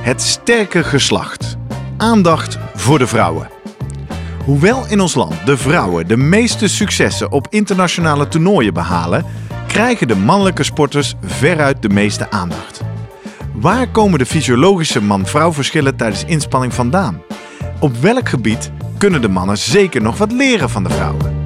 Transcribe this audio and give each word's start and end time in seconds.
het 0.00 0.22
sterke 0.22 0.84
geslacht. 0.84 1.56
Aandacht 1.96 2.58
voor 2.74 2.98
de 2.98 3.06
vrouwen. 3.06 3.48
Hoewel 4.44 4.86
in 4.88 5.00
ons 5.00 5.14
land 5.14 5.34
de 5.46 5.56
vrouwen 5.56 6.08
de 6.08 6.16
meeste 6.16 6.68
successen 6.68 7.32
op 7.32 7.46
internationale 7.50 8.28
toernooien 8.28 8.74
behalen, 8.74 9.24
krijgen 9.66 10.08
de 10.08 10.16
mannelijke 10.16 10.62
sporters 10.62 11.14
veruit 11.22 11.82
de 11.82 11.88
meeste 11.88 12.30
aandacht. 12.30 12.80
Waar 13.54 13.88
komen 13.88 14.18
de 14.18 14.26
fysiologische 14.26 15.02
man-vrouw 15.02 15.52
verschillen 15.52 15.96
tijdens 15.96 16.24
inspanning 16.24 16.74
vandaan? 16.74 17.22
Op 17.80 17.96
welk 17.96 18.28
gebied 18.28 18.70
kunnen 18.98 19.20
de 19.20 19.28
mannen 19.28 19.58
zeker 19.58 20.02
nog 20.02 20.18
wat 20.18 20.32
leren 20.32 20.70
van 20.70 20.82
de 20.82 20.90
vrouwen? 20.90 21.38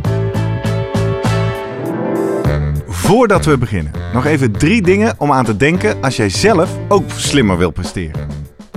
Voordat 2.88 3.44
we 3.44 3.58
beginnen, 3.58 3.92
nog 4.12 4.26
even 4.26 4.52
drie 4.52 4.82
dingen 4.82 5.14
om 5.18 5.32
aan 5.32 5.44
te 5.44 5.56
denken 5.56 6.02
als 6.02 6.16
jij 6.16 6.28
zelf 6.28 6.70
ook 6.88 7.10
slimmer 7.16 7.58
wil 7.58 7.70
presteren. 7.70 8.43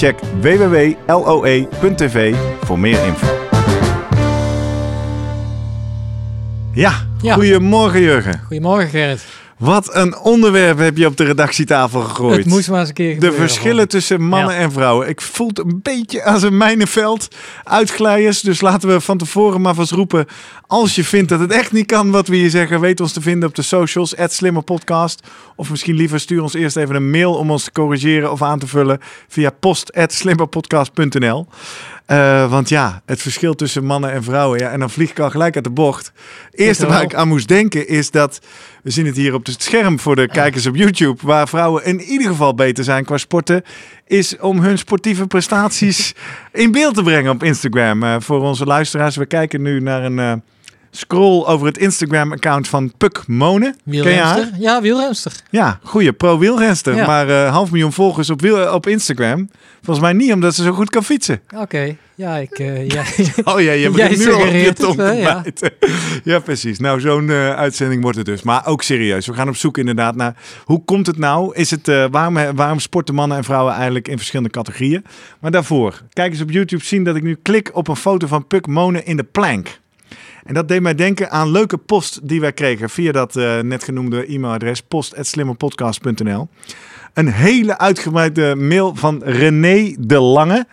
Check 0.00 0.18
www.loe.tv 0.40 2.34
voor 2.62 2.78
meer 2.78 3.06
info. 3.06 3.26
Ja, 6.72 6.92
Ja. 7.22 7.34
goedemorgen 7.34 8.00
Jurgen. 8.00 8.40
Goedemorgen 8.46 8.88
Gerrit. 8.88 9.24
Wat 9.60 9.94
een 9.94 10.18
onderwerp 10.18 10.78
heb 10.78 10.96
je 10.96 11.06
op 11.06 11.16
de 11.16 11.24
redactietafel 11.24 12.00
gegooid. 12.00 12.36
Het 12.36 12.46
moest 12.46 12.70
maar 12.70 12.78
eens 12.80 12.88
een 12.88 12.94
keer 12.94 13.08
De 13.08 13.14
gebeuren, 13.14 13.38
verschillen 13.38 13.70
vond 13.76 13.84
ik. 13.84 13.90
tussen 13.90 14.22
mannen 14.22 14.54
Ja. 14.54 14.60
en 14.60 14.72
vrouwen. 14.72 15.08
Ik 15.08 15.20
voel 15.20 15.48
het 15.48 15.58
een 15.58 15.80
beetje 15.82 16.24
als 16.24 16.42
een 16.42 16.56
mijnenveld. 16.56 17.28
Uitglijers. 17.64 18.40
Dus 18.40 18.60
laten 18.60 18.88
we 18.88 19.00
van 19.00 19.18
tevoren 19.18 19.60
maar 19.60 19.74
vast 19.74 19.90
roepen. 19.90 20.26
Als 20.66 20.94
je 20.94 21.04
vindt 21.04 21.28
dat 21.28 21.40
het 21.40 21.52
echt 21.52 21.72
niet 21.72 21.86
kan 21.86 22.10
wat 22.10 22.28
we 22.28 22.36
hier 22.36 22.50
zeggen. 22.50 22.80
Weet 22.80 23.00
ons 23.00 23.12
te 23.12 23.20
vinden 23.20 23.48
op 23.48 23.54
de 23.54 23.62
socials. 23.62 24.14
Slimmerpodcast. 24.16 25.26
Of 25.56 25.70
misschien 25.70 25.94
liever 25.96 26.20
stuur 26.20 26.42
ons 26.42 26.54
eerst 26.54 26.76
even 26.76 26.94
een 26.94 27.10
mail 27.10 27.34
om 27.34 27.50
ons 27.50 27.64
te 27.64 27.72
corrigeren 27.72 28.32
of 28.32 28.42
aan 28.42 28.58
te 28.58 28.66
vullen. 28.66 28.98
Via 29.28 29.50
post.slimmerpodcast.nl 29.60 31.46
Eh, 32.06 32.50
want 32.50 32.68
ja, 32.68 33.02
het 33.06 33.22
verschil 33.22 33.54
tussen 33.54 33.84
mannen 33.84 34.12
en 34.12 34.22
vrouwen. 34.22 34.58
Ja, 34.58 34.70
en 34.70 34.78
dan 34.80 34.90
vlieg 34.90 35.10
ik 35.10 35.18
al 35.18 35.30
gelijk 35.30 35.54
uit 35.54 35.64
de 35.64 35.70
bocht. 35.70 36.12
Eerste 36.50 36.86
waar 36.86 37.02
ik 37.02 37.14
aan 37.14 37.28
moest 37.28 37.48
denken 37.48 37.88
is 37.88 38.10
dat... 38.10 38.38
We 38.82 38.90
zien 38.90 39.06
het 39.06 39.16
hier 39.16 39.34
op 39.34 39.46
het 39.46 39.62
scherm 39.62 39.98
voor 39.98 40.16
de 40.16 40.28
kijkers 40.28 40.66
op 40.66 40.76
YouTube. 40.76 41.26
Waar 41.26 41.48
vrouwen 41.48 41.84
in 41.84 42.00
ieder 42.00 42.26
geval 42.28 42.54
beter 42.54 42.84
zijn 42.84 43.04
qua 43.04 43.16
sporten. 43.16 43.62
Is 44.06 44.38
om 44.38 44.60
hun 44.60 44.78
sportieve 44.78 45.26
prestaties 45.26 46.14
in 46.52 46.72
beeld 46.72 46.94
te 46.94 47.02
brengen 47.02 47.30
op 47.30 47.42
Instagram. 47.42 48.02
Eh, 48.02 48.16
voor 48.18 48.40
onze 48.40 48.64
luisteraars. 48.64 49.16
We 49.16 49.26
kijken 49.26 49.62
nu 49.62 49.80
naar 49.80 50.04
een 50.04 50.18
eh, 50.18 50.32
scroll 50.90 51.44
over 51.44 51.66
het 51.66 51.78
Instagram-account 51.78 52.68
van 52.68 52.92
Puk 52.98 53.22
Monen. 53.26 53.76
Wielrenster? 53.84 54.50
Ja, 54.58 54.80
wielrenster. 54.80 55.32
Ja, 55.50 55.78
goeie 55.82 56.12
pro-wielrenster. 56.12 56.94
Ja. 56.94 57.06
Maar 57.06 57.28
eh, 57.28 57.52
half 57.52 57.70
miljoen 57.70 57.92
volgers 57.92 58.30
op, 58.30 58.40
wiel, 58.40 58.74
op 58.74 58.86
Instagram. 58.86 59.50
Volgens 59.82 60.06
mij 60.06 60.12
niet 60.12 60.32
omdat 60.32 60.54
ze 60.54 60.62
zo 60.62 60.72
goed 60.72 60.90
kan 60.90 61.04
fietsen. 61.04 61.40
Oké. 61.56 61.96
Ja, 62.14 62.36
ik... 62.36 62.58
eh, 62.58 62.88
ja. 62.96 63.04
Oh 63.44 63.60
ja, 63.60 63.72
je 63.72 63.90
begint 63.90 64.18
nu 64.18 64.32
al 64.32 64.40
op 64.40 64.46
je 64.46 64.72
tong 64.72 64.96
te 64.96 65.02
ja. 65.02 65.40
bijten. 65.42 65.72
Ja, 66.24 66.38
precies. 66.38 66.78
Nou, 66.78 67.00
zo'n 67.00 67.30
eh, 67.30 67.54
uitzending 67.54 68.02
wordt 68.02 68.16
het 68.16 68.26
dus. 68.26 68.42
Maar 68.42 68.66
ook 68.66 68.82
serieus. 68.82 69.26
We 69.26 69.34
gaan 69.34 69.48
op 69.48 69.56
zoek 69.56 69.78
inderdaad 69.78 70.16
naar 70.16 70.36
hoe 70.64 70.84
komt 70.84 71.06
het 71.06 71.18
nou? 71.18 71.54
Is 71.54 71.70
het, 71.70 71.86
waarom, 72.10 72.54
waarom 72.54 72.78
sporten 72.78 73.14
mannen 73.14 73.36
en 73.36 73.44
vrouwen 73.44 73.74
eigenlijk 73.74 74.08
in 74.08 74.16
verschillende 74.16 74.50
categorieën? 74.50 75.04
Maar 75.40 75.50
daarvoor, 75.50 76.02
kijk 76.12 76.32
eens 76.32 76.40
op 76.40 76.50
YouTube 76.50 76.84
zien 76.84 77.04
dat 77.04 77.16
ik 77.16 77.22
nu 77.22 77.38
klik 77.42 77.70
op 77.72 77.88
een 77.88 77.96
foto 77.96 78.26
van 78.26 78.46
Puk 78.46 78.66
Monen 78.66 79.06
in 79.06 79.16
de 79.16 79.24
plank. 79.24 79.80
En 80.44 80.54
dat 80.54 80.68
deed 80.68 80.80
mij 80.80 80.94
denken 80.94 81.30
aan 81.30 81.50
leuke 81.50 81.76
post 81.76 82.28
die 82.28 82.40
wij 82.40 82.52
kregen 82.52 82.90
via 82.90 83.12
dat 83.12 83.36
eh, 83.36 83.58
net 83.60 83.84
genoemde 83.84 84.26
e-mailadres 84.26 84.82
post.slimmerpodcast.nl. 84.82 86.48
Een 87.14 87.28
hele 87.28 87.78
uitgebreide 87.78 88.54
mail 88.54 88.94
van 88.94 89.22
René 89.24 89.94
de 89.98 90.20
Lange. 90.20 90.66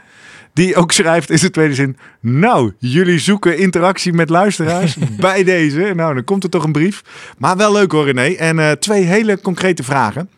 Die 0.53 0.75
ook 0.75 0.91
schrijft 0.91 1.29
in 1.29 1.39
zijn 1.39 1.51
tweede 1.51 1.73
zin. 1.73 1.97
Nou, 2.19 2.73
jullie 2.77 3.19
zoeken 3.19 3.57
interactie 3.57 4.13
met 4.13 4.29
luisteraars 4.29 4.97
bij 5.19 5.43
deze. 5.43 5.93
Nou, 5.95 6.13
dan 6.13 6.23
komt 6.23 6.43
er 6.43 6.49
toch 6.49 6.63
een 6.63 6.71
brief. 6.71 7.03
Maar 7.37 7.57
wel 7.57 7.71
leuk 7.71 7.91
hoor, 7.91 8.05
René. 8.05 8.33
En 8.35 8.59
eh, 8.59 8.71
twee 8.71 9.03
hele 9.03 9.41
concrete 9.41 9.83
vragen. 9.83 10.29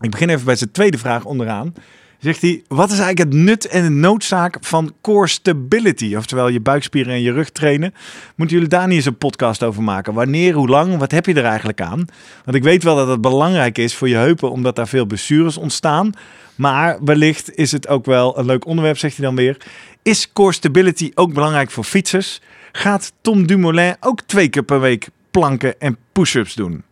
Ik 0.00 0.10
begin 0.10 0.28
even 0.28 0.44
bij 0.44 0.56
zijn 0.56 0.72
tweede 0.72 0.98
vraag 0.98 1.24
onderaan. 1.24 1.74
Zegt 2.22 2.42
hij, 2.42 2.62
wat 2.68 2.90
is 2.90 2.98
eigenlijk 2.98 3.34
het 3.34 3.42
nut 3.44 3.66
en 3.66 3.82
de 3.82 3.88
noodzaak 3.90 4.56
van 4.60 4.94
core 5.00 5.28
stability? 5.28 6.14
Oftewel 6.16 6.48
je 6.48 6.60
buikspieren 6.60 7.12
en 7.12 7.20
je 7.20 7.32
rug 7.32 7.50
trainen. 7.50 7.94
Moeten 8.36 8.56
jullie 8.56 8.70
daar 8.70 8.86
niet 8.86 8.96
eens 8.96 9.06
een 9.06 9.16
podcast 9.16 9.62
over 9.62 9.82
maken? 9.82 10.14
Wanneer, 10.14 10.54
hoe 10.54 10.68
lang, 10.68 10.98
wat 10.98 11.10
heb 11.10 11.26
je 11.26 11.34
er 11.34 11.44
eigenlijk 11.44 11.80
aan? 11.80 12.04
Want 12.44 12.56
ik 12.56 12.62
weet 12.62 12.82
wel 12.82 12.96
dat 12.96 13.08
het 13.08 13.20
belangrijk 13.20 13.78
is 13.78 13.94
voor 13.94 14.08
je 14.08 14.16
heupen, 14.16 14.50
omdat 14.50 14.76
daar 14.76 14.88
veel 14.88 15.04
blessures 15.04 15.56
ontstaan. 15.56 16.12
Maar 16.54 16.98
wellicht 17.04 17.54
is 17.54 17.72
het 17.72 17.88
ook 17.88 18.04
wel 18.04 18.38
een 18.38 18.46
leuk 18.46 18.66
onderwerp, 18.66 18.98
zegt 18.98 19.16
hij 19.16 19.26
dan 19.26 19.36
weer. 19.36 19.56
Is 20.02 20.32
core 20.32 20.52
stability 20.52 21.10
ook 21.14 21.34
belangrijk 21.34 21.70
voor 21.70 21.84
fietsers? 21.84 22.40
Gaat 22.72 23.12
Tom 23.20 23.46
Dumoulin 23.46 23.96
ook 24.00 24.20
twee 24.20 24.48
keer 24.48 24.62
per 24.62 24.80
week 24.80 25.08
planken 25.30 25.80
en 25.80 25.96
push-ups 26.12 26.54
doen? 26.54 26.82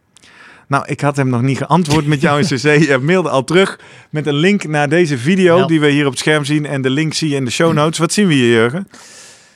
Nou, 0.71 0.85
ik 0.87 1.01
had 1.01 1.17
hem 1.17 1.29
nog 1.29 1.43
niet 1.43 1.57
geantwoord 1.57 2.07
met 2.07 2.21
jou 2.21 2.41
in 2.41 2.47
CC. 2.47 2.87
Hij 2.87 2.99
mailde 2.99 3.29
al 3.29 3.45
terug 3.45 3.79
met 4.11 4.27
een 4.27 4.35
link 4.35 4.65
naar 4.67 4.89
deze 4.89 5.19
video 5.19 5.59
Ja. 5.59 5.67
die 5.67 5.81
we 5.81 5.89
hier 5.91 6.05
op 6.05 6.11
het 6.11 6.21
scherm 6.21 6.45
zien. 6.45 6.67
En 6.67 6.83
de 6.83 6.91
link 6.91 7.15
zie 7.15 7.29
je 7.29 7.37
in 7.37 7.45
de 7.45 7.51
show 7.51 7.73
notes. 7.73 7.99
Wat 7.99 8.13
zien 8.13 8.27
we 8.27 8.35
hier, 8.35 8.49
Jurgen? 8.53 8.89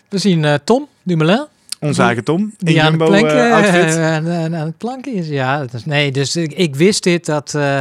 We 0.09 0.19
zien 0.19 0.45
eh, 0.45 0.55
Tom 0.65 0.89
Dumoulin. 1.03 1.47
Onze 1.81 2.03
eigen 2.03 2.25
Tom. 2.25 2.41
In 2.41 2.53
Die 2.59 2.83
aan, 2.83 2.89
Jumbo 2.91 3.13
eh, 3.13 3.53
outfit. 3.55 3.97
eh, 3.97 4.07
aan, 4.15 4.29
aan- 4.29 4.57
aan 4.57 4.67
het 4.67 4.79
planken 4.79 5.15
is. 5.15 5.29
Ja, 5.29 5.67
is, 5.73 5.85
nee, 5.85 6.13
dus 6.13 6.37
ik, 6.37 6.53
ik 6.53 6.77
wist 6.77 7.03
dit 7.03 7.27
dat... 7.27 7.55
eh, 7.55 7.81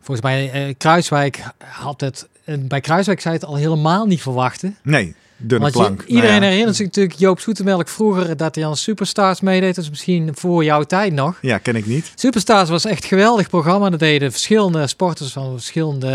volgens 0.00 0.20
mij 0.26 0.50
eh, 0.52 0.74
Kruiswijk 0.78 1.42
had 1.64 2.00
het... 2.00 2.28
eh, 2.44 2.54
bij 2.60 2.80
Kruiswijk 2.80 3.20
zei 3.20 3.34
het 3.34 3.44
al 3.44 3.56
helemaal 3.56 4.06
niet 4.06 4.22
verwachten. 4.22 4.76
Nee, 4.82 5.14
dunne 5.40 5.62
Want 5.64 5.76
je- 5.76 5.80
plank. 5.80 6.02
iedereen 6.06 6.30
Nou 6.30 6.42
ja. 6.42 6.48
herinnert 6.48 6.76
zich 6.76 6.86
natuurlijk 6.86 7.18
Joop 7.18 7.40
Zoetemelk 7.40 7.88
vroeger... 7.88 8.36
dat 8.36 8.54
hij 8.54 8.66
aan 8.66 8.76
Superstars 8.76 9.40
meedeed. 9.40 9.74
Dus 9.74 9.90
misschien 9.90 10.30
voor 10.34 10.64
jouw 10.64 10.82
tijd 10.82 11.12
nog. 11.12 11.38
Ja, 11.40 11.58
ken 11.58 11.76
ik 11.76 11.86
niet. 11.86 12.12
Superstars 12.14 12.68
was 12.70 12.84
echt 12.84 13.02
een 13.02 13.08
geweldig 13.08 13.48
programma. 13.48 13.90
Dat 13.90 13.98
deden 13.98 14.30
verschillende 14.30 14.86
sporters 14.86 15.32
van 15.32 15.52
verschillende 15.52 16.08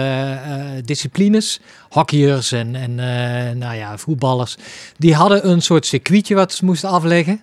eh, 0.46 0.60
disciplines. 0.86 1.60
Hockeyers 1.90 2.52
en, 2.52 2.76
en 2.76 3.00
eh, 3.00 3.56
nou 3.56 3.76
ja, 3.76 3.98
voetballers. 3.98 4.58
Die 4.98 5.16
hadden 5.16 5.50
een 5.50 5.62
soort 5.62 5.86
circuitje 5.86 6.36
wat 6.36 6.54
ze 6.54 6.66
moesten 6.66 6.90
afleggen. 6.90 7.42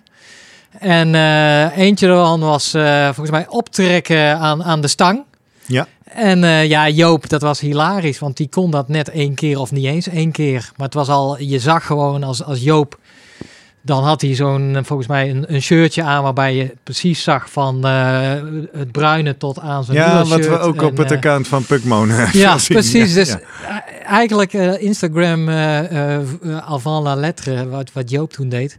En 0.79 1.15
eh, 1.15 1.77
eentje 1.77 2.07
daarvan 2.07 2.39
was 2.39 2.69
volgens 3.05 3.29
mij 3.31 3.47
optrekken 3.47 4.37
aan, 4.37 4.63
aan 4.63 4.81
de 4.81 4.87
stang. 4.87 5.23
Ja. 5.65 5.87
En 6.15 6.43
eh, 6.43 6.67
ja, 6.67 6.89
Joop, 6.89 7.29
dat 7.29 7.41
was 7.41 7.59
hilarisch, 7.59 8.19
want 8.19 8.37
die 8.37 8.49
kon 8.49 8.71
dat 8.71 8.87
net 8.87 9.09
één 9.09 9.33
keer 9.33 9.59
of 9.59 9.71
niet 9.71 9.85
eens 9.85 10.07
één 10.07 10.31
keer. 10.31 10.71
Maar 10.75 10.85
het 10.85 10.95
was 10.95 11.09
al, 11.09 11.39
je 11.39 11.59
zag 11.59 11.85
gewoon 11.85 12.23
als, 12.23 12.43
als 12.43 12.63
Joop, 12.63 12.97
dan 13.85 14.03
had 14.03 14.21
hij 14.21 14.35
zo'n, 14.35 14.75
eh, 14.75 14.83
volgens 14.83 15.07
mij 15.07 15.29
een, 15.29 15.45
een 15.47 15.61
shirtje 15.61 16.03
aan 16.03 16.23
waarbij 16.23 16.55
je 16.55 16.73
precies 16.83 17.23
zag 17.23 17.49
van 17.49 17.85
eh, 17.85 18.31
het 18.77 18.91
bruine 18.91 19.37
tot 19.37 19.59
aan 19.59 19.83
zijn 19.83 19.97
Ja, 19.97 20.25
wat 20.25 20.45
we 20.45 20.59
ook 20.59 20.81
op 20.81 20.97
het 20.97 21.11
eh, 21.11 21.17
account 21.17 21.47
van 21.47 21.63
hebben 21.67 22.39
ja, 22.39 22.57
precies. 22.67 23.09
Ja, 23.09 23.15
Dus 23.15 23.29
ja. 23.29 23.85
eigenlijk 24.05 24.53
uh, 24.53 24.81
Instagram 24.81 25.49
avant 26.59 27.03
la 27.03 27.15
lettre, 27.15 27.69
wat, 27.69 27.91
wat 27.93 28.09
Joop 28.09 28.33
toen 28.33 28.49
deed. 28.49 28.77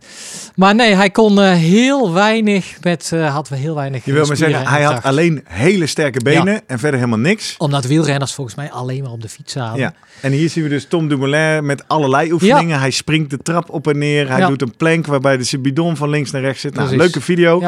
Maar 0.54 0.74
nee, 0.74 0.94
hij 0.94 1.10
kon 1.10 1.40
heel 1.42 2.12
weinig 2.12 2.76
met, 2.82 3.10
had 3.10 3.48
we 3.48 3.56
heel 3.56 3.74
weinig 3.74 4.04
Je 4.04 4.12
wil 4.12 4.26
maar 4.26 4.36
zeggen, 4.36 4.66
hij 4.66 4.82
had 4.82 5.02
alleen 5.02 5.44
hele 5.44 5.86
sterke 5.86 6.22
benen 6.22 6.62
en 6.66 6.78
verder 6.78 7.00
helemaal 7.00 7.18
niks. 7.18 7.54
Omdat 7.58 7.84
wielrenners 7.84 8.32
volgens 8.32 8.56
mij 8.56 8.70
alleen 8.70 9.02
maar 9.02 9.12
op 9.12 9.22
de 9.22 9.28
fiets 9.28 9.52
zaten. 9.52 9.78
Ja. 9.78 9.94
En 10.20 10.32
hier 10.32 10.48
zien 10.50 10.62
we 10.62 10.68
dus 10.68 10.86
Tom 10.86 11.08
Dumoulin 11.08 11.66
met 11.66 11.88
allerlei 11.88 12.32
oefeningen. 12.32 12.78
Hij 12.78 12.90
springt 12.90 13.30
de 13.30 13.38
trap 13.38 13.70
op 13.70 13.88
en 13.88 13.98
neer. 13.98 14.30
Hij 14.30 14.46
doet 14.46 14.62
een 14.62 14.76
waarbij 15.02 15.36
de 15.36 15.58
bidon 15.58 15.96
van 15.96 16.08
links 16.08 16.30
naar 16.30 16.42
rechts 16.42 16.60
zit. 16.60 16.74
Nou, 16.74 16.96
leuke 16.96 17.20
video. 17.20 17.62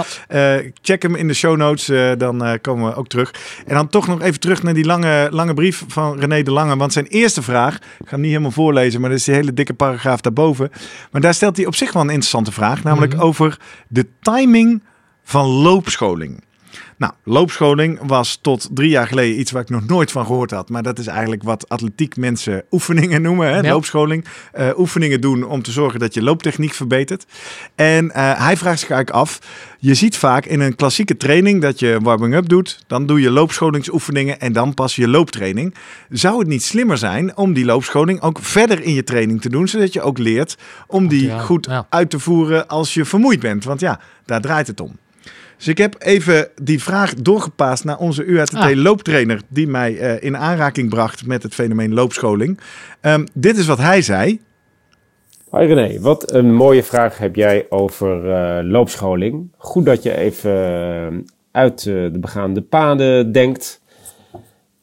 check 0.83 1.03
hem 1.03 1.15
in 1.15 1.29
de 1.29 1.35
show 1.35 1.57
notes, 1.57 2.19
dan 2.19 2.59
komen 2.61 2.91
we 2.91 2.95
ook 2.95 3.09
terug. 3.09 3.35
En 3.67 3.75
dan 3.75 3.89
toch 3.89 4.07
nog 4.07 4.21
even 4.21 4.41
terug 4.41 4.63
naar 4.63 4.75
die 4.75 4.85
lange, 4.85 5.29
lange 5.31 5.55
brief 5.55 5.85
van 5.89 6.19
René 6.19 6.43
de 6.43 6.51
Lange. 6.51 6.77
Want 6.77 6.93
zijn 6.93 7.07
eerste 7.07 7.43
vraag, 7.43 7.75
ik 7.77 7.83
ga 7.83 8.11
hem 8.11 8.21
niet 8.21 8.31
helemaal 8.31 8.51
voorlezen, 8.51 9.01
maar 9.01 9.11
dat 9.11 9.19
is 9.19 9.25
die 9.25 9.35
hele 9.35 9.53
dikke 9.53 9.75
paragraaf 9.75 10.21
daarboven. 10.21 10.71
Maar 11.11 11.21
daar 11.21 11.35
stelt 11.35 11.57
hij 11.57 11.67
op 11.67 11.75
zich 11.75 11.93
wel 11.93 12.03
een 12.03 12.09
interessante 12.09 12.53
vraag. 12.53 12.83
Namelijk 12.83 13.13
mhm. 13.13 13.23
over 13.23 13.59
de 13.89 14.07
timing 14.21 14.83
van 15.23 15.47
loopscholing. 15.47 16.45
Nou, 16.99 17.13
loopscholing 17.25 17.99
was 18.03 18.39
tot 18.43 18.69
drie 18.73 18.91
jaar 18.91 19.07
geleden 19.07 19.41
iets 19.41 19.51
waar 19.51 19.63
ik 19.63 19.69
nog 19.69 19.87
nooit 19.87 20.13
van 20.13 20.27
gehoord 20.27 20.51
had. 20.51 20.69
Maar 20.69 20.83
dat 20.83 20.99
is 20.99 21.07
eigenlijk 21.07 21.43
wat 21.43 21.69
atletiek 21.69 22.17
mensen 22.17 22.65
oefeningen 22.71 23.23
noemen. 23.23 23.55
Hè? 23.55 23.71
Loopscholing. 23.71 24.25
Uh, 24.59 24.79
oefeningen 24.79 25.21
doen 25.21 25.45
om 25.45 25.63
te 25.63 25.71
zorgen 25.71 26.01
dat 26.01 26.15
je 26.15 26.23
looptechniek 26.23 26.73
verbetert. 26.73 27.27
En 27.75 28.05
uh, 28.05 28.13
hij 28.15 28.57
vraagt 28.57 28.81
zich 28.81 28.91
eigenlijk 28.91 29.11
af. 29.11 29.39
Je 29.79 29.95
ziet 29.95 30.17
vaak 30.17 30.47
in 30.47 30.61
een 30.61 30.77
klassieke 30.77 31.17
training 31.17 31.63
dat 31.63 31.79
je 31.79 31.99
warming-up 32.03 32.49
doet. 32.49 32.85
Dan 32.87 33.07
doe 33.07 33.21
je 33.21 33.31
loopscholingsoefeningen 33.31 34.41
en 34.41 34.53
dan 34.53 34.75
pas 34.75 34.97
je 34.97 35.09
looptraining. 35.09 35.75
Zou 36.11 36.39
het 36.39 36.49
niet 36.49 36.63
slimmer 36.63 36.99
zijn 36.99 37.37
om 37.37 37.53
die 37.53 37.65
loopscholing 37.65 38.21
ook 38.21 38.39
verder 38.41 38.83
in 38.83 38.95
je 38.95 39.05
training 39.05 39.41
te 39.41 39.49
doen. 39.49 39.69
Zodat 39.69 39.93
je 39.93 40.03
ook 40.03 40.19
leert 40.19 40.57
om 40.87 41.09
die 41.09 41.39
goed 41.39 41.69
uit 41.89 42.11
te 42.11 42.19
voeren 42.19 42.69
als 42.69 42.95
je 42.95 43.05
vermoeid 43.05 43.41
bent. 43.41 43.65
Want 43.65 43.81
ja, 43.81 44.01
daar 44.25 44.41
draait 44.41 44.67
het 44.67 44.81
om. 44.81 44.97
Dus 45.57 45.69
ik 45.69 45.79
heb 45.79 45.95
even 45.99 46.49
die 46.63 46.83
vraag 46.83 47.15
doorgepaast 47.15 47.85
naar 47.85 47.99
onze 47.99 48.25
UATT 48.25 48.55
ah. 48.55 48.75
looptrainer, 48.75 49.41
die 49.49 49.67
mij 49.67 49.93
uh, 49.93 50.23
in 50.23 50.37
aanraking 50.37 50.91
bracht 50.91 51.27
met 51.27 51.43
het 51.43 51.55
fenomeen 51.55 51.95
loopscholing. 51.95 52.61
Um, 53.03 53.27
dit 53.33 53.57
is 53.57 53.67
wat 53.67 53.79
hij 53.79 54.03
zei. 54.03 54.41
Hoi 55.51 55.75
René, 55.75 56.01
wat 56.01 56.33
een 56.33 56.55
mooie 56.55 56.83
vraag 56.83 57.19
heb 57.19 57.37
jij 57.37 57.67
over 57.69 58.25
uh, 58.25 58.71
loopscholing. 58.71 59.49
Goed 59.57 59.85
dat 59.85 60.03
je 60.03 60.17
even 60.17 60.53
uh, 61.13 61.19
uit 61.51 61.83
de 61.83 62.19
begaande 62.21 62.63
paden 62.63 63.33
denkt. 63.33 63.81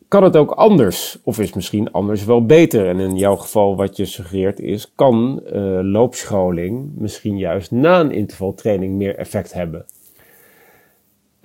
Kan 0.07 0.23
het 0.23 0.35
ook 0.35 0.51
anders? 0.51 1.19
Of 1.23 1.39
is 1.39 1.53
misschien 1.53 1.91
anders 1.91 2.25
wel 2.25 2.45
beter? 2.45 2.87
En 2.87 2.99
in 2.99 3.17
jouw 3.17 3.35
geval 3.35 3.75
wat 3.75 3.97
je 3.97 4.05
suggereert 4.05 4.59
is, 4.59 4.91
kan 4.95 5.41
loopscholing 5.81 6.91
misschien 6.95 7.37
juist 7.37 7.71
na 7.71 7.99
een 7.99 8.11
intervaltraining 8.11 8.95
meer 8.95 9.15
effect 9.15 9.53
hebben? 9.53 9.85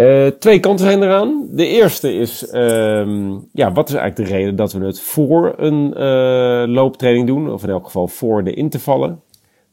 Uh, 0.00 0.26
twee 0.26 0.60
kanten 0.60 0.86
zijn 0.86 1.02
eraan. 1.02 1.48
De 1.50 1.66
eerste 1.66 2.12
is, 2.12 2.52
uh, 2.52 3.36
ja, 3.52 3.72
wat 3.72 3.88
is 3.88 3.94
eigenlijk 3.94 4.16
de 4.16 4.36
reden 4.36 4.56
dat 4.56 4.72
we 4.72 4.84
het 4.84 5.00
voor 5.00 5.54
een 5.56 5.94
uh, 5.96 6.74
looptraining 6.74 7.26
doen, 7.26 7.52
of 7.52 7.62
in 7.62 7.70
elk 7.70 7.84
geval 7.84 8.08
voor 8.08 8.44
de 8.44 8.54
intervallen? 8.54 9.20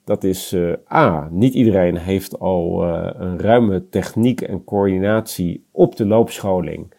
Dat 0.03 0.23
is 0.23 0.53
uh, 0.53 0.73
A, 0.91 1.27
niet 1.31 1.53
iedereen 1.53 1.97
heeft 1.97 2.39
al 2.39 2.83
een 3.19 3.39
ruime 3.39 3.89
techniek 3.89 4.41
en 4.41 4.63
coördinatie 4.63 5.63
op 5.71 5.95
de 5.95 6.05
loopscholing. 6.05 6.93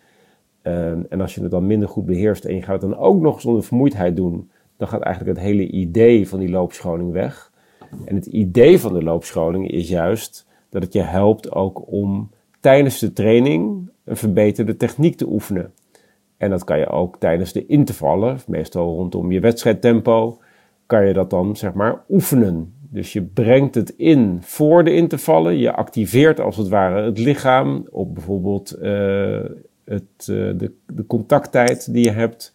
Ehm, 0.63 1.01
en 1.09 1.21
als 1.21 1.35
je 1.35 1.43
het 1.43 1.51
dan 1.51 1.67
minder 1.67 1.89
goed 1.89 2.07
beheerst 2.07 2.45
en 2.45 2.55
je 2.55 2.63
gaat 2.63 2.83
het 2.83 2.91
dan 2.91 3.01
ook 3.01 3.21
nog 3.21 3.41
zonder 3.41 3.65
vermoeidheid 3.65 4.17
doen, 4.17 4.51
dan 4.77 4.89
gaat 4.89 5.03
eigenlijk 5.03 5.37
het 5.37 5.47
hele 5.47 5.67
idee 5.67 6.29
van 6.29 6.39
die 6.39 6.51
loopscholing 6.51 7.13
weg. 7.13 7.53
En 8.05 8.15
het 8.15 8.27
idee 8.27 8.81
van 8.81 8.93
de 8.93 9.03
loopscholing 9.03 9.71
is 9.71 9.89
juist 9.89 10.47
dat 10.71 10.83
het 10.83 10.93
je 10.93 11.03
helpt 11.03 11.53
ook 11.53 11.93
om 11.93 12.31
tijdens 12.67 12.99
de 12.99 13.13
training 13.13 13.91
een 14.05 14.17
verbeterde 14.17 14.77
techniek 14.77 15.17
te 15.17 15.27
oefenen. 15.29 15.73
En 16.37 16.51
dat 16.51 16.65
kan 16.65 16.79
je 16.79 16.89
ook 16.89 17.17
tijdens 17.19 17.53
de 17.53 17.67
intervallen, 17.67 18.39
meestal 18.47 18.95
rondom 18.95 19.33
je 19.33 19.41
wedstrijdtempo, 19.41 20.39
kan 20.87 21.07
je 21.07 21.13
dat 21.13 21.31
dan 21.31 21.57
zeg 21.57 21.73
maar 21.73 22.03
oefenen. 22.09 22.75
Dus 22.91 23.13
je 23.13 23.23
brengt 23.23 23.75
het 23.75 23.95
in 23.97 24.39
voor 24.41 24.85
de 24.85 24.95
intervallen. 24.95 25.59
Je 25.59 25.73
activeert 25.73 26.41
als 26.41 26.57
het 26.57 26.69
ware 26.69 27.05
het 27.05 27.19
lichaam 27.19 27.87
op 27.91 28.15
bijvoorbeeld 28.15 28.77
uh, 28.83 29.41
het, 29.85 30.27
uh, 30.31 30.59
de, 30.59 30.73
de, 30.87 31.07
contacttijd 31.07 31.93
die 31.93 32.05
je 32.05 32.11
hebt, 32.11 32.55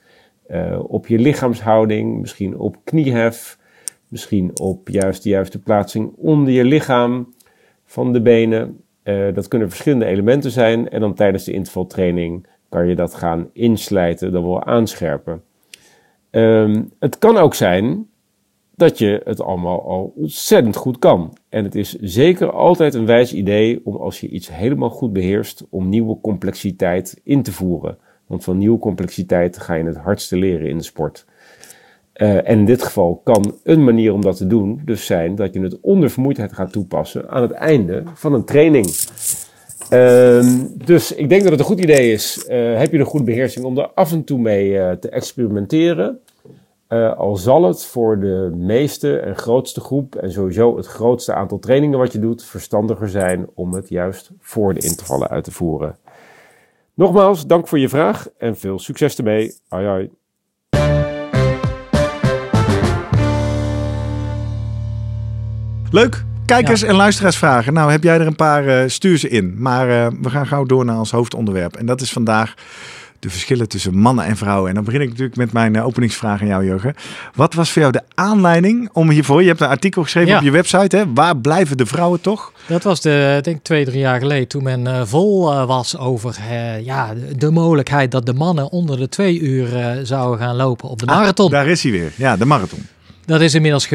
uh, 0.49 0.79
op 0.87 1.07
je 1.07 1.19
lichaamshouding, 1.19 2.19
misschien 2.19 2.57
op 2.57 2.77
kniehef, 2.83 3.57
misschien 4.07 4.59
op 4.59 4.89
juist 4.89 5.23
de 5.23 5.29
juiste 5.29 5.59
plaatsing 5.59 6.13
onder 6.15 6.53
je 6.53 6.63
lichaam 6.63 7.33
van 7.85 8.13
de 8.13 8.21
benen. 8.21 8.79
Uh, 9.03 9.33
dat 9.33 9.47
kunnen 9.47 9.69
verschillende 9.69 10.05
elementen 10.05 10.51
zijn 10.51 10.89
en 10.89 10.99
dan 10.99 11.13
tijdens 11.13 11.43
de 11.43 11.51
intervaltraining 11.51 12.47
kan 12.69 12.87
je 12.87 12.95
dat 12.95 13.13
gaan 13.13 13.49
inslijten, 13.53 14.31
dan 14.31 14.43
wel 14.43 14.63
aanscherpen. 14.63 15.43
Um, 16.31 16.91
het 16.99 17.17
kan 17.17 17.37
ook 17.37 17.53
zijn 17.53 18.07
dat 18.75 18.97
je 18.97 19.21
het 19.23 19.41
allemaal 19.41 19.83
al 19.87 20.13
ontzettend 20.15 20.75
goed 20.75 20.99
kan. 20.99 21.37
En 21.49 21.63
het 21.63 21.75
is 21.75 21.93
zeker 21.93 22.51
altijd 22.51 22.93
een 22.93 23.05
wijs 23.05 23.33
idee 23.33 23.81
om 23.83 23.95
als 23.95 24.19
je 24.19 24.27
iets 24.27 24.55
helemaal 24.55 24.89
goed 24.89 25.13
beheerst, 25.13 25.65
om 25.69 25.89
nieuwe 25.89 26.17
complexiteit 26.21 27.21
in 27.23 27.43
te 27.43 27.51
voeren. 27.51 27.97
Want 28.27 28.43
van 28.43 28.57
nieuwe 28.57 28.79
complexiteit 28.79 29.57
ga 29.57 29.73
je 29.73 29.83
het 29.83 29.97
hardste 29.97 30.37
leren 30.37 30.67
in 30.67 30.77
de 30.77 30.83
sport. 30.83 31.25
Uh, 32.21 32.35
en 32.35 32.57
in 32.59 32.65
dit 32.65 32.83
geval 32.83 33.21
kan 33.23 33.55
een 33.63 33.83
manier 33.83 34.13
om 34.13 34.21
dat 34.21 34.37
te 34.37 34.47
doen 34.47 34.81
dus 34.85 35.05
zijn 35.05 35.35
dat 35.35 35.53
je 35.53 35.61
het 35.61 35.79
onder 35.79 36.09
vermoeidheid 36.09 36.53
gaat 36.53 36.71
toepassen 36.71 37.29
aan 37.29 37.41
het 37.41 37.51
einde 37.51 38.03
van 38.13 38.33
een 38.33 38.45
training. 38.45 38.85
Uh, 39.93 40.63
dus 40.85 41.11
ik 41.11 41.29
denk 41.29 41.41
dat 41.41 41.51
het 41.51 41.59
een 41.59 41.65
goed 41.65 41.79
idee 41.79 42.11
is, 42.11 42.45
uh, 42.49 42.77
heb 42.77 42.91
je 42.91 42.99
een 42.99 43.05
goede 43.05 43.25
beheersing, 43.25 43.65
om 43.65 43.77
er 43.77 43.87
af 43.87 44.11
en 44.11 44.23
toe 44.23 44.39
mee 44.39 44.69
uh, 44.69 44.91
te 44.91 45.09
experimenteren. 45.09 46.19
al 47.17 47.35
zal 47.35 47.63
het 47.63 47.85
voor 47.85 48.19
de 48.19 48.51
meeste 48.55 49.17
en 49.17 49.35
grootste 49.35 49.79
groep 49.79 50.15
en 50.15 50.31
sowieso 50.31 50.77
het 50.77 50.87
grootste 50.87 51.33
aantal 51.33 51.59
trainingen 51.59 51.99
wat 51.99 52.11
je 52.11 52.19
doet, 52.19 52.43
verstandiger 52.43 53.09
zijn 53.09 53.47
om 53.53 53.73
het 53.73 53.89
juist 53.89 54.31
voor 54.39 54.73
de 54.73 54.79
intervallen 54.79 55.29
uit 55.29 55.43
te 55.43 55.51
voeren. 55.51 55.95
Nogmaals, 56.93 57.47
dank 57.47 57.67
voor 57.67 57.79
je 57.79 57.89
vraag 57.89 58.29
en 58.37 58.57
veel 58.57 58.79
succes 58.79 59.17
ermee. 59.17 59.53
Hoi 59.67 59.85
hoi. 59.85 60.20
Leuk. 65.91 66.23
Kijkers 66.45 66.81
en 66.81 66.95
luisteraars 66.95 67.37
vragen. 67.37 67.73
Nou, 67.73 67.91
heb 67.91 68.03
jij 68.03 68.19
er 68.19 68.27
een 68.27 68.35
paar, 68.35 68.65
uh, 68.65 68.83
stuur 68.87 69.17
ze 69.17 69.29
in. 69.29 69.55
Maar 69.57 69.89
uh, 69.89 70.07
we 70.21 70.29
gaan 70.29 70.47
gauw 70.47 70.63
door 70.63 70.85
naar 70.85 70.97
ons 70.97 71.11
hoofdonderwerp. 71.11 71.75
En 71.75 71.85
dat 71.85 72.01
is 72.01 72.11
vandaag 72.11 72.53
de 73.19 73.29
verschillen 73.29 73.67
tussen 73.67 73.97
mannen 73.97 74.25
en 74.25 74.37
vrouwen. 74.37 74.69
En 74.69 74.75
dan 74.75 74.83
begin 74.83 75.01
ik 75.01 75.09
natuurlijk 75.09 75.37
met 75.37 75.51
mijn 75.51 75.75
uh, 75.75 75.85
openingsvraag 75.85 76.41
aan 76.41 76.47
jou, 76.47 76.65
Jurgen. 76.65 76.95
Wat 77.35 77.53
was 77.53 77.71
voor 77.71 77.81
jou 77.81 77.93
de 77.93 78.01
aanleiding 78.15 78.89
om 78.93 79.09
hiervoor... 79.09 79.41
Je 79.41 79.47
hebt 79.47 79.61
een 79.61 79.67
artikel 79.67 80.03
geschreven 80.03 80.37
op 80.37 80.43
je 80.43 80.51
website, 80.51 80.97
hè? 80.97 81.13
Waar 81.13 81.37
blijven 81.37 81.77
de 81.77 81.85
vrouwen 81.85 82.21
toch? 82.21 82.51
Dat 82.67 82.83
was 82.83 83.01
de, 83.01 83.39
denk 83.41 83.57
ik 83.57 83.63
twee, 83.63 83.85
drie 83.85 83.99
jaar 83.99 84.19
geleden... 84.19 84.47
toen 84.47 84.63
men 84.63 84.85
uh, 84.85 85.01
vol 85.05 85.51
uh, 85.51 85.65
was 85.65 85.97
over 85.97 86.35
ja, 86.83 87.13
de 87.37 87.51
mogelijkheid... 87.51 88.11
dat 88.11 88.25
de 88.25 88.33
mannen 88.33 88.71
onder 88.71 88.97
de 88.97 89.09
twee 89.09 89.39
uur 89.39 89.67
zouden 90.03 90.39
gaan 90.39 90.55
lopen 90.55 90.89
op 90.89 90.99
de 90.99 91.05
ah, 91.05 91.17
marathon. 91.17 91.51
daar 91.51 91.67
is 91.67 91.83
hij 91.83 91.91
weer. 91.91 92.11
Ja, 92.15 92.37
de 92.37 92.45
marathon. 92.45 92.87
Dat 93.31 93.41
is 93.41 93.53
inmiddels 93.53 93.87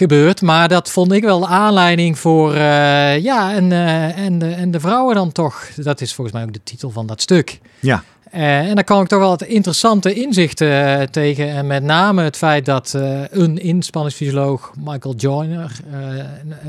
gebeurd, 0.00 0.42
maar 0.42 0.68
dat 0.68 0.90
vond 0.90 1.12
ik 1.12 1.22
wel 1.22 1.48
aanleiding 1.48 2.18
voor, 2.18 2.54
uh, 2.54 3.18
ja, 3.18 3.52
en, 3.52 3.70
uh, 3.70 4.18
en, 4.18 4.38
de, 4.38 4.50
en 4.50 4.70
de 4.70 4.80
vrouwen 4.80 5.14
dan 5.14 5.32
toch. 5.32 5.68
Dat 5.76 6.00
is 6.00 6.14
volgens 6.14 6.36
mij 6.36 6.44
ook 6.46 6.52
de 6.52 6.60
titel 6.64 6.90
van 6.90 7.06
dat 7.06 7.20
stuk. 7.20 7.60
Ja. 7.80 8.02
Uh, 8.34 8.58
en 8.68 8.74
daar 8.74 8.84
kan 8.84 9.02
ik 9.02 9.08
toch 9.08 9.18
wel 9.18 9.30
het 9.30 9.42
interessante 9.42 10.14
inzichten 10.14 11.10
tegen. 11.10 11.48
En 11.48 11.66
met 11.66 11.82
name 11.82 12.22
het 12.22 12.36
feit 12.36 12.64
dat 12.64 12.92
een 13.30 13.58
inspanningsfysioloog, 13.58 14.72
Michael 14.84 15.14
Joyner, 15.14 15.72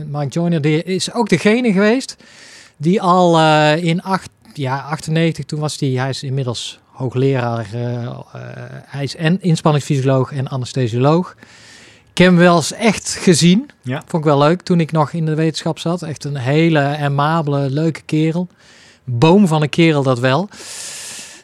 Mike 0.06 0.28
Joyner, 0.28 0.62
die 0.62 0.84
is 0.84 1.14
ook 1.14 1.30
degene 1.30 1.72
geweest 1.72 2.16
die 2.78 3.02
al 3.02 3.40
in 3.76 4.02
acht, 4.02 4.30
ja, 4.54 4.82
98, 4.82 5.46
toen 5.46 5.60
was 5.60 5.80
hij, 5.80 5.90
hij 5.90 6.10
is 6.10 6.24
inmiddels 6.24 6.80
hoogleraar, 6.92 7.68
hij 8.86 9.04
is 9.04 9.16
en 9.16 9.42
inspanningsfysioloog 9.42 10.32
en 10.32 10.48
anesthesioloog. 10.48 11.36
Ik 12.20 12.26
heb 12.26 12.34
hem 12.34 12.44
wel 12.44 12.56
eens 12.56 12.74
echt 12.74 13.18
gezien. 13.22 13.70
Ja. 13.82 14.04
Vond 14.06 14.24
ik 14.24 14.30
wel 14.30 14.38
leuk 14.38 14.62
toen 14.62 14.80
ik 14.80 14.92
nog 14.92 15.12
in 15.12 15.26
de 15.26 15.36
wetenschap 15.36 15.80
zat. 15.80 16.02
Echt 16.02 16.24
een 16.24 16.36
hele 16.36 16.80
amabele, 16.80 17.70
leuke 17.70 18.02
kerel. 18.02 18.48
Boom 19.04 19.48
van 19.48 19.62
een 19.62 19.70
kerel 19.70 20.04
dat 20.04 20.20
wel. 20.20 20.50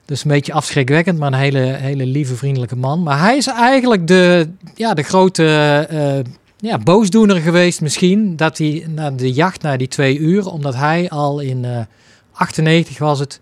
Dus 0.05 0.23
een 0.23 0.31
beetje 0.31 0.53
afschrikwekkend, 0.53 1.19
maar 1.19 1.27
een 1.27 1.39
hele, 1.39 1.59
hele 1.59 2.05
lieve, 2.05 2.35
vriendelijke 2.35 2.75
man. 2.75 3.03
Maar 3.03 3.19
hij 3.19 3.37
is 3.37 3.47
eigenlijk 3.47 4.07
de, 4.07 4.49
ja, 4.73 4.93
de 4.93 5.03
grote 5.03 5.87
uh, 5.91 6.33
ja, 6.57 6.77
boosdoener 6.77 7.37
geweest 7.41 7.81
misschien. 7.81 8.35
Dat 8.35 8.57
hij 8.57 8.85
naar 8.89 9.15
de 9.15 9.31
jacht 9.31 9.61
naar 9.61 9.77
die 9.77 9.87
twee 9.87 10.17
uur, 10.17 10.47
omdat 10.47 10.75
hij 10.75 11.09
al 11.09 11.39
in 11.39 11.63
uh, 11.63 11.79
eh, 11.79 11.85
98 12.31 12.97
was 12.97 13.19
het, 13.19 13.39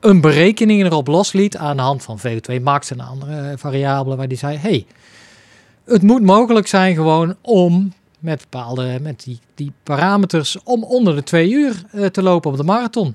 een 0.00 0.20
berekening 0.20 0.84
erop 0.84 1.06
losliet 1.06 1.56
aan 1.56 1.76
de 1.76 1.82
hand 1.82 2.02
van 2.02 2.18
VO2 2.18 2.62
max 2.62 2.90
en 2.90 3.00
andere 3.00 3.54
variabelen. 3.58 4.16
Waar 4.16 4.26
hij 4.26 4.36
zei, 4.36 4.56
hey, 4.56 4.86
het 5.86 6.02
moet 6.02 6.22
mogelijk 6.22 6.66
zijn 6.66 6.94
gewoon 6.94 7.36
om 7.40 7.92
met 8.18 8.40
bepaalde 8.40 8.98
met 9.02 9.22
die, 9.24 9.38
die 9.54 9.72
parameters 9.82 10.62
om 10.64 10.84
onder 10.84 11.14
de 11.14 11.22
twee 11.22 11.50
uur 11.50 11.84
eh, 11.92 12.04
te 12.04 12.22
lopen 12.22 12.50
op 12.50 12.56
de 12.56 12.64
marathon. 12.64 13.14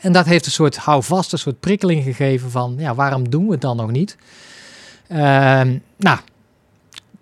En 0.00 0.12
dat 0.12 0.26
heeft 0.26 0.46
een 0.46 0.52
soort 0.52 0.76
houvast, 0.76 1.32
een 1.32 1.38
soort 1.38 1.60
prikkeling 1.60 2.02
gegeven 2.02 2.50
van 2.50 2.74
ja, 2.78 2.94
waarom 2.94 3.30
doen 3.30 3.46
we 3.46 3.52
het 3.52 3.60
dan 3.60 3.76
nog 3.76 3.90
niet? 3.90 4.16
Ehm, 5.08 5.78
nou, 5.96 6.18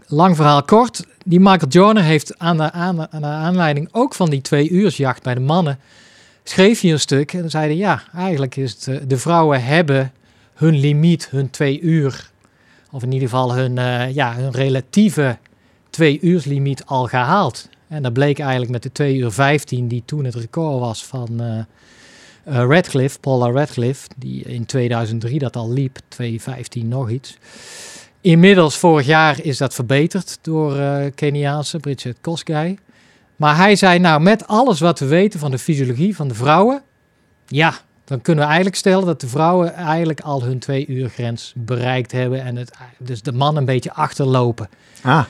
lang 0.06 0.36
verhaal 0.36 0.62
kort. 0.62 1.04
Die 1.24 1.40
Michael 1.40 1.70
Jordan 1.70 2.02
heeft 2.02 2.38
aan 2.38 2.56
de, 2.56 2.72
aan, 2.72 3.12
aan 3.12 3.22
de 3.22 3.26
aanleiding 3.26 3.88
ook 3.92 4.14
van 4.14 4.30
die 4.30 4.40
twee 4.40 4.70
uursjacht 4.70 5.22
bij 5.22 5.34
de 5.34 5.40
mannen 5.40 5.78
schreef 6.48 6.80
hij 6.80 6.92
een 6.92 7.00
stuk 7.00 7.32
en 7.32 7.50
zeiden 7.50 7.76
ja, 7.76 8.02
eigenlijk 8.14 8.56
is 8.56 8.72
het, 8.72 8.88
eh, 8.88 8.96
de 9.06 9.18
vrouwen 9.18 9.64
hebben 9.64 10.12
hun 10.54 10.78
limiet, 10.78 11.28
hun 11.30 11.50
twee 11.50 11.80
uur, 11.80 12.30
of 12.90 13.02
in 13.02 13.12
ieder 13.12 13.28
geval 13.28 13.54
hun, 13.54 13.78
eh, 13.78 14.14
ja, 14.14 14.34
hun 14.34 14.50
relatieve 14.50 15.38
twee 15.90 16.20
uurslimiet 16.20 16.84
al 16.86 17.06
gehaald. 17.06 17.68
En 17.88 18.02
dat 18.02 18.12
bleek 18.12 18.38
eigenlijk 18.38 18.70
met 18.70 18.82
de 18.82 18.92
2 18.92 19.16
uur 19.16 19.32
15, 19.32 19.88
die 19.88 20.02
toen 20.04 20.24
het 20.24 20.34
record 20.34 20.80
was 20.80 21.04
van 21.04 21.28
uh, 21.42 21.60
Radcliffe, 22.44 23.18
Paula 23.20 23.50
Radcliffe, 23.50 24.08
die 24.16 24.42
in 24.42 24.66
2003 24.66 25.38
dat 25.38 25.56
al 25.56 25.72
liep, 25.72 25.98
2.15 26.22 26.82
nog 26.82 27.10
iets. 27.10 27.36
Inmiddels 28.20 28.76
vorig 28.76 29.06
jaar 29.06 29.42
is 29.42 29.56
dat 29.56 29.74
verbeterd 29.74 30.38
door 30.42 30.80
Keniaanse 31.14 31.78
Bridget 31.78 32.16
Kosgei. 32.20 32.78
Maar 33.36 33.56
hij 33.56 33.76
zei, 33.76 33.98
nou, 33.98 34.20
met 34.20 34.46
alles 34.46 34.80
wat 34.80 34.98
we 34.98 35.06
weten 35.06 35.40
van 35.40 35.50
de 35.50 35.58
fysiologie 35.58 36.16
van 36.16 36.28
de 36.28 36.34
vrouwen, 36.34 36.82
ja, 37.46 37.74
dan 38.06 38.22
kunnen 38.22 38.42
we 38.42 38.48
eigenlijk 38.48 38.76
stellen 38.80 39.06
dat 39.06 39.20
de 39.20 39.28
vrouwen 39.28 39.74
eigenlijk 39.74 40.20
al 40.20 40.42
hun 40.42 40.58
twee 40.58 40.86
uur 40.86 41.08
grens 41.08 41.52
bereikt 41.56 42.12
hebben 42.12 42.44
en 42.44 42.56
het, 42.56 42.70
dus 42.98 43.22
de 43.22 43.32
man 43.32 43.56
een 43.56 43.64
beetje 43.64 43.92
achterlopen. 43.94 44.68
Ah. 45.02 45.24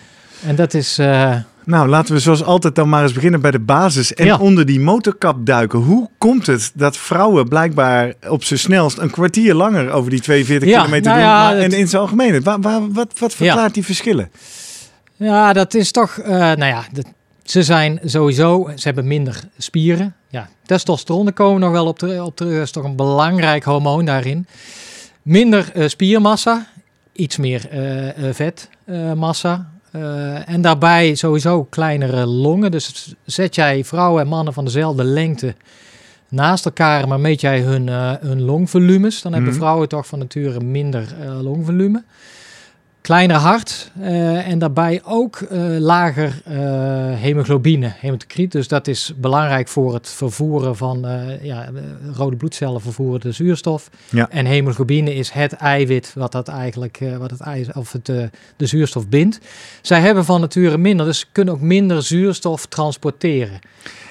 En 0.46 0.54
dat 0.56 0.74
is. 0.74 0.98
Uh... 0.98 1.34
Nou, 1.64 1.88
laten 1.88 2.14
we 2.14 2.20
zoals 2.20 2.44
altijd 2.44 2.74
dan 2.74 2.88
maar 2.88 3.02
eens 3.02 3.12
beginnen 3.12 3.40
bij 3.40 3.50
de 3.50 3.58
basis 3.58 4.14
en 4.14 4.26
Ja. 4.26 4.36
onder 4.38 4.66
die 4.66 4.80
motorkap 4.80 5.46
duiken. 5.46 5.78
Hoe 5.78 6.08
komt 6.18 6.46
het 6.46 6.70
dat 6.74 6.96
vrouwen 6.96 7.48
blijkbaar 7.48 8.12
op 8.28 8.44
z'n 8.44 8.54
snelst 8.56 8.98
een 8.98 9.10
kwartier 9.10 9.54
langer 9.54 9.90
over 9.90 10.10
die 10.10 10.20
42 10.20 10.68
Ja, 10.68 10.78
kilometer 10.78 11.10
nou 11.10 11.22
doen? 11.22 11.28
ja, 11.30 11.42
maar, 11.42 11.56
en 11.56 11.72
in 11.72 11.88
zijn 11.88 12.02
algemeen, 12.02 12.42
waar, 12.42 12.60
waar, 12.60 12.92
wat, 12.92 13.12
wat 13.18 13.34
verklaart 13.34 13.74
die 13.74 13.84
verschillen? 13.84 14.30
Ja, 15.16 15.52
dat 15.52 15.74
is 15.74 15.90
toch. 15.90 16.18
eh, 16.18 16.30
nou 16.38 16.64
ja, 16.64 16.82
de- 16.92 17.04
ze 17.46 17.62
zijn 17.62 18.00
sowieso. 18.04 18.70
Ze 18.74 18.82
hebben 18.84 19.06
minder 19.06 19.42
spieren. 19.58 20.14
Ja, 20.28 20.48
testosteron, 20.62 21.32
komen 21.32 21.60
nog 21.60 21.70
wel 21.70 21.86
op 21.86 21.98
terug. 21.98 22.22
Op 22.22 22.36
terug. 22.36 22.52
Dat 22.52 22.62
is 22.62 22.70
toch 22.70 22.84
een 22.84 22.96
belangrijk 22.96 23.64
hormoon 23.64 24.04
daarin. 24.04 24.46
Minder 25.22 25.70
eh, 25.74 25.88
spiermassa, 25.88 26.66
iets 27.12 27.36
meer 27.36 27.68
eh, 27.70 28.28
eh, 28.28 28.34
vetmassa. 28.34 29.70
En 30.46 30.60
daarbij 30.60 31.14
sowieso 31.14 31.64
kleinere 31.64 32.26
longen. 32.26 32.70
Dus 32.70 33.14
zet 33.24 33.54
jij 33.54 33.84
vrouwen 33.84 34.22
en 34.22 34.28
mannen 34.28 34.52
van 34.52 34.64
dezelfde 34.64 35.04
lengte 35.04 35.54
naast 36.28 36.64
elkaar, 36.64 37.08
maar 37.08 37.20
meet 37.20 37.40
jij 37.40 37.60
hun, 37.60 37.88
hun 38.20 38.42
longvolumes, 38.42 39.22
dan 39.22 39.32
hebben 39.32 39.50
Mhm. 39.50 39.58
vrouwen 39.60 39.88
toch 39.88 40.06
van 40.06 40.18
nature 40.18 40.60
minder 40.60 41.14
longvolume. 41.42 42.02
Kleiner 43.06 43.36
hart 43.36 43.90
eh, 44.00 44.48
en 44.48 44.58
daarbij 44.58 45.00
ook 45.04 45.36
eh, 45.36 45.60
lager 45.78 46.40
eh, 46.44 46.54
hemoglobine, 47.14 47.92
hematocriet. 47.98 48.52
Dus 48.52 48.68
dat 48.68 48.86
is 48.86 49.12
belangrijk 49.16 49.68
voor 49.68 49.94
het 49.94 50.08
vervoeren 50.08 50.76
van 50.76 51.06
ja, 51.42 51.68
rode 52.14 52.36
bloedcellen 52.36 52.80
vervoeren 52.80 53.20
de 53.20 53.32
zuurstof. 53.32 53.90
Ja. 54.08 54.30
En 54.30 54.46
hemoglobine 54.46 55.14
is 55.14 55.30
het 55.30 55.52
eiwit 55.52 56.12
wat 56.14 56.32
dat 56.32 56.48
eigenlijk 56.48 57.00
wat 57.18 57.30
het 57.30 57.40
ei, 57.40 57.66
of 57.72 57.92
het, 57.92 58.06
de 58.56 58.66
zuurstof 58.66 59.08
bindt. 59.08 59.40
Zij 59.80 60.00
hebben 60.00 60.24
van 60.24 60.40
nature 60.40 60.78
minder, 60.78 61.06
dus 61.06 61.28
kunnen 61.32 61.54
ook 61.54 61.60
minder 61.60 62.02
zuurstof 62.02 62.66
transporteren. 62.66 63.58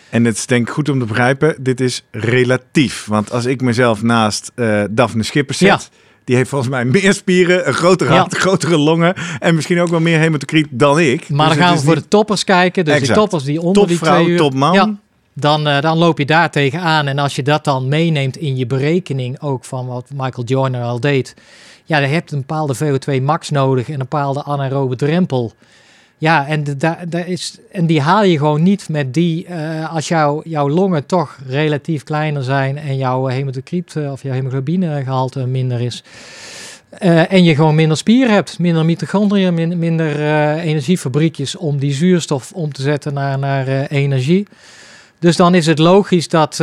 En 0.09 0.25
het 0.25 0.37
is 0.37 0.45
denk 0.45 0.67
ik 0.67 0.73
goed 0.73 0.89
om 0.89 0.99
te 0.99 1.05
begrijpen, 1.05 1.55
dit 1.59 1.79
is 1.79 2.03
relatief. 2.11 3.05
Want 3.05 3.31
als 3.31 3.45
ik 3.45 3.61
mezelf 3.61 4.01
naast 4.01 4.51
eh 4.55 4.83
Daphne 4.89 5.23
Schippers 5.23 5.57
zet, 5.57 5.67
Ja. 5.67 6.03
Die 6.25 6.36
heeft 6.36 6.50
volgens 6.50 6.70
mij 6.72 6.86
meer 6.86 7.13
spieren, 7.13 7.67
een 7.67 7.74
groter 7.74 8.08
Ja. 8.12 8.17
hart, 8.17 8.36
grotere 8.38 8.77
longen 8.77 9.13
en 9.39 9.55
misschien 9.55 9.79
ook 9.82 9.88
wel 9.89 10.00
meer 10.00 10.20
hematocriet 10.20 10.67
dan 10.70 11.00
ik. 11.00 11.29
Maar 11.29 11.48
Dus 11.48 11.58
dan 11.58 11.65
gaan 11.65 11.75
we 11.75 11.82
voor 11.84 11.96
de 11.96 12.08
toppers 12.08 12.44
kijken. 12.44 12.86
Dus 12.86 12.94
Exact. 12.94 13.13
die 13.13 13.22
toppers 13.22 13.44
die 13.44 13.62
onder 13.62 13.88
die 13.88 14.00
twee 14.00 14.25
uur... 14.27 14.38
topman. 14.38 14.74
Ja, 14.74 14.96
dan, 15.34 15.67
eh, 15.67 15.82
dan 15.82 15.98
loop 15.98 16.17
je 16.17 16.25
daar 16.25 16.51
tegenaan. 16.51 17.08
En 17.08 17.20
als 17.20 17.36
je 17.36 17.44
dat 17.44 17.63
dan 17.63 17.88
meeneemt 17.88 18.38
in 18.38 18.55
je 18.58 18.65
berekening 18.67 19.41
ook 19.41 19.65
van 19.65 19.86
wat 19.88 20.10
Michael 20.15 20.48
Joyner 20.48 20.84
al 20.84 21.00
deed. 21.00 21.34
Ja, 21.86 22.00
dan 22.00 22.10
heb 22.10 22.29
je 22.29 22.36
een 22.36 22.44
bepaalde 22.48 22.75
VO2 22.75 23.22
max 23.22 23.50
nodig 23.50 23.88
en 23.88 23.94
een 23.94 24.00
bepaalde 24.00 24.44
anaerobe 24.44 24.96
drempel. 24.96 25.53
Ja, 26.17 26.48
en, 26.48 26.63
de, 26.63 27.25
is, 27.25 27.57
en 27.72 27.86
die 27.86 28.01
haal 28.01 28.24
je 28.24 28.38
gewoon 28.38 28.63
niet 28.63 28.89
met 28.89 29.13
die... 29.13 29.45
eh, 29.45 29.93
als 29.93 30.07
jouw 30.07 30.41
jouw 30.43 30.69
longen 30.69 31.05
toch 31.05 31.38
relatief 31.48 32.03
kleiner 32.03 32.43
zijn... 32.43 32.77
en 32.77 32.98
jouw 32.98 33.25
hematocriet 33.25 33.95
eh, 33.95 34.12
of 34.12 34.24
jouw 34.24 34.34
hemoglobinegehalte 34.34 35.45
minder 35.45 35.81
is... 35.81 36.03
eh, 36.89 37.31
en 37.31 37.43
je 37.43 37.55
gewoon 37.55 37.75
minder 37.75 37.98
spier 37.98 38.29
hebt, 38.29 38.60
minder 38.60 38.86
mitochondriën, 38.86 39.53
min- 39.53 39.79
minder 39.79 40.19
energiefabriekjes 40.60 41.55
om 41.55 41.79
die 41.79 41.93
zuurstof 41.93 42.51
om 42.51 42.74
te 42.74 42.81
zetten 42.81 43.13
naar, 43.13 43.39
naar 43.39 43.67
energie. 43.88 44.48
Dus 45.19 45.36
dan 45.36 45.55
is 45.55 45.65
het 45.65 45.79
logisch 45.79 46.27
dat 46.27 46.55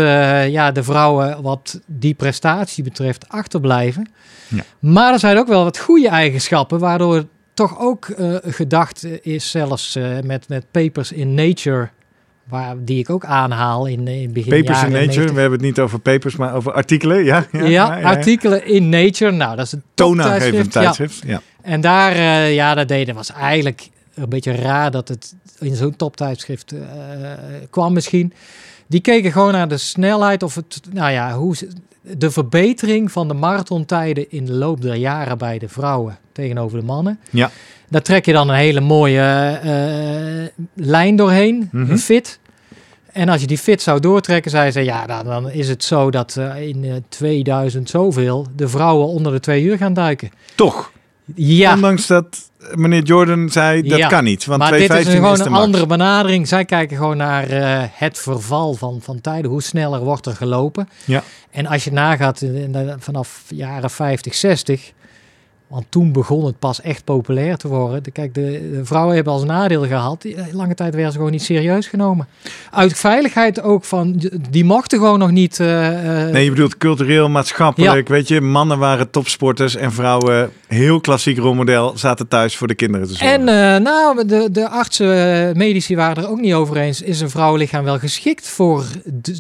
ja, 0.49 0.73
de 0.73 0.83
vrouwen 0.83 1.43
wat 1.43 1.81
die 1.87 2.15
prestatie 2.15 2.85
betreft 2.85 3.29
achterblijven. 3.29 4.11
Ja. 4.49 4.63
Maar 4.79 5.13
er 5.13 5.19
zijn 5.19 5.39
ook 5.39 5.49
wel 5.49 5.65
wat 5.65 5.79
goede 5.79 6.09
eigenschappen, 6.09 6.79
waardoor 6.79 7.25
toch 7.55 7.79
ook 7.79 8.09
eh, 8.09 8.37
gedacht 8.43 9.07
is, 9.23 9.51
zelfs 9.51 9.97
eh, 9.97 10.19
met, 10.25 10.49
met 10.49 10.65
papers 10.71 11.13
in 11.13 11.35
Nature, 11.35 11.89
waar, 12.45 12.75
die 12.79 12.99
ik 12.99 13.11
ook 13.11 13.25
aanhaal 13.25 13.87
in, 13.87 14.09
in 14.09 14.23
het 14.23 14.33
begin 14.33 14.51
Papers 14.65 14.83
in 14.83 14.91
Nature, 14.91 15.07
90. 15.07 15.35
we 15.35 15.41
hebben 15.41 15.59
het 15.59 15.69
niet 15.69 15.81
over 15.81 15.99
papers, 15.99 16.37
maar 16.37 16.55
over 16.55 16.73
artikelen. 16.73 17.25
Ja, 17.25 17.47
ja, 17.53 17.59
Ja, 17.61 17.67
ja, 17.69 17.97
ja. 17.97 18.03
artikelen 18.09 18.67
in 18.67 18.89
Nature. 18.89 19.31
Nou, 19.31 19.57
dat 19.57 19.67
is 19.67 19.73
een 19.73 19.83
Toonaangevend 19.95 20.73
tijdschrift. 20.73 21.23
Ja. 21.27 21.41
En 21.63 21.81
daar, 21.81 22.13
eh, 22.13 22.55
ja, 22.55 22.75
dat 22.75 22.89
deden 22.89 23.15
was 23.15 23.33
eigenlijk 23.33 23.89
een 24.15 24.29
beetje 24.29 24.55
raar 24.55 24.91
dat 24.91 25.09
het 25.09 25.35
in 25.59 25.75
zo'n 25.77 25.97
toptijdschrift 25.97 26.73
eh, 26.73 26.81
kwam 27.71 27.93
misschien. 27.93 28.33
Die 28.87 29.01
keken 29.01 29.33
gewoon 29.33 29.53
naar 29.53 29.69
de 29.69 29.77
snelheid 29.79 30.43
of 30.43 30.55
het, 30.55 30.81
nou 30.93 31.13
ja, 31.13 31.33
hoe 31.37 31.57
ze- 31.57 31.69
de 32.03 32.31
verbetering 32.31 33.13
van 33.13 33.29
de 33.29 33.35
marathontijden 33.35 34.31
in 34.31 34.45
de 34.45 34.53
loop 34.53 34.81
der 34.81 34.95
jaren 34.95 35.39
bij 35.39 35.59
de 35.59 35.69
vrouwen 35.69 36.19
tegenover 36.33 36.79
de 36.79 36.85
mannen. 36.85 37.19
Ja. 37.31 37.51
Daar 37.89 38.03
trek 38.03 38.27
je 38.27 38.33
dan 38.33 38.49
een 38.49 38.55
hele 38.57 38.81
mooie 38.81 39.21
eh, 39.63 40.65
lijn 40.75 41.17
doorheen, 41.17 41.69
Mhm. 41.73 41.97
fit. 41.97 42.41
En 43.13 43.29
als 43.29 43.41
je 43.41 43.47
die 43.47 43.59
fit 43.59 43.83
zou 43.83 44.01
doortrekken, 44.01 44.51
zei 44.51 44.71
ze, 44.71 44.81
ja, 44.81 45.07
dan, 45.07 45.25
dan 45.25 45.51
is 45.51 45.69
het 45.69 45.85
zo 45.85 46.11
dat 46.11 46.37
eh, 46.37 46.69
in 46.69 46.85
eh, 46.85 46.93
2000 47.09 47.91
zoveel 47.91 48.47
de 48.57 48.69
vrouwen 48.69 49.07
onder 49.07 49.33
de 49.33 49.41
twee 49.41 49.63
uur 49.63 49.77
gaan 49.77 49.95
duiken. 49.95 50.31
Toch, 50.55 50.93
Ja, 51.35 51.75
ondanks 51.75 52.07
dat 52.07 52.51
meneer 52.75 53.03
Jordan 53.03 53.49
zei 53.49 53.83
dat 53.83 53.99
Ja, 53.99 54.09
kan 54.09 54.25
niet, 54.25 54.45
want 54.45 54.61
maar 54.61 54.71
dit 54.71 54.81
is 54.81 54.87
215 54.87 55.45
gewoon 55.45 55.59
een 55.59 55.67
andere 55.67 55.87
benadering. 55.87 56.49
Zij 56.49 56.65
kijken 56.65 56.97
gewoon 56.97 57.17
naar 57.17 57.49
eh, 57.49 57.83
het 57.93 58.19
verval 58.19 58.75
van, 58.75 59.01
van 59.03 59.21
tijden. 59.21 59.51
Hoe 59.51 59.63
sneller 59.63 60.01
wordt 60.01 60.27
er 60.27 60.37
gelopen? 60.37 60.89
Ja. 61.05 61.23
En 61.51 61.67
als 61.67 61.85
je 61.85 61.93
nagaat 61.93 62.45
vanaf 62.99 63.43
jaren 63.49 63.91
50, 63.91 64.35
60... 64.35 64.93
Want 65.73 65.85
toen 65.89 66.13
begon 66.13 66.45
het 66.45 66.59
pas 66.59 66.81
echt 66.81 67.05
populair 67.05 67.57
te 67.57 67.69
worden. 67.69 68.03
De, 68.03 68.11
kijk, 68.11 68.35
de, 68.35 68.71
de 68.73 68.85
vrouwen 68.85 69.15
hebben 69.15 69.33
als 69.33 69.45
nadeel 69.45 69.87
gehad. 69.87 70.23
die- 70.23 70.35
eh, 70.35 70.45
Lange 70.55 70.75
tijd 70.75 70.95
werden 70.95 71.13
ze 71.13 71.17
gewoon 71.17 71.33
niet 71.33 71.43
serieus 71.43 71.87
genomen. 71.87 72.27
Uit 72.71 72.99
veiligheid 72.99 73.63
ook 73.63 73.85
van... 73.85 74.23
Die 74.51 74.65
mochten 74.65 74.99
gewoon 74.99 75.19
nog 75.19 75.31
niet... 75.31 75.61
eh, 75.61 76.25
eh, 76.27 76.33
Nee, 76.33 76.45
je 76.45 76.51
bedoelt 76.51 76.77
cultureel, 76.79 77.29
maatschappelijk. 77.29 78.09
Weet 78.09 78.29
je, 78.29 78.41
mannen 78.41 78.79
waren 78.79 79.11
topsporters 79.11 79.77
en 79.77 79.93
vrouwen, 79.93 80.51
heel 80.67 81.01
klassiek 81.01 81.39
rolmodel, 81.39 81.93
zaten 81.99 82.29
thuis 82.29 82.57
voor 82.57 82.67
de 82.67 82.75
kinderen 82.75 83.07
te 83.07 83.15
zorgen. 83.15 83.49
En 83.49 83.83
nou, 83.83 84.27
de, 84.27 84.49
de 84.53 84.69
artsen, 84.69 85.57
medici 85.57 85.97
waren 85.97 86.23
er 86.25 86.31
ook 86.31 86.41
niet 86.41 86.55
over 86.55 86.77
eens. 86.77 87.03
Is 87.03 87.21
een 87.21 87.31
vrouwenlichaam 87.31 87.85
wel 87.85 87.99
geschikt 87.99 88.49
voor 88.49 88.85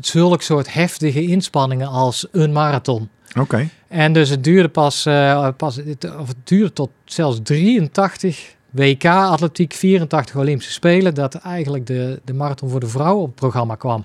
zulk 0.00 0.42
soort 0.42 0.74
heftige 0.74 1.22
inspanningen 1.26 1.88
als 1.88 2.26
een 2.32 2.52
marathon? 2.52 3.08
Oké. 3.40 3.68
En 3.92 4.12
dus 4.12 4.28
het 4.28 4.44
duurde 4.44 4.68
pas, 4.68 5.06
eh, 5.06 5.49
pas 5.56 5.78
of 6.18 6.28
het 6.28 6.37
duurde 6.44 6.72
tot 6.72 6.90
zelfs 7.04 7.38
83 7.42 8.54
WK 8.70 9.04
atletiek, 9.04 9.72
84 9.72 10.37
Olympische 10.37 10.72
Spelen, 10.72 11.14
dat 11.14 11.34
eigenlijk 11.34 11.87
de, 11.87 12.20
de 12.25 12.34
marathon 12.34 12.70
voor 12.70 12.80
de 12.80 12.88
vrouw 12.88 13.16
op 13.16 13.26
het 13.26 13.34
programma 13.34 13.75
kwam. 13.75 14.04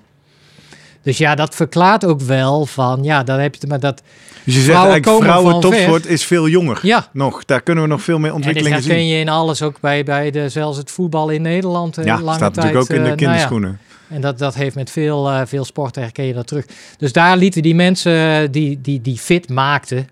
Dus 1.01 1.17
ja, 1.17 1.35
dat 1.35 1.55
verklaart 1.55 2.05
ook 2.05 2.21
wel 2.21 2.65
van, 2.65 3.03
ja, 3.03 3.23
dan 3.23 3.39
heb 3.39 3.53
je 3.53 3.59
het 3.61 3.69
met 3.69 3.81
dat, 3.81 4.01
Dus 4.43 4.53
je 4.53 4.61
zegt 4.61 4.65
Vrouwen 4.65 4.91
eigenlijk, 4.93 5.23
vrouwen 5.23 5.59
topsport 5.59 6.05
is 6.05 6.25
veel 6.25 6.47
jonger. 6.47 6.79
ja. 6.81 7.07
Nog, 7.13 7.45
daar 7.45 7.61
kunnen 7.61 7.83
we 7.83 7.89
nog 7.89 8.01
veel 8.01 8.19
meer 8.19 8.31
En 8.33 8.35
dit 8.37 8.45
ontwikkelingen 8.45 8.83
zien. 8.83 9.07
je 9.07 9.19
in 9.19 9.29
alles, 9.29 9.61
ook 9.61 9.79
bij, 9.79 10.03
bij 10.03 10.31
de, 10.31 10.49
zelfs 10.49 10.77
het 10.77 10.91
voetbal 10.91 11.29
in 11.29 11.41
Nederland. 11.41 11.97
eh, 11.97 12.05
Ja, 12.05 12.21
lange 12.21 12.37
staat 12.37 12.53
tijd, 12.53 12.65
natuurlijk 12.65 12.91
ook 12.91 12.97
in 12.97 13.03
de 13.03 13.25
eh, 13.25 13.49
nou 13.49 13.67
ja. 13.67 13.77
En 14.09 14.21
dat, 14.21 14.37
dat 14.37 14.55
heeft 14.55 14.75
met 14.75 14.91
veel, 14.91 15.29
eh, 15.29 15.41
veel 15.45 15.65
sporten 15.65 16.01
herken 16.01 16.25
je 16.25 16.33
dat 16.33 16.47
terug. 16.47 16.65
Dus 16.97 17.13
daar 17.13 17.37
lieten 17.37 17.61
die 17.61 17.75
mensen 17.75 18.51
die, 18.51 18.81
die, 18.81 19.01
die 19.01 19.17
fit 19.17 19.49
maakten, 19.49 20.07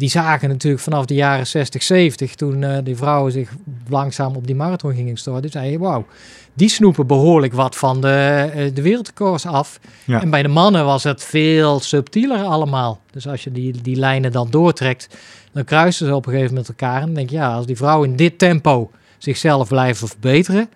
die 0.00 0.10
zagen 0.10 0.48
natuurlijk 0.48 0.82
vanaf 0.82 1.04
de 1.04 1.14
jaren 1.14 1.46
60, 1.46 1.82
70, 1.82 2.34
toen 2.34 2.62
uh, 2.62 2.78
die 2.84 2.96
vrouwen 2.96 3.32
zich 3.32 3.50
langzaam 3.88 4.36
op 4.36 4.46
die 4.46 4.54
marathon 4.54 4.94
gingen 4.94 5.16
storten, 5.16 5.50
zei 5.50 5.70
je, 5.70 5.78
wauw, 5.78 6.06
die 6.54 6.68
snoepen 6.68 7.06
behoorlijk 7.06 7.52
wat 7.52 7.76
van 7.76 8.00
de, 8.00 8.50
uh, 8.56 8.74
de 8.74 8.82
wereldrecords 8.82 9.46
af. 9.46 9.80
Ja. 10.04 10.20
En 10.20 10.30
bij 10.30 10.42
de 10.42 10.48
mannen 10.48 10.84
was 10.84 11.04
het 11.04 11.24
veel 11.24 11.80
subtieler 11.80 12.42
allemaal. 12.42 13.00
Dus 13.10 13.28
als 13.28 13.44
je 13.44 13.52
die, 13.52 13.82
die 13.82 13.96
lijnen 13.96 14.32
dan 14.32 14.50
doortrekt, 14.50 15.08
dan 15.52 15.64
kruisen 15.64 16.06
ze 16.06 16.14
op 16.14 16.26
een 16.26 16.32
gegeven 16.32 16.54
moment 16.54 16.68
elkaar. 16.68 17.00
En 17.00 17.06
dan 17.06 17.14
denk 17.14 17.30
je, 17.30 17.36
ja, 17.36 17.54
als 17.54 17.66
die 17.66 17.76
vrouwen 17.76 18.10
in 18.10 18.16
dit 18.16 18.38
tempo 18.38 18.90
zichzelf 19.18 19.68
blijven 19.68 20.08
verbeteren, 20.08 20.68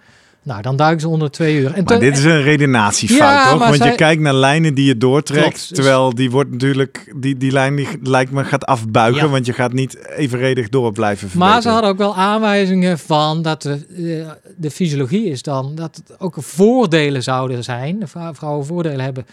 nou, 0.45 0.63
dan 0.63 0.77
duiken 0.77 1.01
ze 1.01 1.09
onder 1.09 1.31
twee 1.31 1.57
uur. 1.57 1.73
En 1.73 1.85
maar 1.85 1.99
dit 1.99 2.19
is 2.19 2.25
een 2.25 2.43
redenatiefout, 2.43 3.49
toch? 3.51 3.69
Want 3.69 3.85
je 3.85 3.95
kijkt 3.95 4.23
naar 4.23 4.35
lijnen 4.35 4.75
die 4.75 4.85
je 4.85 4.97
doortrekt. 4.97 5.75
terwijl 5.75 6.15
die 6.15 6.31
wordt 6.31 6.51
natuurlijk, 6.51 7.13
die, 7.17 7.37
die 7.37 7.53
lijn 7.53 7.77
die 7.77 7.89
lijkt 8.03 8.31
me 8.31 8.45
gaat 8.45 8.65
afbuigen. 8.65 9.31
Want 9.31 9.47
je 9.47 9.53
gaat 9.53 9.73
niet 9.73 10.09
evenredig 10.17 10.69
door 10.69 10.93
blijven 10.93 11.29
verbeteren. 11.29 11.53
Maar 11.53 11.63
ze 11.63 11.69
hadden 11.69 11.91
ook 11.91 11.99
wel 11.99 12.17
aanwijzingen 12.17 12.99
van 12.99 13.43
dat 13.43 13.63
de, 13.63 13.87
de, 13.89 14.27
de 14.57 14.71
fysiologie 14.71 15.27
is 15.31 15.43
dan 15.43 15.75
dat 15.75 15.97
het 15.97 16.21
ook 16.21 16.37
voordelen 16.39 17.23
zouden 17.23 17.65
zijn. 17.65 17.99
De 17.99 18.07
vrouwen 18.33 18.67
voordelen 18.67 19.01
hebben 19.01 19.27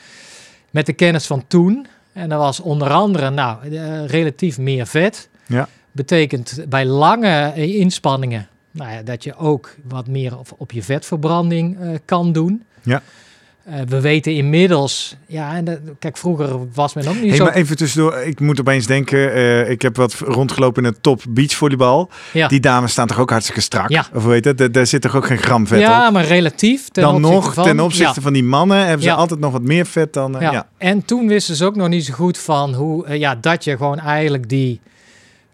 met 0.70 0.86
de 0.86 0.94
kennis 0.94 1.28
van 1.28 1.44
toen. 1.48 1.88
En 2.14 2.30
dat 2.30 2.40
was 2.40 2.60
onder 2.60 2.90
andere, 2.90 3.30
nou, 3.30 3.58
eh, 3.72 4.06
relatief 4.06 4.58
meer 4.58 4.88
vet. 4.88 5.30
Ja. 5.48 5.68
Betekent 5.92 6.66
bij 6.70 6.86
lange 6.86 7.54
inspanningen 7.56 8.50
nou 8.72 8.92
ja, 8.92 9.02
dat 9.02 9.24
je 9.24 9.36
ook 9.36 9.76
wat 9.88 10.08
meer 10.08 10.38
op, 10.38 10.48
op 10.58 10.72
je 10.72 10.84
vetverbranding 10.84 11.80
uh, 11.80 11.90
kan 12.06 12.32
doen. 12.32 12.64
Ja. 12.84 13.02
Uh, 13.70 13.76
we 13.88 14.02
weten 14.02 14.34
inmiddels, 14.34 15.16
ja, 15.28 15.56
en 15.56 15.66
dat, 15.66 15.80
kijk, 16.00 16.18
vroeger 16.18 16.74
was 16.74 16.94
men 16.94 17.08
ook 17.08 17.16
niet 17.16 17.28
hey, 17.28 17.36
zo... 17.36 17.44
Maar 17.44 17.54
even 17.54 17.78
tussendoor, 17.78 18.18
ik 18.18 18.40
moet 18.40 18.60
opeens 18.60 18.86
denken, 18.86 19.20
uh, 19.20 19.70
ik 19.70 19.82
heb 19.82 19.96
wat 19.96 20.14
rondgelopen 20.14 20.84
in 20.84 20.90
het 20.90 21.04
top 21.04 21.22
beachvolleybal. 21.30 22.10
Ja. 22.34 22.48
Die 22.48 22.60
dames 22.60 22.92
staan 22.92 23.08
toch 23.08 23.20
ook 23.20 23.30
hartstikke 23.30 23.62
strak? 23.62 23.90
Ja. 23.90 24.06
Of 24.14 24.24
weet 24.24 24.46
het, 24.46 24.74
daar 24.74 24.88
zit 24.88 25.02
toch 25.02 25.16
ook 25.16 25.26
geen 25.26 25.38
gram 25.38 25.68
vet 25.68 25.80
ja, 25.80 25.98
op? 25.98 26.04
Ja, 26.04 26.10
maar 26.10 26.26
relatief. 26.26 26.90
Ten 26.90 27.04
dan 27.04 27.22
nog, 27.22 27.54
van, 27.54 27.64
ten 27.64 27.80
opzichte 27.80 28.16
ja. 28.16 28.22
van 28.22 28.34
die 28.34 28.44
mannen, 28.44 28.86
hebben 28.86 29.04
ze 29.04 29.14
altijd 29.14 29.40
nog 29.40 29.52
wat 29.52 29.64
meer 29.64 29.86
vet 29.86 30.14
dan... 30.14 30.36
ja. 30.40 30.52
ja. 30.52 30.68
En 30.78 31.06
toen 31.06 31.28
wisten 31.28 31.56
ze 31.56 31.66
ook 31.66 31.76
nog 31.76 31.88
niet 31.88 32.06
zo 32.06 32.14
goed 32.14 32.38
van 32.38 32.74
hoe, 32.74 33.18
ja, 33.18 33.36
dat 33.36 33.64
je 33.64 33.78
gewoon 33.78 34.00
eigenlijk 34.00 34.50
die 34.50 34.80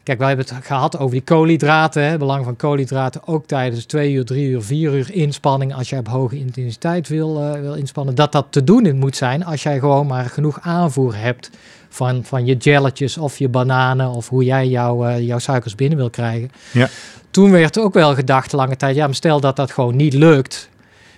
Kijk, 0.07 0.19
wij 0.19 0.27
hebben 0.27 0.45
het 0.45 0.65
gehad 0.65 0.97
over 0.99 1.11
die 1.11 1.21
koolhydraten. 1.23 2.03
Hè, 2.03 2.17
belang 2.17 2.45
van 2.45 2.55
koolhydraten 2.55 3.21
ook 3.25 3.45
tijdens 3.45 3.85
twee 3.85 4.11
uur, 4.11 4.25
drie 4.25 4.49
uur, 4.49 4.61
vier 4.61 4.93
uur 4.93 5.11
inspanning. 5.11 5.75
Als 5.75 5.89
je 5.89 5.97
op 5.97 6.07
hoge 6.07 6.39
intensiteit 6.39 7.07
wil, 7.07 7.41
uh, 7.41 7.61
wil 7.61 7.73
inspannen. 7.73 8.15
Dat 8.15 8.31
dat 8.31 8.45
te 8.49 8.63
doen 8.63 8.97
moet 8.97 9.15
zijn 9.15 9.45
als 9.45 9.63
jij 9.63 9.79
gewoon 9.79 10.07
maar 10.07 10.25
genoeg 10.25 10.59
aanvoer 10.61 11.15
hebt 11.15 11.49
van, 11.89 12.23
van 12.23 12.45
je 12.45 12.55
jelletjes 12.55 13.17
of 13.17 13.37
je 13.37 13.49
bananen. 13.49 14.09
Of 14.09 14.29
hoe 14.29 14.43
jij 14.43 14.67
jouw, 14.67 15.07
uh, 15.07 15.19
jouw 15.19 15.39
suikers 15.39 15.75
binnen 15.75 15.97
wil 15.97 16.09
krijgen. 16.09 16.51
Ja. 16.71 16.89
Toen 17.31 17.51
werd 17.51 17.79
ook 17.79 17.93
wel 17.93 18.15
gedacht 18.15 18.51
lange 18.51 18.75
tijd. 18.75 18.95
Ja, 18.95 19.05
maar 19.05 19.15
stel 19.15 19.39
dat 19.39 19.55
dat 19.55 19.71
gewoon 19.71 19.95
niet 19.95 20.13
lukt. 20.13 20.69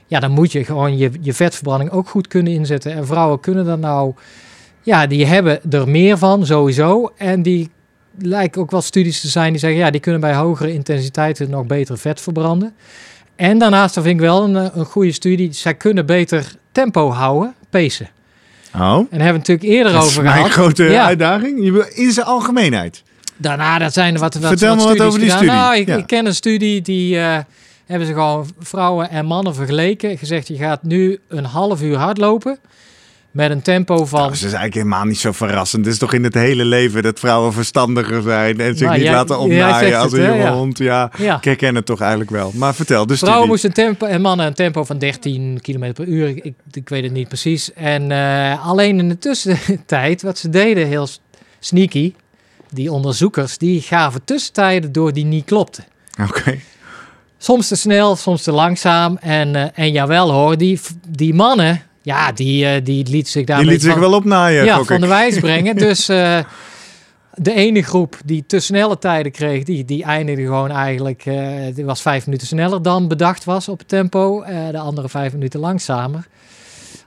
Ja, 0.05 0.19
dan 0.19 0.31
moet 0.31 0.51
je 0.51 0.63
gewoon 0.63 0.97
je, 0.97 1.11
je 1.21 1.33
vetverbranding 1.33 1.91
ook 1.91 2.09
goed 2.09 2.27
kunnen 2.27 2.53
inzetten. 2.53 2.93
En 2.93 3.05
vrouwen 3.05 3.39
kunnen 3.39 3.65
dan 3.65 3.79
nou... 3.79 4.13
Ja, 4.81 5.07
die 5.07 5.25
hebben 5.25 5.71
er 5.71 5.89
meer 5.89 6.17
van 6.17 6.45
sowieso. 6.45 7.11
En 7.17 7.41
die 7.41 7.69
lijken 8.21 8.61
ook 8.61 8.71
wel 8.71 8.81
studies 8.81 9.21
te 9.21 9.27
zijn 9.27 9.51
die 9.51 9.59
zeggen, 9.59 9.79
ja, 9.79 9.89
die 9.89 10.01
kunnen 10.01 10.21
bij 10.21 10.35
hogere 10.35 10.73
intensiteiten 10.73 11.49
nog 11.49 11.65
beter 11.65 11.97
vet 11.97 12.21
verbranden. 12.21 12.73
En 13.35 13.57
daarnaast 13.57 13.93
vind 13.93 14.05
ik 14.05 14.19
wel 14.19 14.43
een, 14.43 14.55
een 14.79 14.85
goede 14.85 15.11
studie, 15.11 15.53
zij 15.53 15.73
kunnen 15.73 16.05
beter 16.05 16.55
tempo 16.71 17.11
houden, 17.11 17.53
pacen. 17.69 18.09
Oh. 18.75 18.81
En 18.81 19.07
daar 19.09 19.21
hebben 19.25 19.27
we 19.27 19.37
natuurlijk 19.37 19.67
eerder 19.67 19.91
dat 19.91 20.03
over 20.03 20.23
is 20.23 20.31
gehad. 20.31 20.45
een 20.45 20.51
grote 20.51 20.83
ja. 20.83 21.05
uitdaging. 21.05 21.85
In 21.95 22.11
zijn 22.11 22.25
algemeenheid. 22.25 23.03
Daarna, 23.37 23.77
dat 23.77 23.93
zijn 23.93 24.13
er 24.13 24.19
wat, 24.19 24.33
wat 24.33 24.47
Vertel 24.47 24.75
wat 24.75 24.87
me 24.87 24.97
wat 24.97 25.07
over 25.07 25.19
die 25.19 25.29
gedaan. 25.29 25.43
studie. 25.43 25.61
Nou, 25.61 25.77
ik, 25.77 25.87
ja. 25.87 25.95
ik, 25.95 26.07
ken 26.07 26.25
een 26.25 26.35
studie 26.35 26.81
die 26.81 27.15
uh, 27.15 27.37
hebben 27.85 28.07
ze 28.07 28.13
gewoon 28.13 28.51
vrouwen 28.59 29.09
en 29.09 29.25
mannen 29.25 29.55
vergeleken. 29.55 30.17
Gezegd, 30.17 30.47
je 30.47 30.55
gaat 30.55 30.83
nu 30.83 31.19
een 31.27 31.45
half 31.45 31.81
uur 31.81 31.97
hardlopen. 31.97 32.57
Met 33.31 33.51
een 33.51 33.61
tempo 33.61 34.05
van. 34.05 34.19
Nou, 34.19 34.31
dat 34.31 34.37
is 34.37 34.43
eigenlijk 34.43 34.73
helemaal 34.73 35.03
niet 35.03 35.19
zo 35.19 35.31
verrassend. 35.31 35.85
Het 35.85 35.93
is 35.93 35.99
toch 35.99 36.13
in 36.13 36.23
het 36.23 36.33
hele 36.33 36.65
leven 36.65 37.03
dat 37.03 37.19
vrouwen 37.19 37.53
verstandiger 37.53 38.21
zijn 38.21 38.59
en 38.59 38.77
zich 38.77 38.85
Nou, 38.87 38.93
niet 38.97 39.05
jij- 39.07 39.13
laten 39.15 39.39
opnaaien 39.39 39.99
als 39.99 40.11
een 40.11 40.21
jonge 40.23 40.35
ja. 40.43 40.53
hond. 40.53 40.77
Ja, 40.77 41.11
Ja. 41.17 41.37
ik 41.37 41.43
herken 41.43 41.75
het 41.75 41.85
toch 41.85 41.99
eigenlijk 41.99 42.29
wel. 42.31 42.51
Maar 42.55 42.75
vertel, 42.75 43.05
dus 43.05 43.19
Vrouwen 43.19 43.47
moesten 43.47 43.69
een 43.69 43.75
tempo 43.75 44.05
en 44.05 44.21
mannen 44.21 44.45
een 44.45 44.53
tempo 44.53 44.83
van 44.83 44.97
13 44.97 45.59
km 45.61 45.93
per 45.93 46.05
uur. 46.07 46.27
Ik, 46.27 46.53
ik 46.71 46.89
weet 46.89 47.03
het 47.03 47.11
niet 47.11 47.27
precies. 47.27 47.73
En 47.73 48.11
eh, 48.11 48.67
alleen 48.67 48.99
in 48.99 49.09
de 49.09 49.17
tussentijd, 49.17 50.21
wat 50.21 50.37
ze 50.37 50.49
deden, 50.49 50.87
heel 50.87 51.07
sneaky, 51.59 52.13
die 52.69 52.91
onderzoekers, 52.91 53.57
die 53.57 53.81
gaven 53.81 54.23
tussentijden 54.25 54.91
door 54.91 55.13
die 55.13 55.25
niet 55.25 55.45
klopten. 55.45 55.83
Oké. 56.27 56.57
Soms 57.37 57.67
te 57.67 57.75
snel, 57.75 58.15
soms 58.15 58.43
te 58.43 58.51
langzaam. 58.51 59.17
En, 59.21 59.55
eh, 59.55 59.65
en 59.73 59.91
jawel 59.91 60.31
hoor, 60.31 60.57
die, 60.57 60.79
die 61.07 61.33
mannen, 61.33 61.81
ja, 62.09 62.31
die, 62.31 62.65
eh, 62.65 62.83
die 62.83 63.07
liet 63.09 63.27
zich 63.27 63.45
daar 63.45 63.59
Die 63.59 63.69
liet 63.69 63.81
zich 63.81 63.91
van- 63.91 63.99
wel 63.99 64.13
opnaaien, 64.13 64.65
ja, 64.65 64.83
van 64.83 64.95
ik. 64.95 65.01
de 65.01 65.07
wijs 65.07 65.39
brengen. 65.47 65.75
dus 65.75 66.09
eh, 66.09 66.39
de 67.33 67.53
ene 67.53 67.81
groep 67.81 68.17
die 68.25 68.43
te 68.47 68.59
snelle 68.59 68.97
tijden 68.97 69.31
kreeg, 69.31 69.63
die, 69.63 69.85
die 69.85 70.03
eindigde 70.03 70.43
gewoon 70.43 70.71
eigenlijk... 70.71 71.25
eh 71.25 71.75
die 71.75 71.85
was 71.85 72.01
vijf 72.01 72.25
minuten 72.25 72.47
sneller 72.47 72.81
dan 72.81 73.07
bedacht 73.07 73.43
was 73.43 73.69
op 73.69 73.79
het 73.79 73.87
tempo. 73.87 74.41
Eh, 74.41 74.69
de 74.71 74.77
andere 74.79 75.09
vijf 75.09 75.33
minuten 75.33 75.59
langzamer. 75.59 76.27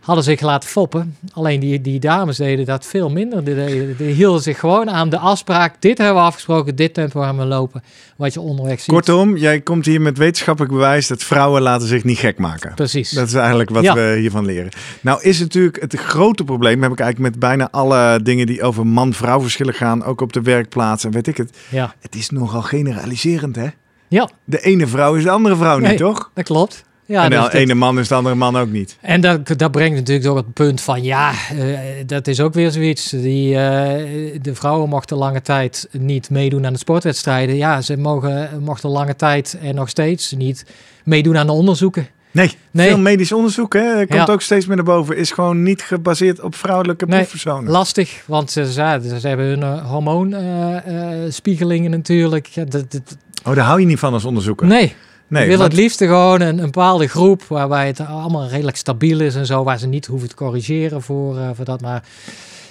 Hadden 0.02 0.24
zich 0.24 0.40
laten 0.40 0.68
foppen. 0.68 1.16
Alleen 1.32 1.60
die, 1.60 1.80
die 1.80 2.00
dames 2.00 2.36
deden 2.36 2.64
dat 2.66 2.86
veel 2.86 3.10
minder. 3.10 3.44
Die, 3.44 3.54
deden- 3.54 3.96
die 3.96 4.12
hielden 4.14 4.42
zich 4.42 4.58
gewoon 4.58 4.90
aan 4.90 5.08
de 5.08 5.18
afspraak. 5.18 5.74
Dit 5.78 5.98
hebben 5.98 6.16
we 6.16 6.22
afgesproken, 6.22 6.76
dit 6.76 6.94
tempo 6.94 7.20
gaan 7.20 7.38
we 7.38 7.44
lopen. 7.44 7.82
Wat 8.16 8.32
je 8.32 8.40
onderweg 8.40 8.80
ziet. 8.80 8.94
Kortom, 8.94 9.36
jij 9.36 9.60
komt 9.60 9.86
hier 9.86 10.00
met 10.00 10.18
wetenschappelijk 10.18 10.72
bewijs 10.72 11.06
dat 11.06 11.22
vrouwen 11.22 11.62
laten 11.62 11.88
zich 11.88 12.04
niet 12.04 12.18
gek 12.18 12.38
maken. 12.38 12.74
Precies. 12.74 13.10
Dat 13.10 13.26
is 13.26 13.34
eigenlijk 13.34 13.70
wat 13.70 13.82
Ja. 13.82 13.94
we 13.94 14.16
hiervan 14.18 14.44
leren. 14.44 14.70
Nou 15.00 15.22
is 15.22 15.38
natuurlijk 15.40 15.80
het 15.80 15.94
grote 15.94 16.44
probleem, 16.44 16.82
heb 16.82 16.92
ik 16.92 17.00
eigenlijk 17.00 17.30
met 17.30 17.40
bijna 17.40 17.68
alle 17.70 18.20
dingen 18.22 18.46
die 18.46 18.62
over 18.62 18.86
man-vrouw 18.86 19.40
verschillen 19.40 19.74
gaan, 19.74 20.04
ook 20.04 20.20
op 20.20 20.32
de 20.32 20.42
werkplaats 20.42 21.04
en 21.04 21.10
weet 21.10 21.26
ik 21.26 21.36
het. 21.36 21.56
Ja, 21.68 21.94
Het 22.00 22.14
is 22.14 22.30
nogal 22.30 22.62
generaliserend 22.62 23.56
hè? 23.56 23.66
ja 24.08 24.30
De 24.44 24.60
ene 24.60 24.86
vrouw 24.86 25.14
is 25.14 25.22
de 25.22 25.30
andere 25.30 25.56
vrouw 25.56 25.78
niet, 25.78 25.96
toch? 25.96 26.30
dat 26.34 26.44
klopt. 26.44 26.84
Ja, 27.12 27.24
en 27.24 27.30
de 27.30 27.36
dus 27.36 27.44
dat- 27.44 27.54
ene 27.54 27.74
man 27.74 27.98
is 27.98 28.08
de 28.08 28.14
andere 28.14 28.34
man 28.34 28.56
ook 28.56 28.70
niet. 28.70 28.96
En 29.00 29.20
dat, 29.20 29.40
dat 29.56 29.70
brengt 29.70 29.96
natuurlijk 29.96 30.28
ook 30.28 30.36
het 30.36 30.52
punt 30.52 30.80
van, 30.80 31.02
ja, 31.02 31.30
eh, 31.58 31.78
dat 32.06 32.26
is 32.26 32.40
ook 32.40 32.54
weer 32.54 32.70
zoiets. 32.70 33.10
Die, 33.10 33.54
eh, 33.56 34.40
de 34.42 34.54
vrouwen 34.54 34.88
mochten 34.88 35.16
lange 35.16 35.42
tijd 35.42 35.88
niet 35.90 36.30
meedoen 36.30 36.66
aan 36.66 36.72
de 36.72 36.78
sportwedstrijden. 36.78 37.56
Ja, 37.56 37.80
ze 37.80 37.96
mogen, 37.96 38.50
mochten 38.64 38.90
lange 38.90 39.16
tijd 39.16 39.58
en 39.62 39.74
nog 39.74 39.88
steeds 39.88 40.32
niet 40.32 40.64
meedoen 41.04 41.38
aan 41.38 41.46
de 41.46 41.52
onderzoeken. 41.52 42.06
Nee, 42.30 42.52
Nee. 42.70 42.88
veel 42.88 42.98
medisch 42.98 43.32
onderzoek, 43.32 43.72
hè, 43.72 43.94
komt 44.06 44.26
Ja. 44.26 44.32
ook 44.32 44.42
steeds 44.42 44.66
meer 44.66 44.76
naar 44.76 44.84
boven, 44.84 45.16
is 45.16 45.30
gewoon 45.30 45.62
niet 45.62 45.82
gebaseerd 45.82 46.40
op 46.40 46.54
vrouwelijke 46.54 47.06
Nee, 47.06 47.16
proefpersonen. 47.18 47.70
Lastig, 47.70 48.22
want 48.26 48.50
ze, 48.50 48.72
ze, 48.72 49.00
ze 49.20 49.28
hebben 49.28 49.46
hun 49.46 49.62
eh, 49.62 49.90
hormoonspiegelingen 49.90 51.90
natuurlijk. 51.90 52.46
Ja, 52.46 52.64
dat, 52.64 52.92
dat- 52.92 53.16
Oh, 53.44 53.54
daar 53.54 53.64
hou 53.64 53.80
je 53.80 53.86
niet 53.86 53.98
van 53.98 54.12
als 54.12 54.24
onderzoeker. 54.24 54.66
nee, 54.66 54.94
nee 55.32 55.42
ik 55.42 55.48
wil 55.56 55.60
het 55.60 55.72
liefst 55.72 55.98
gewoon 55.98 56.40
een, 56.40 56.58
een 56.58 56.64
bepaalde 56.64 57.08
groep 57.08 57.42
waarbij 57.48 57.86
het 57.86 58.00
allemaal 58.00 58.48
redelijk 58.48 58.76
stabiel 58.76 59.20
is 59.20 59.34
en 59.34 59.46
zo, 59.46 59.64
waar 59.64 59.78
ze 59.78 59.86
niet 59.86 60.06
hoeven 60.06 60.28
te 60.28 60.34
corrigeren 60.34 61.02
voor, 61.02 61.38
eh, 61.38 61.48
voor 61.54 61.64
dat. 61.64 61.80
Maar 61.80 62.02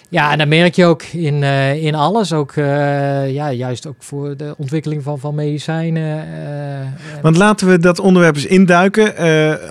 ja, 0.10 0.32
en 0.32 0.38
dan 0.38 0.48
merk 0.48 0.76
je 0.76 0.86
ook 0.86 1.04
in, 1.04 1.44
eh, 1.44 1.84
in 1.84 1.96
alles, 1.96 2.34
ook 2.34 2.52
eh, 2.52 3.34
ja, 3.34 3.52
juist 3.52 3.88
ook 3.88 3.96
voor 4.00 4.38
de 4.38 4.54
ontwikkeling 4.58 5.04
van, 5.04 5.20
van 5.20 5.36
medicijnen. 5.36 6.20
en- 6.28 6.94
Want 7.22 7.38
laten 7.38 7.68
we 7.68 7.80
dat 7.80 8.00
onderwerp 8.00 8.36
eens 8.36 8.46
induiken. 8.46 9.14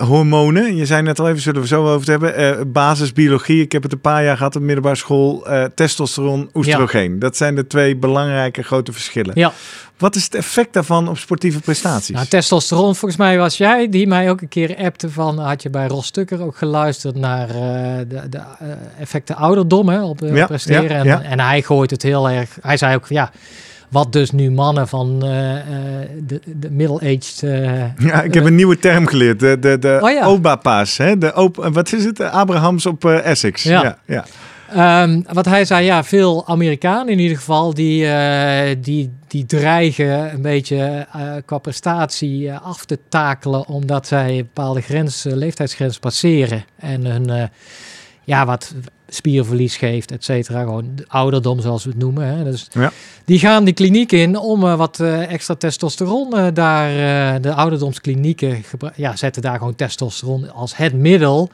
Hormonen, 0.05 0.75
je 0.75 0.85
zei 0.85 1.01
net 1.01 1.19
al 1.19 1.27
even, 1.29 1.41
zullen 1.41 1.61
we 1.61 1.67
zo 1.67 1.81
over 1.87 2.11
het 2.11 2.21
hebben. 2.21 2.71
Basisbiologie, 2.71 3.61
ik 3.61 3.71
heb 3.71 3.83
het 3.83 3.91
een 3.91 4.01
paar 4.01 4.23
jaar 4.23 4.37
gehad 4.37 4.55
op 4.55 4.61
middelbare 4.61 4.95
school. 4.95 5.47
Testosteron, 5.75 6.49
oestrogeen. 6.53 7.19
Dat 7.19 7.37
zijn 7.37 7.55
de 7.55 7.67
twee 7.67 7.95
belangrijke 7.95 8.63
grote 8.63 8.91
verschillen. 8.91 9.31
ja, 9.35 9.51
Wat 10.01 10.15
is 10.15 10.23
het 10.23 10.35
effect 10.35 10.73
daarvan 10.73 11.07
op 11.07 11.17
sportieve 11.17 11.59
prestaties? 11.59 12.15
nou, 12.15 12.27
testosteron, 12.27 12.95
volgens 12.95 13.19
mij 13.19 13.37
was 13.37 13.57
jij 13.57 13.89
die 13.89 14.07
mij 14.07 14.29
ook 14.29 14.41
een 14.41 14.47
keer 14.47 14.77
appte 14.77 15.09
van, 15.09 15.39
had 15.39 15.61
je 15.61 15.69
bij 15.69 15.87
Ros 15.87 16.05
Stukker 16.05 16.41
ook 16.41 16.57
geluisterd 16.57 17.15
naar 17.15 17.49
eh, 17.49 17.55
de, 18.07 18.29
de 18.29 18.37
eh, 18.37 18.67
effecten 18.99 19.35
ouderdom 19.35 19.89
hè, 19.89 20.03
op 20.03 20.21
eh, 20.21 20.35
Ja, 20.35 20.45
presteren. 20.45 20.83
ja, 20.83 20.89
en, 20.89 21.05
ja. 21.05 21.21
en 21.21 21.39
hij 21.39 21.61
gooit 21.61 21.91
het 21.91 22.03
heel 22.03 22.29
erg, 22.29 22.57
hij 22.61 22.77
zei 22.77 22.95
ook, 22.95 23.07
ja, 23.07 23.31
wat 23.89 24.13
dus 24.13 24.31
nu 24.31 24.51
mannen 24.51 24.87
van 24.87 25.19
de, 25.19 26.41
de 26.45 26.71
middle-aged... 26.71 27.39
ja, 28.09 28.21
ik 28.21 28.33
heb 28.33 28.45
een 28.45 28.55
nieuwe 28.55 28.79
term 28.79 29.07
geleerd. 29.07 29.39
De, 29.39 29.59
de, 29.59 29.79
de 29.79 29.99
Oh 30.01 30.09
ja. 30.09 30.25
Obapa's. 30.25 30.97
Hè? 30.97 31.17
De 31.17 31.35
op, 31.35 31.69
wat 31.71 31.93
is 31.93 32.05
het? 32.05 32.19
Abrahams 32.21 32.85
op 32.85 33.05
Essex. 33.05 33.63
Ja. 33.63 33.97
ja, 34.05 34.25
Ehm, 34.71 35.21
wat 35.33 35.45
hij 35.45 35.65
zei, 35.65 35.85
ja, 35.85 36.03
veel 36.03 36.47
Amerikanen 36.47 37.13
in 37.13 37.19
ieder 37.19 37.37
geval, 37.37 37.73
die, 37.73 38.07
eh, 38.07 38.75
die, 38.81 39.11
die 39.27 39.45
dreigen 39.45 40.33
een 40.33 40.41
beetje 40.41 41.07
eh, 41.13 41.33
qua 41.45 41.57
prestatie 41.57 42.49
eh, 42.49 42.61
af 42.65 42.85
te 42.85 42.99
takelen, 43.09 43.67
omdat 43.67 44.07
zij 44.07 44.29
een 44.29 44.37
bepaalde 44.37 44.81
grens, 44.81 45.23
leeftijdsgrens 45.23 45.99
passeren. 45.99 46.65
En 46.75 47.05
hun, 47.05 47.49
ja, 48.23 48.45
wat 48.45 48.73
spierverlies 49.07 49.77
geeft, 49.77 50.11
et 50.11 50.23
cetera. 50.23 50.61
Gewoon 50.61 50.91
de 50.95 51.05
ouderdom, 51.07 51.59
zoals 51.59 51.83
we 51.83 51.89
het 51.89 51.99
noemen. 51.99 52.27
Hè. 52.27 52.43
Dus 52.43 52.67
Ja. 52.71 52.91
Die 53.25 53.39
gaan 53.39 53.63
die 53.63 53.73
kliniek 53.73 54.11
in 54.11 54.37
om 54.37 54.59
wat 54.59 54.99
extra 55.27 55.55
testosteron 55.55 56.37
eh, 56.37 56.47
daar, 56.53 57.41
de 57.41 57.53
ouderdomsklinieken 57.53 58.63
ja, 58.95 59.15
zetten 59.15 59.41
daar 59.41 59.57
gewoon 59.57 59.75
testosteron 59.75 60.53
als 60.53 60.77
het 60.77 60.93
middel 60.93 61.49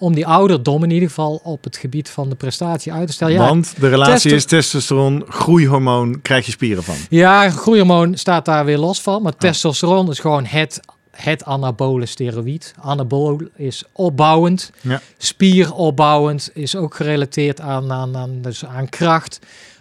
om 0.00 0.14
die 0.14 0.26
ouderdom 0.26 0.84
in 0.84 0.90
ieder 0.90 1.08
geval 1.08 1.40
op 1.42 1.64
het 1.64 1.76
gebied 1.76 2.10
van 2.10 2.28
de 2.28 2.34
prestatie 2.34 2.92
uit 2.92 3.06
te 3.06 3.12
stellen. 3.12 3.34
Ja, 3.34 3.46
Want 3.48 3.74
de 3.80 3.88
relatie 3.88 4.34
is 4.34 4.44
testosteron, 4.44 5.24
groeihormoon, 5.28 6.22
krijg 6.22 6.46
je 6.46 6.52
spieren 6.52 6.82
van. 6.82 6.94
Ja, 7.08 7.50
groeihormoon 7.50 8.16
staat 8.16 8.44
daar 8.44 8.64
weer 8.64 8.78
los 8.78 9.00
van. 9.00 9.22
Maar 9.22 9.36
testosteron 9.36 10.10
is 10.10 10.18
gewoon 10.18 10.44
het, 10.44 10.80
het 11.10 11.44
anabole 11.44 12.06
steroïd. 12.06 12.74
Anabool 12.80 13.40
is 13.56 13.84
opbouwend. 13.92 14.70
Ja. 14.80 15.00
Spieropbouwend 15.18 16.50
is 16.54 16.76
ook 16.76 16.94
gerelateerd 16.94 17.60
aan, 17.60 17.92
aan, 17.92 18.16
aan, 18.16 18.38
dus 18.42 18.64
aan 18.64 18.88
kracht. 18.88 19.38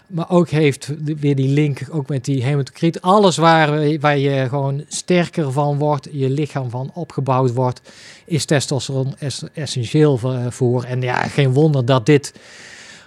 Maar 0.09 0.29
ook 0.29 0.49
heeft 0.49 0.91
weer 1.19 1.35
die 1.35 1.49
link 1.49 1.81
ook 1.91 2.09
met 2.09 2.25
die 2.25 2.43
hematocriet. 2.43 3.01
Alles 3.01 3.37
waar, 3.37 3.97
waar 3.99 4.17
je 4.17 4.45
gewoon 4.49 4.83
sterker 4.87 5.51
van 5.51 5.77
wordt, 5.77 6.07
je 6.11 6.29
lichaam 6.29 6.69
van 6.69 6.91
opgebouwd 6.93 7.53
wordt, 7.53 7.81
is 8.25 8.45
testosteron 8.45 9.15
es- 9.19 9.43
essentieel 9.53 10.17
voor- 10.17 10.37
voor. 10.51 10.83
En 10.83 11.01
ja, 11.01 11.13
geen 11.23 11.53
wonder 11.53 11.85
dat 11.85 12.05
dit 12.05 12.33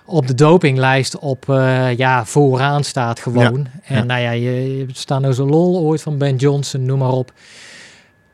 op 0.04 0.26
de 0.26 0.34
dopinglijst 0.34 1.18
op 1.18 1.48
eh, 1.48 1.96
ja, 1.96 2.24
vooraan 2.26 2.84
staat 2.84 3.20
gewoon. 3.20 3.66
En 3.84 3.96
ja. 3.96 4.04
nou 4.04 4.20
ja, 4.20 4.30
je, 4.30 4.76
je 4.76 4.86
staat 4.92 5.20
nou 5.20 5.32
zo 5.34 5.46
lol 5.46 5.78
ooit 5.80 6.02
van 6.02 6.18
Ben 6.18 6.36
Johnson, 6.36 6.84
noem 6.84 6.98
maar 6.98 7.12
op. 7.12 7.32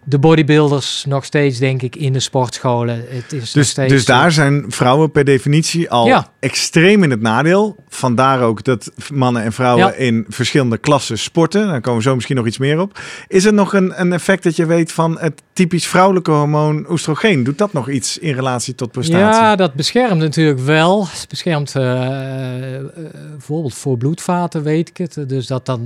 De 0.05 0.19
bodybuilders 0.19 1.05
nog 1.09 1.25
steeds, 1.25 1.59
denk 1.59 1.83
ik, 1.83 1.97
in 1.97 2.13
de 2.13 2.21
sportscholen. 2.21 3.05
Het 3.09 3.33
is 3.33 3.53
Dus, 3.53 3.69
steeds 3.69 3.93
dus 3.93 4.05
daar 4.05 4.33
zijn 4.33 4.65
vrouwen 4.69 5.11
per 5.11 5.25
definitie 5.25 5.91
al 5.91 6.07
Ja. 6.07 6.31
Extreem 6.41 7.03
in 7.03 7.11
het 7.11 7.21
nadeel. 7.21 7.77
Vandaar 7.89 8.43
ook 8.43 8.65
dat 8.65 8.91
mannen 9.13 9.43
en 9.43 9.53
vrouwen 9.53 9.87
Ja. 9.87 9.93
in 9.93 10.25
verschillende 10.29 10.79
klassen 10.79 11.19
sporten. 11.19 11.67
Daar 11.67 11.81
komen 11.81 11.99
we 12.03 12.09
zo 12.09 12.15
misschien 12.15 12.37
nog 12.37 12.47
iets 12.47 12.59
meer 12.59 12.81
op. 12.81 13.01
Is 13.29 13.45
er 13.45 13.53
nog 13.55 13.73
een, 13.75 14.01
een 14.01 14.13
effect 14.13 14.43
dat 14.43 14.57
je 14.57 14.67
weet 14.67 14.93
van 14.93 15.19
het 15.19 15.43
typisch 15.53 15.87
vrouwelijke 15.87 16.31
hormoon 16.31 16.87
oestrogeen? 16.91 17.45
Doet 17.45 17.59
dat 17.59 17.73
nog 17.73 17.89
iets 17.91 18.19
in 18.19 18.35
relatie 18.35 18.75
tot 18.75 18.91
prestatie? 18.93 19.41
Ja, 19.43 19.57
dat 19.57 19.75
beschermt 19.75 20.21
natuurlijk 20.21 20.59
wel. 20.61 21.07
Het 21.09 21.27
beschermt 21.29 21.75
eh, 21.77 22.75
eh, 22.77 22.85
bijvoorbeeld 23.31 23.75
voor 23.75 23.97
bloedvaten, 23.97 24.63
weet 24.63 24.89
ik 24.89 24.97
het. 24.97 25.29
Dus 25.29 25.47
dat 25.47 25.67
dan, 25.67 25.81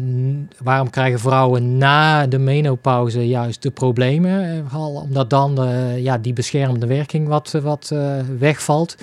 waarom 0.62 0.90
krijgen 0.90 1.20
vrouwen 1.20 1.78
na 1.78 2.26
de 2.26 2.38
menopauze 2.38 3.26
juist 3.28 3.62
de 3.62 3.70
problemen? 3.70 4.44
eh, 4.44 4.60
Vooral 4.68 4.92
omdat 4.94 5.30
dan 5.30 5.68
ja, 5.96 6.18
die 6.18 6.32
beschermende 6.32 6.86
werking 6.86 7.28
wat, 7.28 7.58
wat 7.62 7.92
wegvalt. 8.38 8.96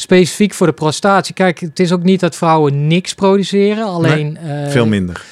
Specifiek 0.00 0.54
voor 0.54 0.66
de 0.66 0.72
prestatie. 0.72 1.34
Kijk, 1.34 1.60
het 1.60 1.80
is 1.80 1.92
ook 1.92 2.02
niet 2.02 2.20
dat 2.20 2.36
vrouwen 2.36 2.86
niks 2.86 3.14
produceren. 3.14 3.84
Alleen 3.84 4.36
eh, 4.36 4.70
Veel 4.70 4.86
minder. 4.86 5.24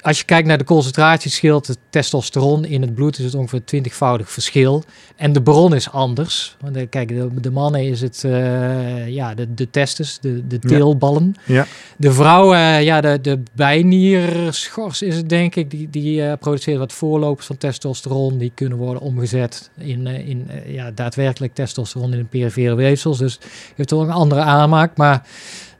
Als 0.00 0.18
je 0.18 0.24
kijkt 0.24 0.48
naar 0.48 0.58
de 0.58 0.64
concentratieverschil, 0.64 1.56
het 1.56 1.78
testosteron 1.90 2.64
in 2.64 2.82
het 2.82 2.94
bloed 2.94 3.18
is 3.18 3.24
het 3.24 3.34
ongeveer 3.34 3.64
twintigvoudig 3.64 4.30
verschil. 4.30 4.84
En 5.16 5.32
de 5.32 5.42
bron 5.42 5.74
is 5.74 5.90
anders. 5.90 6.56
Want 6.60 6.76
eh, 6.76 6.86
kijk, 6.90 7.08
de, 7.08 7.28
de 7.40 7.50
mannen 7.50 7.84
is 7.84 8.00
het 8.00 8.24
eh, 8.24 9.08
ja, 9.08 9.34
de, 9.34 9.54
de 9.54 9.70
testes, 9.70 10.18
de, 10.20 10.46
de 10.46 10.58
teelballen. 10.58 11.34
Ja. 11.46 11.66
De 11.96 12.12
vrouwen, 12.12 12.58
eh, 12.58 12.82
ja, 12.82 13.00
de, 13.00 13.20
de 13.20 13.42
bijnierschors 13.52 15.02
is 15.02 15.16
het 15.16 15.28
denk 15.28 15.54
ik, 15.56 15.70
die, 15.70 15.90
die 15.90 16.36
produceert 16.36 16.78
wat 16.78 16.92
voorlopers 16.92 17.46
van 17.46 17.56
testosteron. 17.56 18.38
Die 18.38 18.52
kunnen 18.54 18.78
worden 18.78 19.02
omgezet 19.02 19.70
in, 19.78 20.06
in 20.06 20.48
ja, 20.66 20.90
daadwerkelijk 20.90 21.54
testosteron 21.54 22.12
in 22.12 22.18
de 22.18 22.24
perifere 22.24 22.74
weefsels. 22.74 23.18
Dus 23.18 23.38
heeft 23.76 23.88
toch 23.88 24.02
een 24.02 24.10
andere 24.10 24.40
aanmaak. 24.40 24.96
Maar 24.96 25.26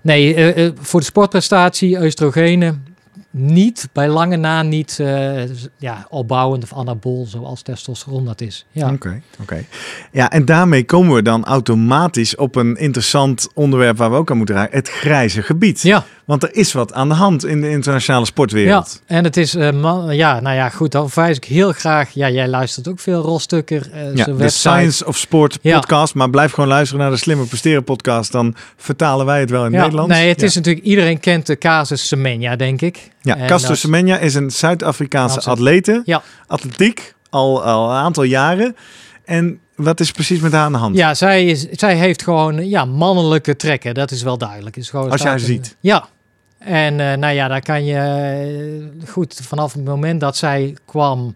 nee, 0.00 0.34
voor 0.80 1.00
de 1.00 1.06
sportprestatie, 1.06 2.02
oestrogenen, 2.02 2.89
niet, 3.30 3.88
bij 3.92 4.08
lange 4.08 4.36
na 4.36 4.62
niet 4.62 4.98
eh, 5.00 5.42
ja, 5.78 6.06
opbouwend 6.08 6.62
of 6.62 6.72
anabool 6.72 7.26
zoals 7.26 7.62
testosteron 7.62 8.24
dat 8.24 8.40
is. 8.40 8.66
Ja. 8.70 8.92
Oké, 8.92 9.22
oké. 9.40 9.64
Ja, 10.12 10.30
en 10.30 10.44
daarmee 10.44 10.84
komen 10.84 11.14
we 11.14 11.22
dan 11.22 11.44
automatisch 11.44 12.36
op 12.36 12.56
een 12.56 12.76
interessant 12.76 13.48
onderwerp 13.54 13.96
waar 13.96 14.10
we 14.10 14.16
ook 14.16 14.30
aan 14.30 14.36
moeten 14.36 14.54
raken. 14.54 14.76
Het 14.76 14.88
grijze 14.88 15.42
gebied. 15.42 15.82
Ja, 15.82 16.04
Want 16.30 16.42
er 16.42 16.54
is 16.54 16.72
wat 16.72 16.92
aan 16.92 17.08
de 17.08 17.14
hand 17.14 17.44
in 17.44 17.60
de 17.60 17.70
internationale 17.70 18.20
ja, 18.24 18.26
sportwereld. 18.30 19.02
en 19.06 19.24
het 19.24 19.36
is, 19.36 19.54
eh, 19.54 19.70
man, 19.72 20.16
ja, 20.16 20.40
nou 20.40 20.56
ja, 20.56 20.68
goed, 20.68 20.92
dan 20.92 21.10
verwijs 21.10 21.36
ik 21.36 21.44
heel 21.44 21.72
graag. 21.72 22.10
Ja, 22.10 22.30
jij 22.30 22.48
luistert 22.48 22.88
ook 22.88 23.00
veel, 23.00 23.20
Rostukker. 23.22 23.88
eh, 23.92 24.14
Ja, 24.14 24.24
de 24.24 24.34
website. 24.34 24.58
Science 24.58 25.06
of 25.06 25.16
Sport 25.16 25.58
Ja. 25.62 25.78
podcast. 25.78 26.14
Maar 26.14 26.30
blijf 26.30 26.52
gewoon 26.52 26.68
luisteren 26.68 27.02
naar 27.02 27.10
de 27.10 27.16
Slimmer 27.16 27.46
Presteren 27.46 27.84
podcast. 27.84 28.32
Dan 28.32 28.54
vertalen 28.76 29.26
wij 29.26 29.40
het 29.40 29.50
wel 29.50 29.64
in 29.66 29.72
Ja, 29.72 29.80
Nederlands. 29.80 30.14
nee, 30.14 30.28
het 30.28 30.40
ja. 30.40 30.46
is 30.46 30.54
natuurlijk, 30.54 30.84
iedereen 30.84 31.20
kent 31.20 31.46
de 31.46 31.58
casus 31.58 32.08
Semenya, 32.08 32.56
denk 32.56 32.80
ik. 32.82 33.10
Ja, 33.22 33.36
Castor 33.46 33.76
Semenya 33.76 34.18
is 34.18 34.34
een 34.34 34.50
Zuid-Afrikaanse 34.50 35.36
Afrikaanse- 35.36 35.50
atlete. 35.50 36.02
Ja. 36.04 36.22
Atletiek, 36.46 37.14
al, 37.30 37.62
al 37.64 37.90
een 37.90 37.96
aantal 37.96 38.22
jaren. 38.24 38.76
En 39.24 39.58
wat 39.76 40.00
is 40.00 40.10
precies 40.12 40.40
met 40.40 40.52
haar 40.52 40.64
aan 40.64 40.72
de 40.72 40.78
hand? 40.78 40.96
Ja, 40.96 41.14
zij, 41.14 41.46
is, 41.46 41.66
zij 41.70 41.96
heeft 41.96 42.22
gewoon 42.22 42.68
ja, 42.68 42.84
mannelijke 42.84 43.56
trekken. 43.56 43.94
Dat 43.94 44.10
is 44.10 44.22
wel 44.22 44.38
duidelijk. 44.38 44.76
Is 44.76 44.90
gewoon, 44.90 45.10
Als 45.10 45.22
je 45.22 45.28
haar 45.28 45.40
ziet. 45.40 45.76
Ja. 45.80 46.08
En 46.60 47.00
eh, 47.00 47.16
nou 47.16 47.34
ja, 47.34 47.48
daar 47.48 47.62
kan 47.62 47.84
je 47.84 47.94
eh, 49.02 49.08
goed 49.08 49.40
vanaf 49.42 49.72
het 49.72 49.84
moment 49.84 50.20
dat 50.20 50.36
zij 50.36 50.76
kwam 50.84 51.34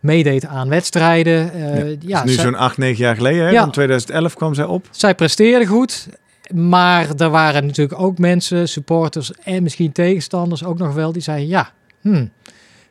meedeed 0.00 0.46
aan 0.46 0.68
wedstrijden. 0.68 1.52
eh, 1.52 1.96
Ja, 2.00 2.24
nu 2.24 2.32
zij, 2.32 2.44
zo'n 2.44 2.54
acht, 2.54 2.78
negen 2.78 3.04
jaar 3.04 3.16
geleden. 3.16 3.44
Hè? 3.44 3.50
Ja. 3.50 3.64
In 3.64 3.70
2011 3.70 4.34
kwam 4.34 4.54
zij 4.54 4.64
op. 4.64 4.86
zij 4.90 5.14
presteerde 5.14 5.66
goed. 5.66 6.08
Maar 6.54 7.06
er 7.16 7.30
waren 7.30 7.66
natuurlijk 7.66 8.00
ook 8.00 8.18
mensen, 8.18 8.68
supporters 8.68 9.32
en 9.44 9.62
misschien 9.62 9.92
tegenstanders 9.92 10.64
ook 10.64 10.78
nog 10.78 10.94
wel, 10.94 11.12
die 11.12 11.22
zeiden 11.22 11.48
ja, 11.48 11.70
hmm, 12.00 12.30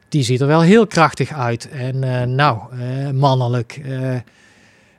die 0.09 0.23
ziet 0.23 0.41
er 0.41 0.47
wel 0.47 0.61
heel 0.61 0.87
krachtig 0.87 1.31
uit. 1.33 1.69
En 1.69 1.99
nou, 2.35 2.59
mannelijk. 3.13 3.81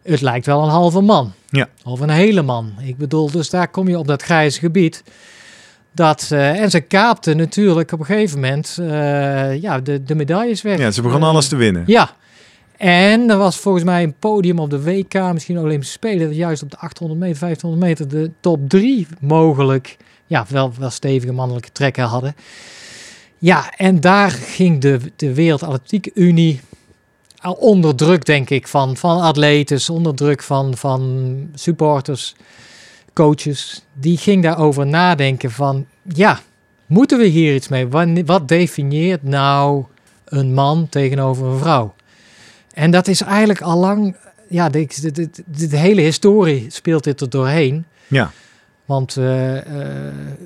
het 0.03 0.21
lijkt 0.21 0.47
wel 0.47 0.63
een 0.63 0.69
halve 0.69 1.01
man. 1.01 1.33
Ja. 1.49 1.69
Of 1.85 2.01
een 2.01 2.11
hele 2.11 2.43
man. 2.43 2.73
Ik 2.81 2.97
bedoel, 2.97 3.31
dus 3.31 3.51
daar 3.51 3.69
kom 3.69 3.89
je 3.89 3.99
op 3.99 4.07
dat 4.07 4.23
grijze 4.23 4.59
gebied. 4.59 5.03
Dat, 5.95 6.29
eh, 6.31 6.61
en 6.61 6.71
ze 6.71 6.81
kaapte 6.81 7.35
natuurlijk 7.35 7.93
op 7.93 7.99
een 8.01 8.07
gegeven 8.07 8.41
moment 8.41 8.77
eh, 8.81 9.61
ja, 9.63 9.81
de, 9.81 10.03
de 10.03 10.15
medailles 10.15 10.63
weg. 10.63 10.79
Ja, 10.79 10.91
ze 10.91 11.03
begon 11.03 11.21
Eh, 11.21 11.29
alles 11.29 11.49
te 11.49 11.57
winnen. 11.57 11.83
Ja. 11.87 12.11
En 12.77 13.31
er 13.31 13.37
was 13.37 13.57
volgens 13.57 13.85
mij 13.85 14.03
een 14.03 14.15
podium 14.19 14.59
op 14.59 14.71
de 14.71 14.83
WK, 14.83 15.33
misschien 15.33 15.59
Olympische 15.59 15.93
Spelen, 15.93 16.27
dat 16.27 16.37
juist 16.37 16.63
op 16.63 16.71
de 16.71 16.77
800 16.77 17.21
meter, 17.21 17.39
1500 17.39 17.83
meter 17.91 18.19
de 18.19 18.31
top 18.41 18.69
3 18.69 19.07
mogelijk, 19.21 19.97
ja, 20.27 20.47
wel, 20.49 20.73
wel 20.79 20.91
stevige 20.91 21.33
mannelijke 21.33 21.73
trekken 21.73 22.05
hadden. 22.05 22.35
Ja, 23.39 23.73
en 23.77 24.01
daar 24.01 24.31
ging 24.31 24.81
de, 24.81 24.99
de 25.17 25.35
Wereld 25.35 25.63
Atletiek 25.63 26.11
Unie 26.15 26.61
al 27.41 27.53
onder 27.53 27.95
druk, 27.95 28.25
denk 28.25 28.51
ik, 28.51 28.69
van, 28.69 28.97
van 28.97 29.21
atletes, 29.21 29.91
onder 29.91 30.15
druk 30.15 30.43
van, 30.43 30.77
van 30.77 31.33
supporters, 31.55 32.35
coaches. 33.13 33.85
Die 33.93 34.17
ging 34.17 34.43
daarover 34.43 34.87
nadenken 34.87 35.51
van, 35.51 35.87
ja, 36.09 36.41
moeten 36.87 37.19
we 37.19 37.25
hier 37.27 37.55
iets 37.55 37.69
mee? 37.69 37.89
Wat 38.25 38.49
definieert 38.49 39.23
nou 39.23 39.85
een 40.25 40.55
man 40.55 40.89
tegenover 40.89 41.47
een 41.47 41.59
vrouw? 41.59 41.95
En 42.75 42.91
dat 42.91 43.09
is 43.09 43.21
eigenlijk 43.21 43.61
al 43.61 43.79
lang, 43.79 44.17
ja, 44.49 44.69
de- 44.69 44.87
de 45.69 45.77
hele 45.77 46.01
historie 46.01 46.67
speelt 46.69 47.05
dit 47.05 47.21
er 47.21 47.31
doorheen. 47.31 47.85
Ja. 48.09 48.31
Want 48.93 49.17
eh, 49.17 49.53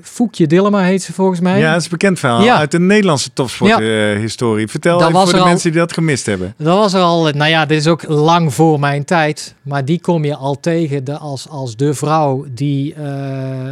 Foekje 0.01 0.47
Dillema 0.47 0.81
heet 0.81 1.03
ze 1.03 1.13
volgens 1.13 1.39
mij. 1.39 1.59
Ja, 1.59 1.69
dat 1.71 1.77
is 1.77 1.83
een 1.83 1.91
bekend 1.91 2.19
verhaal 2.19 2.43
Ja. 2.43 2.57
uit 2.57 2.71
de 2.71 2.79
Nederlandse 2.79 3.33
topsporthistorie. 3.33 4.67
Vertel 4.67 4.99
Dat 4.99 5.09
even 5.09 5.21
voor 5.21 5.31
de 5.31 5.39
al- 5.39 5.45
mensen 5.47 5.71
die 5.71 5.79
dat 5.79 5.93
gemist 5.93 6.25
hebben. 6.25 6.53
Dat 6.57 6.77
was 6.77 6.93
er 6.93 7.01
al, 7.01 7.23
nou 7.31 7.49
ja, 7.49 7.65
dit 7.65 7.79
is 7.79 7.87
ook 7.87 8.07
lang 8.07 8.53
voor 8.53 8.79
mijn 8.79 9.05
tijd. 9.05 9.55
Maar 9.61 9.85
die 9.85 10.01
kom 10.01 10.25
je 10.25 10.35
al 10.35 10.59
tegen 10.59 11.03
de, 11.03 11.17
als, 11.17 11.49
als 11.49 11.75
de 11.75 11.93
vrouw 11.93 12.45
die 12.49 12.93
eh, 12.93 13.09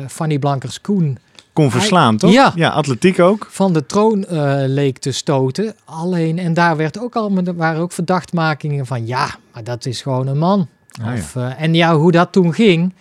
Fanny 0.08 0.40
Blankers-Koen 0.40 1.18
Kon 1.54 1.72
verslaan, 1.72 2.18
toch? 2.18 2.32
Ja. 2.32 2.52
ja, 2.56 2.70
atletiek 2.70 3.20
ook. 3.20 3.48
van 3.50 3.74
de 3.74 3.86
troon 3.86 4.26
leek 4.68 4.98
te 4.98 5.12
stoten. 5.12 5.74
Alleen, 5.86 6.40
en 6.40 6.54
daar 6.54 6.78
werd 6.78 7.00
ook 7.00 7.16
al, 7.16 7.32
waren 7.56 7.82
ook 7.82 7.92
verdachtmakingen 7.92 8.86
van, 8.86 9.08
ja, 9.08 9.28
maar 9.54 9.64
dat 9.64 9.86
is 9.86 10.02
gewoon 10.02 10.28
een 10.28 10.38
man. 10.38 10.68
Ah, 11.02 11.06
ja. 11.06 11.14
Of, 11.22 11.36
en 11.58 11.74
ja, 11.74 11.96
hoe 11.96 12.12
dat 12.12 12.32
toen 12.32 12.54
ging, 12.54 12.94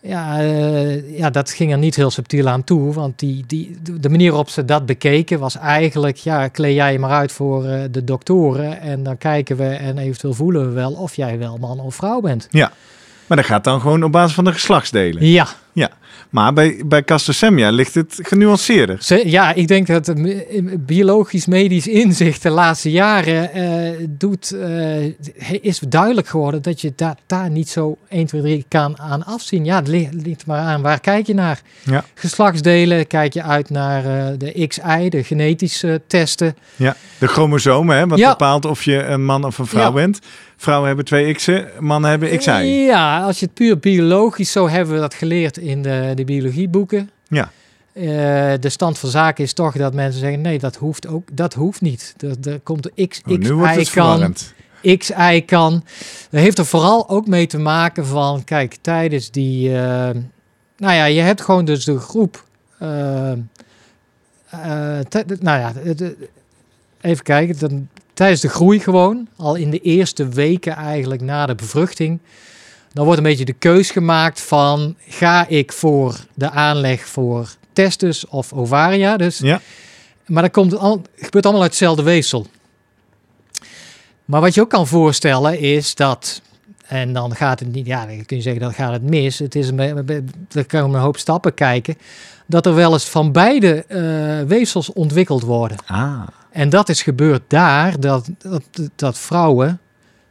ja, 0.00 0.38
eh, 0.38 1.18
ja, 1.18 1.30
dat 1.30 1.50
ging 1.50 1.72
er 1.72 1.78
niet 1.78 1.96
heel 1.96 2.10
subtiel 2.10 2.48
aan 2.48 2.64
toe. 2.64 2.92
Want 2.92 3.18
die, 3.18 3.44
die, 3.46 3.78
de 4.00 4.08
manier 4.08 4.28
waarop 4.28 4.48
ze 4.48 4.64
dat 4.64 4.86
bekeken 4.86 5.38
was 5.38 5.56
eigenlijk, 5.56 6.16
ja, 6.16 6.48
kleed 6.48 6.74
jij 6.74 6.92
je 6.92 6.98
maar 6.98 7.10
uit 7.10 7.32
voor 7.32 7.64
eh, 7.64 7.80
de 7.90 8.04
doktoren. 8.04 8.80
En 8.80 9.02
dan 9.02 9.18
kijken 9.18 9.56
we 9.56 9.68
en 9.68 9.98
eventueel 9.98 10.34
voelen 10.34 10.68
we 10.68 10.74
wel 10.74 10.92
of 10.92 11.16
jij 11.16 11.38
wel 11.38 11.56
man 11.56 11.80
of 11.80 11.94
vrouw 11.94 12.20
bent. 12.20 12.48
Maar 13.26 13.36
dat 13.36 13.46
gaat 13.46 13.64
dan 13.64 13.80
gewoon 13.80 14.02
op 14.02 14.12
basis 14.12 14.34
van 14.34 14.44
de 14.44 14.52
geslachtsdelen. 14.52 15.26
Ja, 15.72 15.90
Maar 16.30 16.52
bij, 16.52 16.82
bij 16.86 17.04
Castosemia 17.04 17.70
ligt 17.70 17.94
het 17.94 18.18
genuanceerder. 18.22 18.98
Ja, 19.24 19.52
ik 19.54 19.68
denk 19.68 19.86
dat 19.86 20.12
biologisch-medisch 20.78 21.86
inzicht 21.86 22.42
de 22.42 22.50
laatste 22.50 22.90
jaren 22.90 23.52
eh, 23.52 24.06
doet, 24.08 24.50
eh, 24.50 25.04
is 25.60 25.78
duidelijk 25.88 26.26
geworden 26.28 26.62
dat 26.62 26.80
je 26.80 26.92
daar 26.96 27.16
daar 27.26 27.50
niet 27.50 27.68
zo 27.68 27.96
1, 28.08 28.26
2, 28.26 28.40
3 28.42 28.64
kan 28.68 28.98
aan 29.00 29.24
afzien. 29.26 29.64
Ja, 29.64 29.76
het 29.76 29.88
ligt, 29.88 30.12
ligt 30.14 30.46
maar 30.46 30.58
aan 30.60 30.82
waar 30.82 31.00
kijk 31.00 31.26
je 31.26 31.34
naar. 31.34 31.60
Ja. 31.84 32.04
Geslachtsdelen, 32.14 33.06
kijk 33.06 33.32
je 33.32 33.42
uit 33.42 33.70
naar 33.70 34.04
eh, 34.04 34.32
de 34.38 34.66
XI, 34.66 35.08
de 35.08 35.24
genetische 35.24 36.00
testen. 36.06 36.56
Ja, 36.76 36.96
de 37.18 37.26
chromosomen, 37.26 37.96
hè, 37.96 38.06
wat 38.06 38.18
Ja. 38.18 38.30
bepaalt 38.30 38.64
of 38.64 38.82
je 38.84 39.02
een 39.04 39.24
man 39.24 39.44
of 39.44 39.58
een 39.58 39.66
vrouw 39.66 39.82
Ja. 39.82 39.92
bent. 39.92 40.18
Vrouwen 40.60 40.86
hebben 40.86 41.04
twee 41.04 41.34
X'en, 41.34 41.68
mannen 41.80 42.10
hebben 42.10 42.38
XI. 42.38 42.50
Ja, 42.50 43.22
als 43.22 43.38
je 43.38 43.44
het 43.44 43.54
puur 43.54 43.78
biologisch, 43.78 44.52
zo 44.52 44.68
hebben 44.68 44.94
we 44.94 45.00
dat 45.00 45.14
geleerd 45.14 45.56
in 45.58 45.82
de, 45.82 46.12
de 46.14 46.24
biologieboeken. 46.24 47.10
Ja. 47.28 47.50
Eh, 47.92 48.04
de 48.60 48.68
stand 48.68 48.98
van 48.98 49.10
zaken 49.10 49.44
is 49.44 49.52
toch 49.52 49.76
dat 49.76 49.94
mensen 49.94 50.20
zeggen: 50.20 50.40
nee, 50.40 50.58
dat 50.58 50.76
hoeft 50.76 51.06
ook, 51.06 51.28
dat 51.32 51.54
hoeft 51.54 51.80
niet. 51.80 52.14
Er, 52.18 52.50
er 52.52 52.60
komt 52.60 52.90
een 52.94 53.08
X, 53.08 53.20
Oh, 53.26 53.32
het 53.32 53.40
XI 53.40 53.50
kan, 53.50 53.84
verwarrend. 53.86 54.54
XI 54.98 55.42
kan. 55.46 55.84
Dat 56.30 56.40
heeft 56.40 56.58
er 56.58 56.66
vooral 56.66 57.08
ook 57.08 57.26
mee 57.26 57.46
te 57.46 57.58
maken 57.58 58.06
van, 58.06 58.44
kijk, 58.44 58.76
tijdens 58.80 59.30
die, 59.30 59.68
eh, 59.76 60.10
nou 60.76 60.94
ja, 60.94 61.04
je 61.04 61.20
hebt 61.20 61.40
gewoon 61.40 61.64
dus 61.64 61.84
de 61.84 61.98
groep. 61.98 62.44
eh, 62.78 63.32
nou 65.40 65.58
ja, 65.58 65.72
even 67.00 67.24
kijken. 67.24 67.58
Dan, 67.58 67.88
tijdens 68.18 68.40
de 68.40 68.48
groei 68.48 68.80
gewoon, 68.80 69.28
al 69.36 69.54
in 69.54 69.70
de 69.70 69.80
eerste 69.80 70.28
weken 70.28 70.72
eigenlijk 70.72 71.20
na 71.20 71.46
de 71.46 71.54
bevruchting, 71.54 72.18
dan 72.92 73.04
wordt 73.04 73.18
een 73.18 73.26
beetje 73.26 73.44
de 73.44 73.52
keus 73.52 73.90
gemaakt 73.90 74.40
van, 74.40 74.94
ga 75.08 75.46
ik 75.48 75.72
voor 75.72 76.16
de 76.34 76.50
aanleg 76.50 77.06
voor 77.06 77.48
testis 77.72 78.26
of 78.26 78.52
ovaria? 78.52 79.16
Dus 79.16 79.38
Ja. 79.38 79.60
maar 80.26 80.42
dat 80.42 80.52
komt 80.52 80.76
al, 80.76 81.02
gebeurt 81.16 81.44
allemaal 81.44 81.62
uit 81.62 81.70
hetzelfde 81.70 82.02
weefsel. 82.02 82.46
Maar 84.24 84.40
wat 84.40 84.54
je 84.54 84.60
ook 84.60 84.70
kan 84.70 84.86
voorstellen 84.86 85.58
is 85.58 85.94
dat, 85.94 86.40
en 86.86 87.12
dan 87.12 87.34
gaat 87.36 87.60
het 87.60 87.72
niet, 87.72 87.86
ja, 87.86 88.06
dan 88.06 88.24
kun 88.24 88.36
je 88.36 88.42
zeggen 88.42 88.62
dat 88.62 88.74
gaat 88.74 88.92
het 88.92 89.02
mis. 89.02 89.38
Het 89.38 89.54
is 89.54 89.68
een, 89.68 89.78
er 90.52 90.66
komen 90.66 90.94
een 90.96 91.04
hoop 91.04 91.18
stappen 91.18 91.54
kijken. 91.54 91.96
Dat 92.46 92.66
er 92.66 92.74
wel 92.74 92.92
eens 92.92 93.08
van 93.08 93.32
beide 93.32 93.84
eh, 93.84 94.48
weefsels 94.48 94.92
ontwikkeld 94.92 95.42
worden. 95.42 95.76
Ah, 95.86 96.20
En 96.50 96.68
dat 96.68 96.88
is 96.88 97.02
gebeurd 97.02 97.42
daar, 97.48 98.00
dat, 98.00 98.28
dat, 98.38 98.62
dat 98.96 99.18
vrouwen 99.18 99.80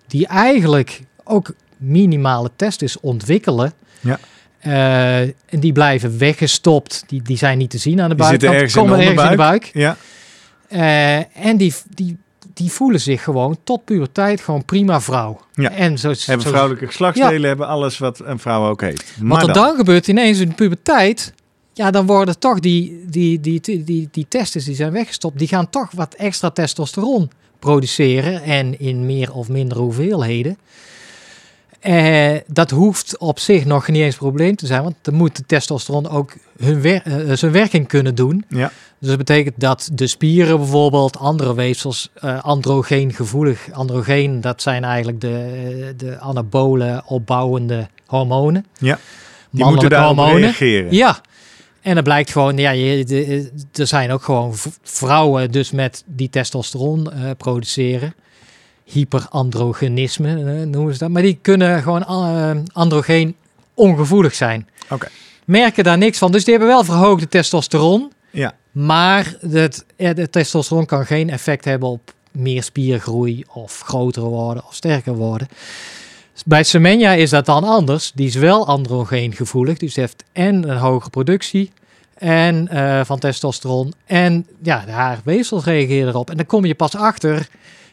die 0.08 0.28
eigenlijk 0.28 1.02
ook 1.24 1.54
minimale 1.78 2.52
testis 2.56 3.00
ontwikkelen. 3.00 3.74
Ja. 4.00 4.20
eh, 4.60 5.20
en 5.22 5.60
die 5.60 5.72
blijven 5.72 6.18
weggestopt. 6.18 7.04
Die, 7.08 7.22
die 7.22 7.38
zijn 7.38 7.58
niet 7.58 7.70
te 7.70 7.78
zien 7.78 8.02
aan 8.02 8.10
de 8.10 8.16
Die 8.16 8.26
zitten 8.26 8.50
buitenkant. 8.50 8.54
ergens 8.54 8.76
in 8.76 8.82
de 8.82 8.90
komen 8.90 9.06
ergens 9.06 9.24
in 9.24 9.32
de 9.32 9.44
buik. 9.44 9.70
ja. 9.74 9.98
Eh, 10.68 11.46
en 11.48 11.58
die, 11.58 11.74
die, 11.90 12.18
die 12.54 12.72
voelen 12.72 13.02
zich 13.02 13.24
gewoon 13.24 13.58
tot 13.64 13.86
puberteit 13.86 14.42
gewoon 14.42 14.66
prima 14.66 15.02
vrouw. 15.02 15.40
Ja. 15.54 15.72
En 15.72 15.98
zo, 15.98 16.08
Hebben 16.08 16.42
zo- 16.42 16.50
vrouwelijke 16.50 16.86
geslachtsdelen, 16.88 17.48
hebben 17.48 17.68
alles 17.68 17.98
wat 17.98 18.20
een 18.24 18.40
vrouw 18.40 18.68
ook 18.70 18.82
heeft. 18.82 19.14
Wat 19.18 19.28
Maar 19.28 19.42
er 19.48 19.54
dan, 19.54 19.64
dan 19.68 19.76
gebeurt 19.76 20.08
ineens 20.08 20.40
in 20.40 20.48
de 20.50 20.56
puberteit, 20.56 21.34
ja, 21.78 21.92
dan 21.92 22.06
worden 22.06 22.40
toch 22.40 22.60
die, 22.60 23.04
die, 23.10 23.40
die, 23.40 23.60
die, 23.62 23.84
die, 23.84 24.08
die 24.12 24.26
testes 24.30 24.66
die 24.66 24.76
zijn 24.76 24.92
weggestopt, 24.92 25.40
die 25.40 25.48
gaan 25.48 25.70
toch 25.70 25.92
wat 25.92 26.14
extra 26.14 26.50
testosteron 26.50 27.30
produceren 27.60 28.42
en 28.42 28.80
in 28.80 29.06
meer 29.06 29.34
of 29.34 29.50
mindere 29.50 29.80
hoeveelheden. 29.80 30.58
Eh, 31.80 32.36
dat 32.48 32.70
hoeft 32.72 33.18
op 33.18 33.40
zich 33.40 33.66
nog 33.66 33.88
niet 33.88 34.02
eens 34.02 34.14
een 34.14 34.20
probleem 34.20 34.56
te 34.56 34.66
zijn, 34.66 34.84
want 34.84 34.96
dan 35.02 35.14
moet 35.14 35.36
de 35.36 35.44
testosteron 35.46 36.10
ook 36.10 36.34
hun 36.60 36.82
wer- 36.82 37.02
eh, 37.06 37.36
zijn 37.36 37.52
werking 37.52 37.88
kunnen 37.88 38.16
doen. 38.16 38.46
Ja. 38.50 38.72
Dus 39.00 39.10
dat 39.10 39.18
betekent 39.18 39.56
dat 39.58 39.90
de 39.94 40.08
spieren 40.08 40.58
bijvoorbeeld, 40.58 41.18
andere 41.18 41.56
weefsels, 41.56 42.10
eh 42.14 42.44
androgeen 42.44 43.14
gevoelig. 43.14 43.72
Androgeen, 43.72 44.42
dat 44.42 44.62
zijn 44.62 44.84
eigenlijk 44.84 45.22
de, 45.22 45.94
de 45.98 46.20
anabole 46.20 47.02
opbouwende 47.06 47.88
hormonen. 48.06 48.66
Ja. 48.80 49.00
die 49.50 49.66
moeten 49.66 49.90
daarop 49.90 50.16
hormonen. 50.18 50.42
reageren. 50.42 50.94
Ja. 50.94 51.22
En 51.88 51.94
dan 51.96 52.04
blijkt 52.04 52.32
gewoon, 52.32 52.58
ja, 52.58 52.70
je, 52.72 53.06
de- 53.06 53.52
er 53.74 53.88
zijn 53.88 54.12
ook 54.12 54.24
gewoon 54.24 54.54
vrouwen 54.84 55.52
dus 55.52 55.72
met 55.72 56.04
die 56.06 56.30
testosteron 56.30 57.12
eh, 57.12 57.30
produceren. 57.38 58.14
Hyperandrogenisme 58.84 60.30
eh, 60.30 60.68
noemen 60.68 60.94
ze 60.94 61.00
dat. 61.00 61.10
Maar 61.10 61.22
die 61.22 61.40
kunnen 61.42 61.82
gewoon 61.82 62.04
eh, 62.06 62.52
androgeen 62.74 63.36
ongevoelig 63.74 64.36
zijn. 64.36 64.68
Oké. 64.90 65.08
Merken 65.46 65.84
daar 65.84 65.98
niks 65.98 66.18
van. 66.18 66.32
Dus 66.32 66.44
die 66.44 66.54
hebben 66.54 66.72
wel 66.74 66.84
verhoogde 66.84 67.28
testosteron. 67.28 68.12
Ja. 68.32 68.56
Maar 68.72 69.36
het, 69.50 69.86
de 69.96 70.30
testosteron 70.30 70.86
kan 70.86 71.06
geen 71.06 71.30
effect 71.30 71.66
hebben 71.66 71.90
op 71.90 72.14
meer 72.32 72.64
spiergroei 72.64 73.44
of 73.54 73.82
groter 73.86 74.24
worden 74.24 74.64
of 74.68 74.74
sterker 74.76 75.14
worden. 75.16 75.48
Bij 76.46 76.64
Semenya 76.64 77.14
is 77.14 77.30
dat 77.30 77.46
dan 77.46 77.64
anders. 77.64 78.12
Die 78.16 78.28
is 78.28 78.36
wel 78.36 78.68
androgeen 78.68 79.34
gevoelig. 79.34 79.78
Dus 79.78 79.96
heeft 79.96 80.24
en 80.32 80.70
een 80.70 80.78
hoge 80.78 81.10
productie 81.10 81.72
en, 82.18 82.68
eh, 82.68 83.02
van 83.06 83.20
testosteron. 83.20 83.94
En 84.06 84.46
ja, 84.62 84.84
haar 84.88 85.20
weefsels 85.24 85.64
reageren 85.64 86.08
erop. 86.08 86.30
En 86.30 86.38
dan 86.38 86.46
kom 86.46 86.66
je 86.66 86.76
pas 86.76 86.96
achter. 86.96 87.48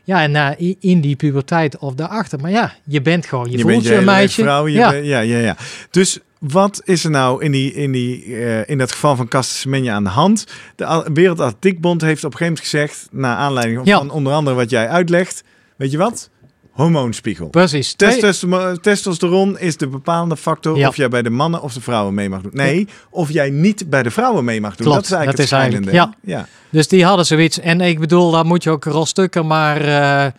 Ja, 0.05 0.23
en 0.23 0.31
na, 0.31 0.55
in 0.81 1.01
die 1.01 1.17
puberteit 1.17 1.79
of 1.79 1.95
daarachter. 1.95 2.41
Maar 2.41 2.51
ja, 2.51 2.73
je 2.85 3.03
bent 3.03 3.27
gewoon, 3.27 3.51
je, 3.51 3.57
Je, 3.57 3.63
voelt 3.63 3.75
bent 3.75 3.87
je 3.87 3.95
een 3.95 4.05
meisje. 4.05 4.43
vrouw. 4.43 4.67
Je 4.67 4.73
ja. 4.79 4.93
ja, 4.93 5.21
ja, 5.21 5.39
ja. 5.39 5.57
Dus 5.91 6.19
wat 6.39 6.81
is 6.85 7.05
er 7.05 7.11
nou 7.11 7.45
in, 7.45 7.53
die, 7.53 7.73
in, 7.75 7.93
die, 7.93 8.37
eh, 8.37 8.69
in 8.69 8.79
dat 8.79 8.93
geval 8.93 9.17
van 9.17 9.29
Semenya 9.43 9.95
aan 9.95 10.05
de 10.05 10.11
hand? 10.11 10.47
De 10.77 11.11
Wereldatletiekbond 11.15 12.01
heeft 12.01 12.25
op 12.25 12.33
een 12.33 12.39
gegeven 12.39 12.63
moment 12.73 12.89
gezegd, 12.93 13.09
naar 13.11 13.37
aanleiding 13.37 13.81
Ja. 13.85 13.99
van 13.99 14.11
onder 14.11 14.33
andere 14.33 14.57
wat 14.57 14.71
jij 14.71 14.89
uitlegt, 14.89 15.45
weet 15.77 15.91
je 15.91 15.99
wat? 15.99 16.31
Hormoonspiegel. 16.75 17.49
Precies. 17.49 17.93
Testosteron, 17.95 18.81
testosteron 18.81 19.59
is 19.59 19.77
de 19.77 19.87
bepalende 19.89 20.37
factor 20.37 20.77
Ja. 20.77 20.89
of 20.89 20.97
jij 20.97 21.09
bij 21.09 21.23
de 21.23 21.31
mannen 21.31 21.63
of 21.63 21.73
de 21.73 21.81
vrouwen 21.81 22.15
mee 22.15 22.29
mag 22.29 22.41
doen. 22.43 22.51
Nee, 22.55 22.89
of 23.11 23.31
jij 23.33 23.51
niet 23.51 23.91
bij 23.91 24.03
de 24.03 24.11
vrouwen 24.11 24.45
mee 24.45 24.61
mag 24.61 24.77
doen. 24.77 24.87
Klopt, 24.87 24.95
dat 24.97 25.05
is 25.05 25.11
eigenlijk 25.17 25.37
dat 25.37 25.51
het 25.51 25.55
is 25.55 25.61
eigenlijk- 25.71 25.91
schijnende. 25.97 26.33
Ja. 26.33 26.47
Dus 26.71 26.89
die 26.89 27.05
hadden 27.05 27.27
zoiets. 27.27 27.61
En 27.61 27.81
ik 27.81 27.99
bedoel, 28.01 28.31
daar 28.31 28.47
moet 28.47 28.63
je 28.63 28.71
ook 28.71 28.85
rolstukken, 28.85 29.47
maar 29.47 29.81
eh, 29.81 30.33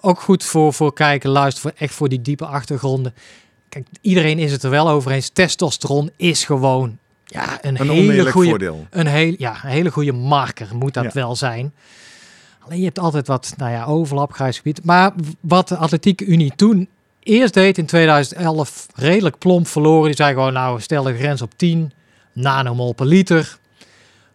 ook 0.00 0.20
goed 0.20 0.44
voor, 0.44 0.72
voor 0.74 0.92
kijken, 0.92 1.30
luisteren, 1.30 1.70
voor, 1.70 1.80
echt 1.86 1.94
voor 1.94 2.08
die 2.08 2.22
diepe 2.22 2.46
achtergronden. 2.46 3.14
Kijk, 3.68 3.86
iedereen 4.00 4.38
is 4.38 4.52
het 4.52 4.62
er 4.62 4.70
wel 4.70 4.88
over 4.88 5.10
eens. 5.10 5.28
Testosteron 5.28 6.10
is 6.16 6.44
gewoon 6.44 6.98
ja, 7.26 7.58
een, 7.60 7.80
Een 7.80 7.88
hele 7.90 8.30
goede, 8.30 8.48
voordeel. 8.48 8.86
een, 8.90 9.06
heel, 9.06 9.34
ja, 9.38 9.50
een 9.64 9.70
hele 9.70 9.90
goede 9.90 10.12
marker, 10.12 10.68
moet 10.72 10.94
dat 10.94 11.04
Ja. 11.04 11.10
wel 11.12 11.36
zijn. 11.36 11.72
Alleen 12.66 12.78
je 12.78 12.84
hebt 12.84 12.98
altijd 12.98 13.26
wat 13.26 13.54
nou 13.56 13.72
ja, 13.72 13.84
overlap, 13.84 14.32
grijs 14.32 14.56
gebied. 14.56 14.84
Maar 14.84 15.12
wat 15.40 15.68
de 15.68 15.76
Atletieke 15.76 16.24
Unie 16.24 16.52
toen 16.56 16.88
eerst 17.22 17.54
deed 17.54 17.78
in 17.78 17.86
2011, 17.86 18.86
redelijk 18.94 19.38
plomp 19.38 19.66
verloren. 19.66 20.06
Die 20.06 20.16
zei 20.16 20.34
gewoon, 20.34 20.52
nou, 20.52 20.80
stel 20.80 21.02
de 21.02 21.16
grens 21.16 21.42
op 21.42 21.52
10 21.56 21.92
nanomol 22.32 22.92
per 22.92 23.06
liter. 23.06 23.58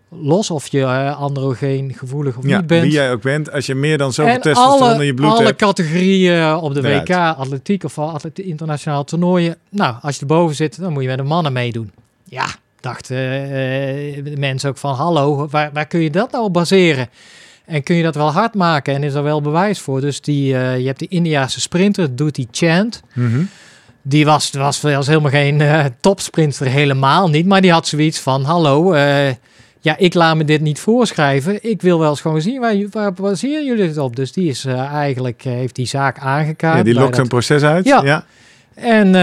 Los 0.10 0.52
of 0.52 0.68
je 0.68 0.82
eh, 0.82 1.20
androgeen 1.20 1.94
gevoelig 1.98 2.38
of 2.38 2.48
Ja, 2.48 2.58
niet 2.58 2.68
bent. 2.68 2.82
wie 2.82 2.92
jij 2.92 3.12
ook 3.12 3.22
bent, 3.22 3.52
als 3.52 3.66
je 3.66 3.76
meer 3.76 3.98
dan 3.98 4.14
zoveel 4.14 4.40
testosteron 4.40 4.82
alle, 4.82 5.00
in 5.00 5.06
je 5.06 5.14
bloed 5.14 5.32
alle 5.32 5.44
hebt. 5.44 5.58
categorieën 5.58 6.56
op 6.56 6.74
de 6.74 6.80
Eruit. 6.80 7.08
WK, 7.08 7.16
atletiek 7.16 7.84
of 7.84 8.00
atletiek, 8.00 8.46
internationale 8.46 9.04
toernooien. 9.04 9.56
Nou, 9.70 9.96
als 10.02 10.16
je 10.16 10.22
erboven 10.22 10.56
zit, 10.56 10.80
dan 10.80 10.94
moet 10.94 11.02
je 11.02 11.08
met 11.08 11.18
de 11.18 11.24
mannen 11.24 11.54
meedoen. 11.54 11.92
Ja, 12.24 12.46
dachten 12.80 13.18
eh, 13.18 14.24
de 14.24 14.36
mensen 14.38 14.70
ook 14.70 14.78
van, 14.78 14.96
hallo, 14.96 15.48
waar, 15.48 15.70
waar 15.74 15.88
kun 15.88 16.00
je 16.00 16.10
dat 16.10 16.32
nou 16.32 16.44
op 16.44 16.54
baseren? 16.54 17.10
En 17.70 17.84
kun 17.84 17.96
je 17.96 18.04
dat 18.04 18.16
wel 18.16 18.32
hard 18.32 18.54
maken? 18.56 18.94
En 18.96 19.04
is 19.04 19.14
er 19.14 19.24
wel 19.24 19.42
bewijs 19.42 19.80
voor? 19.80 20.02
Dus 20.02 20.22
die, 20.22 20.56
eh, 20.56 20.80
je 20.80 20.86
hebt 20.86 21.00
die 21.00 21.08
Indiaanse 21.08 21.62
sprinter, 21.62 22.16
Duty 22.16 22.48
Chant. 22.52 23.02
Mhm. 23.14 23.42
Die 24.02 24.26
was, 24.26 24.52
was, 24.52 24.82
was 24.82 25.08
helemaal 25.08 25.32
geen 25.32 25.62
eh, 25.62 25.86
topsprinter, 26.00 26.66
helemaal 26.68 27.30
niet. 27.30 27.46
Maar 27.46 27.62
die 27.62 27.72
had 27.72 27.88
zoiets 27.88 28.20
van, 28.20 28.44
hallo, 28.44 28.94
eh, 28.94 29.28
ja, 29.80 29.98
ik 29.98 30.14
laat 30.14 30.36
me 30.36 30.44
dit 30.46 30.62
niet 30.62 30.80
voorschrijven. 30.80 31.70
Ik 31.70 31.82
wil 31.82 32.00
wel 32.00 32.10
eens 32.10 32.22
gewoon 32.22 32.42
zien, 32.42 32.60
waar, 32.60 32.76
waar 32.92 33.14
baseren 33.14 33.66
jullie 33.66 33.88
het 33.88 33.98
op? 33.98 34.16
Dus 34.16 34.32
die 34.32 34.50
is 34.50 34.66
eigenlijk, 34.66 35.42
heeft 35.44 35.76
die 35.76 35.88
zaak 35.88 36.20
aangekaart. 36.20 36.78
Ja, 36.78 36.84
die 36.84 36.94
lokt 36.94 37.12
dat- 37.12 37.20
een 37.20 37.28
proces 37.28 37.62
uit. 37.64 37.86
Ja. 37.86 38.02
ja. 38.04 38.26
En, 38.76 39.16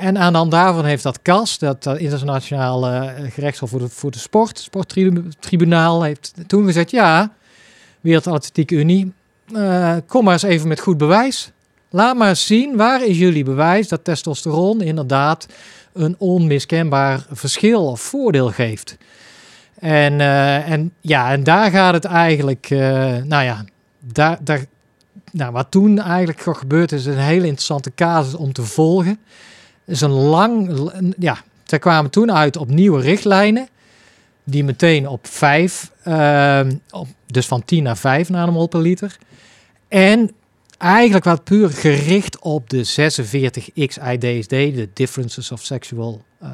en 0.00 0.18
aan 0.18 0.32
de 0.32 0.38
hand 0.38 0.50
daarvan 0.50 0.84
heeft 0.84 1.02
dat 1.02 1.22
CAS, 1.22 1.58
dat 1.58 1.86
eh, 1.86 2.00
internationaal 2.00 2.86
eh, 2.86 3.02
gerechtshof 3.30 3.70
voor 3.70 3.78
de, 3.78 3.88
voor 3.88 4.10
de 4.10 4.18
sport, 4.18 4.58
sporttribunaal, 4.58 6.02
heeft 6.02 6.34
toen 6.46 6.64
gezegd, 6.64 6.90
ja, 6.90 7.32
Wereldatletiek 8.08 8.70
Unie, 8.70 9.12
eh, 9.54 9.96
kom 10.06 10.24
maar 10.24 10.32
eens 10.32 10.42
even 10.42 10.68
met 10.68 10.80
goed 10.80 10.98
bewijs. 10.98 11.50
Laat 11.90 12.16
maar 12.16 12.36
zien, 12.36 12.76
waar 12.76 13.04
is 13.04 13.18
jullie 13.18 13.44
bewijs 13.44 13.88
dat 13.88 14.04
testosteron 14.04 14.80
inderdaad 14.80 15.46
een 15.92 16.14
onmiskenbaar 16.18 17.26
verschil 17.30 17.86
of 17.86 18.00
voordeel 18.00 18.48
geeft. 18.48 18.96
En, 19.78 20.20
eh, 20.20 20.70
en 20.70 20.92
ja, 21.00 21.30
en 21.32 21.44
daar 21.44 21.70
gaat 21.70 21.94
het 21.94 22.04
eigenlijk, 22.04 22.66
eh, 22.70 22.78
nou 23.24 23.44
ja, 23.44 23.64
daar, 23.98 24.38
daar, 24.40 24.64
nou, 25.32 25.52
wat 25.52 25.70
toen 25.70 25.98
eigenlijk 25.98 26.40
gebeurd 26.40 26.92
is, 26.92 27.06
een 27.06 27.18
hele 27.18 27.46
interessante 27.46 27.92
casus 27.94 28.34
om 28.34 28.52
te 28.52 28.62
volgen. 28.62 29.18
Is 29.84 30.00
een 30.00 30.10
lang, 30.10 30.90
ja, 31.18 31.38
Zij 31.64 31.78
kwamen 31.78 32.10
toen 32.10 32.32
uit 32.32 32.56
op 32.56 32.68
nieuwe 32.68 33.00
richtlijnen, 33.00 33.68
die 34.50 34.64
meteen 34.64 35.08
op 35.08 35.26
5, 35.26 35.90
ehm, 36.04 36.72
op, 36.90 37.06
dus 37.26 37.46
van 37.46 37.64
10 37.64 37.82
naar 37.82 37.96
5 37.96 38.28
nanomol 38.28 38.66
per 38.68 38.80
liter. 38.80 39.16
En 39.88 40.30
eigenlijk 40.78 41.24
wat 41.24 41.44
puur 41.44 41.68
gericht 41.70 42.38
op 42.38 42.70
de 42.70 42.84
46XIDSD, 42.84 44.48
de 44.50 44.88
Differences 44.94 45.52
of 45.52 45.62
Sexual. 45.64 46.22
eh, 46.40 46.48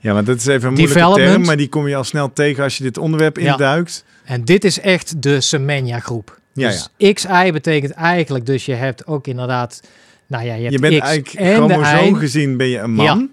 Ja, 0.00 0.12
maar 0.12 0.24
dat 0.24 0.36
is 0.36 0.46
even 0.46 0.68
een 0.68 0.74
moeilijke 0.74 1.12
term, 1.14 1.44
maar 1.44 1.56
die 1.56 1.68
kom 1.68 1.88
je 1.88 1.96
al 1.96 2.04
snel 2.04 2.32
tegen 2.32 2.62
als 2.64 2.76
je 2.76 2.82
dit 2.82 2.98
onderwerp 2.98 3.36
Ja. 3.38 3.52
induikt. 3.52 4.04
En 4.24 4.44
dit 4.44 4.64
is 4.64 4.80
echt 4.80 5.22
de 5.22 5.40
Semenya 5.40 5.98
groep. 6.00 6.38
Ja, 6.52 6.68
dus 6.68 6.88
XI 7.14 7.52
betekent 7.52 7.92
eigenlijk, 7.92 8.46
dus 8.46 8.66
je 8.66 8.74
hebt 8.74 9.06
ook 9.06 9.26
inderdaad, 9.26 9.80
nou 10.26 10.44
ja, 10.44 10.54
je 10.54 10.60
hebt 10.60 10.72
Je 10.72 10.78
bent 10.80 10.94
X 11.00 11.00
eigenlijk 11.08 11.38
en 11.46 11.54
chromosoom 11.54 12.14
gezien 12.14 12.56
ben 12.56 12.68
je 12.68 12.78
een 12.78 12.92
man. 12.92 13.30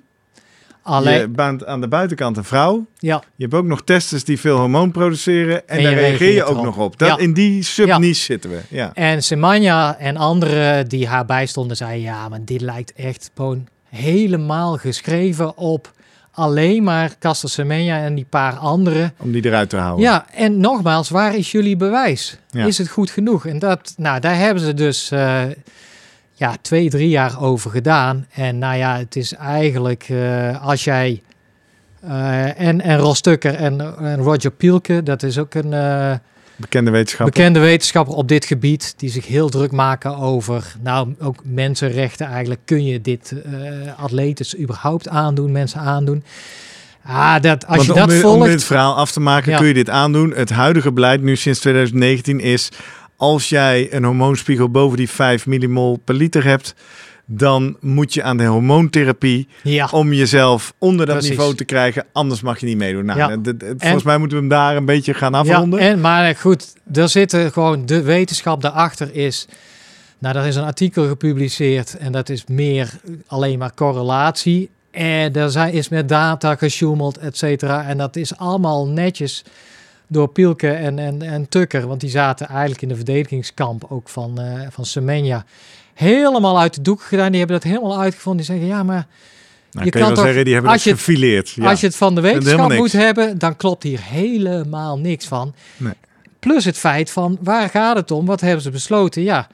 Alleen, 0.83 1.19
Je 1.19 1.27
bent 1.27 1.65
aan 1.65 1.81
de 1.81 1.87
buitenkant 1.87 2.37
een 2.37 2.43
vrouw. 2.43 2.85
ja, 2.97 3.23
Je 3.35 3.43
hebt 3.43 3.55
ook 3.55 3.65
nog 3.65 3.83
testes 3.83 4.23
die 4.23 4.39
veel 4.39 4.57
hormoon 4.57 4.91
produceren. 4.91 5.67
En, 5.67 5.83
daar 5.83 5.93
reageer 5.93 6.33
je 6.33 6.43
ook 6.43 6.63
nog 6.63 6.77
op. 6.77 6.99
Dat, 6.99 7.07
Ja. 7.07 7.17
In 7.17 7.33
die 7.33 7.63
subniche 7.63 8.21
zitten 8.21 8.49
we. 8.49 8.59
Ja. 8.69 8.91
En 8.93 9.23
Semenya 9.23 9.97
en 9.97 10.17
anderen 10.17 10.89
die 10.89 11.07
haar 11.07 11.25
bijstonden 11.25 11.77
zeiden, 11.77 12.01
ja, 12.01 12.29
maar 12.29 12.45
dit 12.45 12.61
lijkt 12.61 12.93
echt 12.93 13.31
gewoon 13.35 13.67
helemaal 13.89 14.77
geschreven 14.77 15.57
op 15.57 15.91
alleen 16.31 16.83
maar 16.83 17.15
Caster 17.19 17.49
Semenya 17.49 18.03
en 18.03 18.15
die 18.15 18.25
paar 18.29 18.53
anderen. 18.53 19.13
Om 19.17 19.31
die 19.31 19.45
eruit 19.45 19.69
te 19.69 19.77
houden. 19.77 20.05
Ja, 20.05 20.25
en 20.33 20.57
nogmaals, 20.57 21.09
waar 21.09 21.35
is 21.35 21.51
jullie 21.51 21.75
bewijs? 21.77 22.37
Ja. 22.49 22.65
Is 22.65 22.77
het 22.77 22.89
goed 22.89 23.09
genoeg? 23.09 23.45
En 23.45 23.59
dat, 23.59 23.93
nou, 23.97 24.19
daar 24.19 24.37
hebben 24.37 24.63
ze 24.63 24.73
dus 24.73 25.11
eh, 25.11 25.41
ja, 26.43 26.55
twee, 26.61 26.89
drie 26.89 27.09
jaar 27.09 27.41
over 27.41 27.71
gedaan. 27.71 28.27
En 28.33 28.57
nou 28.57 28.77
ja, 28.77 28.97
het 28.97 29.15
is 29.15 29.33
eigenlijk 29.33 30.05
eh, 30.09 30.65
als 30.65 30.83
jij 30.83 31.21
eh, 32.01 32.59
en, 32.59 32.81
en 32.81 32.97
Ros 32.97 33.21
Tucker 33.21 33.53
en, 33.53 33.97
en 33.97 34.17
Roger 34.17 34.51
Pielke, 34.51 35.03
dat 35.03 35.23
is 35.23 35.37
ook 35.37 35.53
een 35.53 35.73
eh, 35.73 36.13
Bekende 36.55 36.91
wetenschapper. 36.91 37.35
bekende 37.35 37.59
wetenschapper 37.59 38.13
op 38.13 38.27
dit 38.27 38.45
gebied, 38.45 38.93
die 38.97 39.09
zich 39.09 39.27
heel 39.27 39.49
druk 39.49 39.71
maken 39.71 40.17
over, 40.17 40.75
nou, 40.81 41.15
ook 41.19 41.41
mensenrechten 41.43 42.27
eigenlijk. 42.27 42.61
Kun 42.65 42.85
je 42.85 43.01
dit 43.01 43.35
atletes 43.97 44.59
überhaupt 44.59 45.07
aandoen, 45.07 45.51
mensen 45.51 45.79
aandoen? 45.79 46.23
Ah, 47.05 47.41
dat, 47.41 47.67
als 47.67 47.75
Want 47.75 47.87
je 47.87 48.05
dat 48.05 48.13
volgt... 48.21 48.41
om 48.41 48.47
dit 48.47 48.63
verhaal 48.63 48.95
af 48.95 49.11
te 49.11 49.19
maken 49.19 49.51
Ja. 49.51 49.57
kun 49.57 49.67
je 49.67 49.73
dit 49.73 49.89
aandoen. 49.89 50.33
Het 50.33 50.49
huidige 50.49 50.91
beleid 50.91 51.21
nu 51.21 51.35
sinds 51.35 51.59
2019 51.59 52.39
is... 52.39 52.69
als 53.17 53.49
jij 53.49 53.93
een 53.93 54.03
hormoonspiegel 54.03 54.69
boven 54.69 54.97
die 54.97 55.09
5 55.09 55.45
millimol 55.45 55.99
per 56.05 56.15
liter 56.15 56.43
hebt... 56.43 56.75
dan 57.25 57.77
moet 57.79 58.13
je 58.13 58.23
aan 58.23 58.37
de 58.37 58.45
hormoontherapie 58.45 59.47
ja. 59.63 59.87
om 59.91 60.13
jezelf 60.13 60.73
onder 60.77 61.05
dat 61.05 61.15
Precies. 61.15 61.31
niveau 61.37 61.55
te 61.55 61.65
krijgen. 61.65 62.05
Anders 62.11 62.41
mag 62.41 62.59
je 62.59 62.65
niet 62.65 62.77
meedoen. 62.77 63.05
Nou, 63.05 63.19
Ja. 63.19 63.37
volgens 63.77 64.03
mij 64.03 64.17
moeten 64.17 64.37
we 64.37 64.43
hem 64.43 64.51
daar 64.53 64.75
een 64.75 64.85
beetje 64.85 65.13
gaan 65.13 65.31
Ja, 65.31 65.39
afronden. 65.39 65.79
en, 65.79 66.01
maar 66.01 66.35
goed, 66.35 66.73
er 66.93 67.09
zitten 67.09 67.51
gewoon 67.51 67.85
de 67.85 68.01
wetenschap 68.01 68.61
daarachter 68.61 69.15
is. 69.15 69.47
Nou, 70.19 70.37
er 70.37 70.45
is 70.45 70.55
een 70.55 70.63
artikel 70.63 71.07
gepubliceerd 71.07 71.97
en 71.97 72.11
dat 72.11 72.29
is 72.29 72.43
meer 72.47 72.89
alleen 73.27 73.59
maar 73.59 73.73
correlatie. 73.73 74.69
En 74.91 75.33
er 75.35 75.49
zijn, 75.51 75.73
is 75.73 75.89
met 75.89 76.09
data 76.09 76.55
gesjoemeld, 76.55 77.17
et 77.17 77.37
cetera. 77.37 77.83
En 77.85 77.97
dat 77.97 78.15
is 78.15 78.37
allemaal 78.37 78.87
netjes 78.87 79.43
door 80.13 80.27
Pielke 80.27 80.69
en, 80.69 80.99
en, 80.99 81.21
en 81.21 81.49
Tukker. 81.49 81.87
Want 81.87 82.01
die 82.01 82.09
zaten 82.09 82.47
eigenlijk 82.47 82.81
in 82.81 82.87
de 82.87 82.95
verdedigingskamp 82.95 83.85
ook 83.89 84.09
van, 84.09 84.39
eh 84.39 84.67
van 84.69 84.85
Semenya. 84.85 85.45
Helemaal 85.93 86.59
uit 86.59 86.73
de 86.73 86.81
doek 86.81 87.01
gedaan. 87.01 87.29
Die 87.29 87.39
hebben 87.39 87.59
dat 87.61 87.71
helemaal 87.71 87.99
uitgevonden. 87.99 88.45
Die 88.45 88.55
zeggen, 88.55 88.75
ja, 88.75 88.83
maar 88.83 89.07
nou, 89.71 89.85
je 89.85 89.91
kun 89.91 89.99
je 90.01 90.05
kan 90.05 90.07
wel 90.07 90.13
toch- 90.15 90.25
zeggen, 90.25 90.43
die 90.43 90.53
hebben 90.53 90.71
als 90.71 90.83
gefileerd. 90.83 91.49
Ja. 91.49 91.69
als 91.69 91.79
je 91.79 91.85
het 91.85 91.95
van 91.95 92.15
de 92.15 92.21
wetenschap 92.21 92.73
moet 92.73 92.91
hebben, 92.91 93.37
dan 93.37 93.55
klopt 93.55 93.83
hier 93.83 93.99
helemaal 94.01 94.99
niks 94.99 95.25
van. 95.25 95.53
Nee. 95.77 95.93
Plus 96.39 96.65
het 96.65 96.77
feit 96.77 97.11
van 97.11 97.37
waar 97.41 97.69
gaat 97.69 97.95
het 97.95 98.11
om? 98.11 98.25
Wat 98.25 98.41
hebben 98.41 98.61
ze 98.61 98.69
besloten? 98.69 99.21
Ja, 99.21 99.47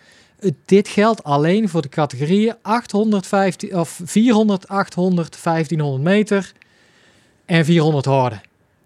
dit 0.65 0.87
geldt 0.87 1.23
alleen 1.23 1.69
voor 1.69 1.81
de 1.81 1.89
categorieën 1.89 2.55
815 2.61 3.75
of 3.75 3.99
400, 4.03 4.67
800, 4.67 5.43
1500 5.43 6.03
meter 6.03 6.51
en 7.45 7.65
400 7.65 8.05
horden. 8.05 8.41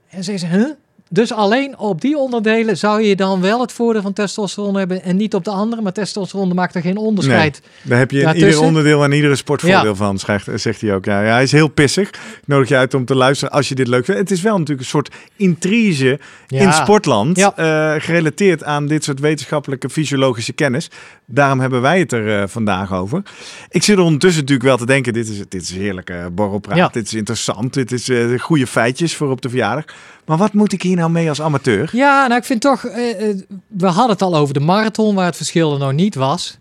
En 0.10 0.24
ze 0.24 0.38
zeggen, 0.38 0.60
huh? 0.60 0.70
Dus 1.14 1.34
alleen 1.34 1.78
op 1.78 2.02
die 2.02 2.18
onderdelen 2.18 2.78
zou 2.78 3.02
je 3.02 3.16
dan 3.16 3.42
wel 3.42 3.62
het 3.62 3.72
voordeel 3.72 4.02
van 4.02 4.14
testosteron 4.14 4.76
hebben 4.76 5.04
en 5.04 5.16
niet 5.16 5.34
op 5.34 5.44
de 5.44 5.50
andere. 5.52 5.82
Maar 5.82 5.92
testosteron 5.94 6.56
maakt 6.56 6.76
er 6.76 6.82
geen 6.82 6.98
onderscheid. 6.98 7.62
Daar 7.82 7.98
heb 8.00 8.12
je 8.12 8.22
in 8.22 8.36
ieder 8.36 8.60
onderdeel 8.62 9.04
en 9.04 9.12
iedere 9.12 9.36
sportvoordeel 9.36 9.84
Ja. 9.90 9.96
van, 9.96 10.20
zegt, 10.20 10.48
zegt 10.56 10.82
hij 10.82 10.94
ook. 10.94 11.06
Ja, 11.06 11.22
ja, 11.24 11.32
hij 11.32 11.44
is 11.44 11.52
heel 11.52 11.68
pissig. 11.68 12.08
Ik 12.10 12.20
nodig 12.46 12.70
je 12.70 12.76
uit 12.76 12.94
om 12.94 13.06
te 13.06 13.16
luisteren 13.16 13.54
als 13.54 13.70
je 13.70 13.76
dit 13.76 13.88
leuk 13.88 14.06
vindt. 14.06 14.20
Het 14.22 14.32
is 14.32 14.42
wel 14.42 14.54
natuurlijk 14.54 14.80
een 14.80 14.86
soort 14.86 15.10
intrige 15.36 16.20
Ja. 16.48 16.62
in 16.62 16.74
sportland, 16.74 17.38
eh, 17.38 17.94
gerelateerd 17.98 18.64
aan 18.64 18.88
dit 18.88 19.04
soort 19.04 19.20
wetenschappelijke 19.20 19.90
fysiologische 19.90 20.54
kennis. 20.54 20.90
Daarom 21.34 21.60
hebben 21.60 21.82
wij 21.82 22.00
het 22.00 22.12
er 22.12 22.42
eh, 22.42 22.48
vandaag 22.48 22.94
over. 22.94 23.22
Ik 23.70 23.84
zit 23.84 23.98
er 23.98 24.04
ondertussen 24.04 24.42
natuurlijk 24.42 24.68
wel 24.68 24.78
te 24.78 24.86
denken, 24.86 25.14
dit 25.14 25.30
is, 25.30 25.38
dit 25.50 25.62
is 25.62 25.72
heerlijke 25.72 26.30
borrelpraat, 26.34 26.78
Ja. 26.78 26.88
dit 26.92 27.06
is 27.06 27.14
interessant, 27.14 27.74
dit 27.74 27.92
is 27.92 28.10
eh, 28.10 28.40
goede 28.40 28.68
feitjes 28.68 29.16
voor 29.16 29.30
op 29.30 29.42
de 29.42 29.50
verjaardag. 29.50 29.86
Maar 30.26 30.38
wat 30.38 30.54
moet 30.54 30.74
ik 30.74 30.82
hier 30.82 30.96
nou 30.96 31.12
mee 31.12 31.30
als 31.30 31.42
amateur? 31.42 31.90
Ja, 31.92 32.28
nou 32.28 32.40
ik 32.40 32.46
vind 32.46 32.62
toch, 32.62 32.86
eh, 32.86 33.30
eh, 33.30 33.38
we 33.68 33.86
hadden 33.88 34.10
het 34.10 34.22
al 34.22 34.36
over 34.36 34.54
de 34.54 34.60
marathon, 34.60 35.16
waar 35.16 35.26
het 35.26 35.36
verschil 35.36 35.74
er 35.74 35.80
nog 35.80 35.94
niet 35.94 36.16
was. 36.16 36.58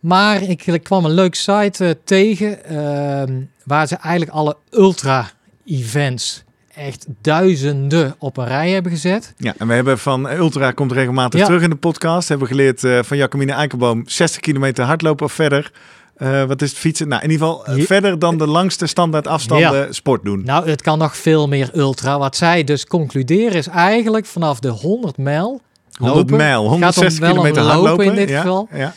Maar 0.00 0.42
ik, 0.42 0.66
ik 0.66 0.82
kwam 0.82 1.04
een 1.04 1.10
leuk 1.14 1.34
site 1.34 1.84
eh, 1.84 1.90
tegen, 2.04 2.64
ehm, 2.64 3.40
waar 3.64 3.86
ze 3.86 3.96
eigenlijk 3.96 4.32
alle 4.36 4.56
ultra-events, 4.70 6.44
echt 6.78 7.06
duizenden 7.20 8.14
op 8.18 8.36
een 8.36 8.46
rij 8.46 8.70
hebben 8.70 8.92
gezet. 8.92 9.34
Ja, 9.36 9.54
en 9.58 9.68
we 9.68 9.74
hebben 9.74 9.98
van 9.98 10.30
Ultra 10.30 10.70
komt 10.70 10.92
regelmatig 10.92 11.40
Ja. 11.40 11.46
terug 11.46 11.62
in 11.62 11.70
de 11.70 11.76
podcast. 11.76 12.28
Hebben 12.28 12.48
geleerd 12.48 12.84
eh, 12.84 12.98
van 13.02 13.16
Jacomine 13.16 13.52
Eikelboom 13.52 14.02
60 14.06 14.40
kilometer 14.40 14.84
hardlopen 14.84 15.26
of 15.26 15.32
verder. 15.32 15.72
Eh, 16.16 16.44
wat 16.44 16.62
is 16.62 16.70
het 16.70 16.78
fietsen? 16.78 17.08
Nou, 17.08 17.22
in 17.22 17.30
ieder 17.30 17.46
geval 17.46 17.66
eh, 17.66 17.84
verder 17.84 18.18
dan 18.18 18.38
de 18.38 18.46
langste 18.46 18.86
standaard 18.86 19.26
afstanden 19.26 19.94
sport 19.94 20.24
doen. 20.24 20.42
Nou, 20.44 20.70
het 20.70 20.82
kan 20.82 20.98
nog 20.98 21.16
veel 21.16 21.48
meer 21.48 21.70
ultra. 21.74 22.18
Wat 22.18 22.36
zij 22.36 22.64
dus 22.64 22.86
concluderen 22.86 23.52
is 23.52 23.66
eigenlijk 23.66 24.26
vanaf 24.26 24.58
de 24.60 24.68
100 24.68 25.16
mijl 25.16 25.60
100 25.98 26.18
lopen. 26.18 26.36
mijl, 26.36 26.60
Gaat 26.62 26.70
160 26.70 27.14
om 27.14 27.20
wel 27.20 27.30
om 27.30 27.36
kilometer 27.36 27.62
lopen 27.62 27.80
hardlopen. 27.88 28.04
in 28.06 28.14
dit 28.14 28.28
ja, 28.28 28.40
geval. 28.40 28.68
Ja. 28.72 28.94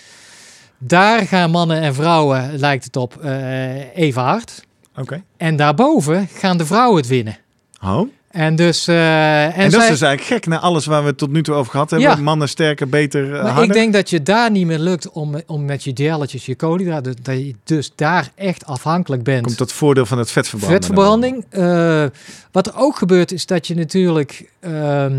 Daar 0.78 1.22
gaan 1.28 1.52
mannen 1.52 1.82
en 1.82 1.94
vrouwen, 1.94 2.58
lijkt 2.58 2.84
het 2.84 2.96
op, 2.96 3.24
even 3.94 4.22
hard. 4.22 4.66
Oké. 4.98 5.24
En 5.38 5.56
daarboven 5.56 6.28
gaan 6.34 6.58
de 6.58 6.66
vrouwen 6.66 6.98
het 6.98 7.08
winnen. 7.08 7.38
Oh. 7.84 8.10
En 8.32 8.56
dus... 8.56 8.88
eh, 8.88 9.44
en 9.46 9.54
En, 9.54 9.64
dat 9.64 9.72
zij- 9.72 9.84
is 9.84 9.90
dus 10.00 10.02
eigenlijk 10.02 10.22
gek 10.24 10.46
naar 10.52 10.60
alles 10.60 10.86
waar 10.86 11.02
we 11.02 11.08
het 11.08 11.18
tot 11.18 11.32
nu 11.32 11.44
toe 11.44 11.56
over 11.56 11.72
gehad 11.72 11.90
hebben. 11.90 12.10
Ja. 12.10 12.16
Mannen 12.16 12.50
sterker, 12.50 12.90
beter, 12.90 13.24
eh, 13.26 13.32
Maar 13.32 13.42
harder. 13.52 13.64
ik 13.64 13.74
denk 13.74 13.94
dat 13.94 14.10
je 14.10 14.24
daar 14.24 14.52
niet 14.52 14.66
meer 14.66 14.80
lukt 14.80 15.10
om, 15.10 15.42
om 15.48 15.66
met 15.66 15.84
je 15.84 15.92
jelletjes, 15.92 16.46
je 16.46 16.56
koolhydraten, 16.56 17.16
dat 17.22 17.38
je 17.38 17.56
dus 17.64 17.92
daar 17.96 18.30
echt 18.36 18.66
afhankelijk 18.66 19.24
bent. 19.24 19.46
Komt 19.46 19.58
dat 19.58 19.74
voordeel 19.74 20.06
van 20.06 20.18
het 20.18 20.32
vetverbranden. 20.32 20.78
Vetverbranding. 20.82 21.46
Eh, 21.50 22.06
wat 22.52 22.68
er 22.68 22.74
ook 22.76 22.96
gebeurt 22.98 23.32
is 23.32 23.46
dat 23.46 23.68
je 23.68 23.76
natuurlijk, 23.76 24.50
ehm, 24.60 25.16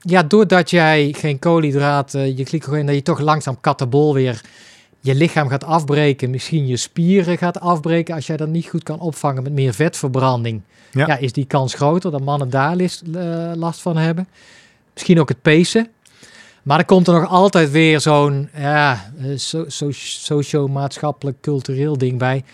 ja, 0.00 0.22
doordat 0.22 0.70
jij 0.70 1.14
geen 1.18 1.38
koolhydraten, 1.38 2.36
je 2.36 2.44
glycogeen, 2.44 2.86
dat 2.86 2.94
je 2.94 3.02
toch 3.02 3.20
langzaam 3.20 3.60
katabol 3.60 4.14
weer 4.14 4.40
je 5.00 5.14
lichaam 5.14 5.48
gaat 5.48 5.64
afbreken, 5.64 6.30
misschien 6.30 6.66
je 6.66 6.76
spieren 6.76 7.38
gaat 7.38 7.60
afbreken 7.60 8.14
als 8.14 8.26
jij 8.26 8.36
dat 8.36 8.48
niet 8.48 8.66
goed 8.66 8.82
kan 8.82 9.00
opvangen 9.00 9.42
met 9.42 9.52
meer 9.52 9.74
vetverbranding. 9.74 10.60
Ja. 10.90 11.06
Ja, 11.06 11.16
is 11.16 11.32
die 11.32 11.44
kans 11.46 11.74
groter 11.74 12.10
dat 12.10 12.22
mannen 12.24 12.50
daar 12.50 12.76
lis- 12.76 13.02
eh, 13.14 13.50
last 13.54 13.80
van 13.80 13.96
hebben. 13.96 14.28
Misschien 14.94 15.20
ook 15.20 15.28
het 15.28 15.42
pacen. 15.42 15.88
Maar 16.62 16.78
er 16.78 16.84
komt 16.84 17.06
er 17.08 17.14
nog 17.20 17.28
altijd 17.30 17.70
weer 17.70 18.00
zo'n 18.00 18.48
ja, 18.56 19.10
eh, 19.22 19.26
so, 19.36 19.64
so, 19.68 19.90
socio-maatschappelijk 19.90 21.40
cultureel 21.40 21.98
ding 21.98 22.18
bij. 22.18 22.44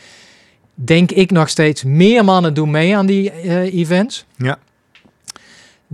Denk 0.74 1.10
ik 1.10 1.30
nog 1.30 1.48
steeds, 1.48 1.82
meer 1.84 2.24
mannen 2.24 2.54
doen 2.54 2.70
mee 2.70 2.96
aan 2.96 3.06
die 3.06 3.30
eh, 3.30 3.74
events. 3.74 4.24
Ja. 4.36 4.58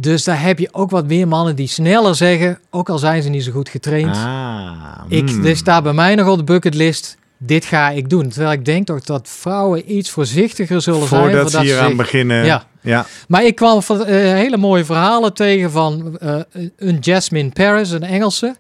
Dus 0.00 0.24
daar 0.24 0.42
heb 0.42 0.58
je 0.58 0.68
ook 0.72 0.90
wat 0.90 1.06
meer 1.06 1.28
mannen 1.28 1.56
die 1.56 1.66
sneller 1.68 2.14
zeggen, 2.14 2.58
ook 2.70 2.88
al 2.88 2.98
zijn 2.98 3.22
ze 3.22 3.28
niet 3.28 3.44
zo 3.44 3.52
goed 3.52 3.68
getraind. 3.68 4.16
Ah, 4.16 4.72
Ik, 5.08 5.28
hmm. 5.28 5.42
Dit 5.42 5.56
staat 5.56 5.82
bij 5.82 5.92
mij 5.92 6.14
nog 6.14 6.28
op 6.28 6.36
de 6.38 6.44
bucketlist. 6.44 7.16
Dit 7.38 7.64
ga 7.64 7.90
ik 7.90 8.08
doen. 8.10 8.28
Terwijl 8.28 8.52
ik 8.52 8.64
denk 8.64 8.86
toch 8.86 9.00
dat 9.00 9.28
vrouwen 9.28 9.96
iets 9.96 10.10
voorzichtiger 10.10 10.80
zullen 10.82 11.08
zijn. 11.08 11.20
Voordat 11.20 11.40
voordat 11.40 11.60
ze 11.60 11.66
hier 11.72 11.78
aan 11.80 11.86
zich- 11.88 11.96
beginnen. 11.96 12.44
Ja. 12.44 12.64
ja. 12.80 13.06
Maar 13.28 13.44
ik 13.44 13.54
kwam 13.54 13.82
van, 13.82 14.04
eh, 14.04 14.14
hele 14.16 14.56
mooie 14.56 14.84
verhalen 14.84 15.34
tegen 15.34 15.70
van 15.70 16.18
eh, 16.18 16.36
een 16.76 16.98
Jasmine 17.00 17.50
Paris, 17.50 17.90
een 17.90 18.02
Engelse, 18.02 18.54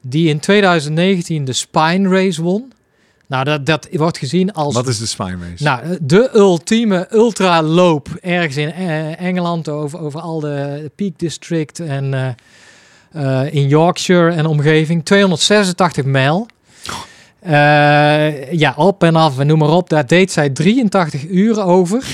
die 0.00 0.28
in 0.28 0.38
2019 0.40 1.44
de 1.44 1.52
Spine 1.52 2.08
Race 2.08 2.42
won. 2.42 2.72
Nou, 3.34 3.46
dat, 3.46 3.66
dat 3.66 3.88
wordt 3.92 4.18
gezien 4.18 4.52
als 4.52 4.74
Wat 4.74 4.86
is 4.86 4.98
de 4.98 5.06
spine 5.06 5.36
race? 5.50 5.64
nou, 5.64 5.98
de 6.00 6.30
ultieme 6.34 7.06
ultraloop 7.10 8.08
ergens 8.20 8.56
in 8.56 8.72
eh, 8.72 9.20
Engeland 9.20 9.68
over, 9.68 9.98
over 9.98 10.20
al 10.20 10.40
de 10.40 10.90
Peak 10.96 11.12
District 11.16 11.80
en 11.80 12.14
eh, 12.14 13.42
eh, 13.42 13.54
in 13.54 13.68
Yorkshire 13.68 14.30
en 14.30 14.46
omgeving. 14.46 15.04
286 15.04 16.04
mijl. 16.04 16.46
Ja, 18.50 18.74
op 18.76 19.02
en 19.02 19.16
af 19.16 19.38
en 19.38 19.46
noem 19.46 19.58
maar 19.58 19.70
op. 19.70 19.88
Daar 19.88 20.06
deed 20.06 20.32
zij 20.32 20.50
83 20.50 21.24
uur 21.28 21.62
over. 21.62 22.04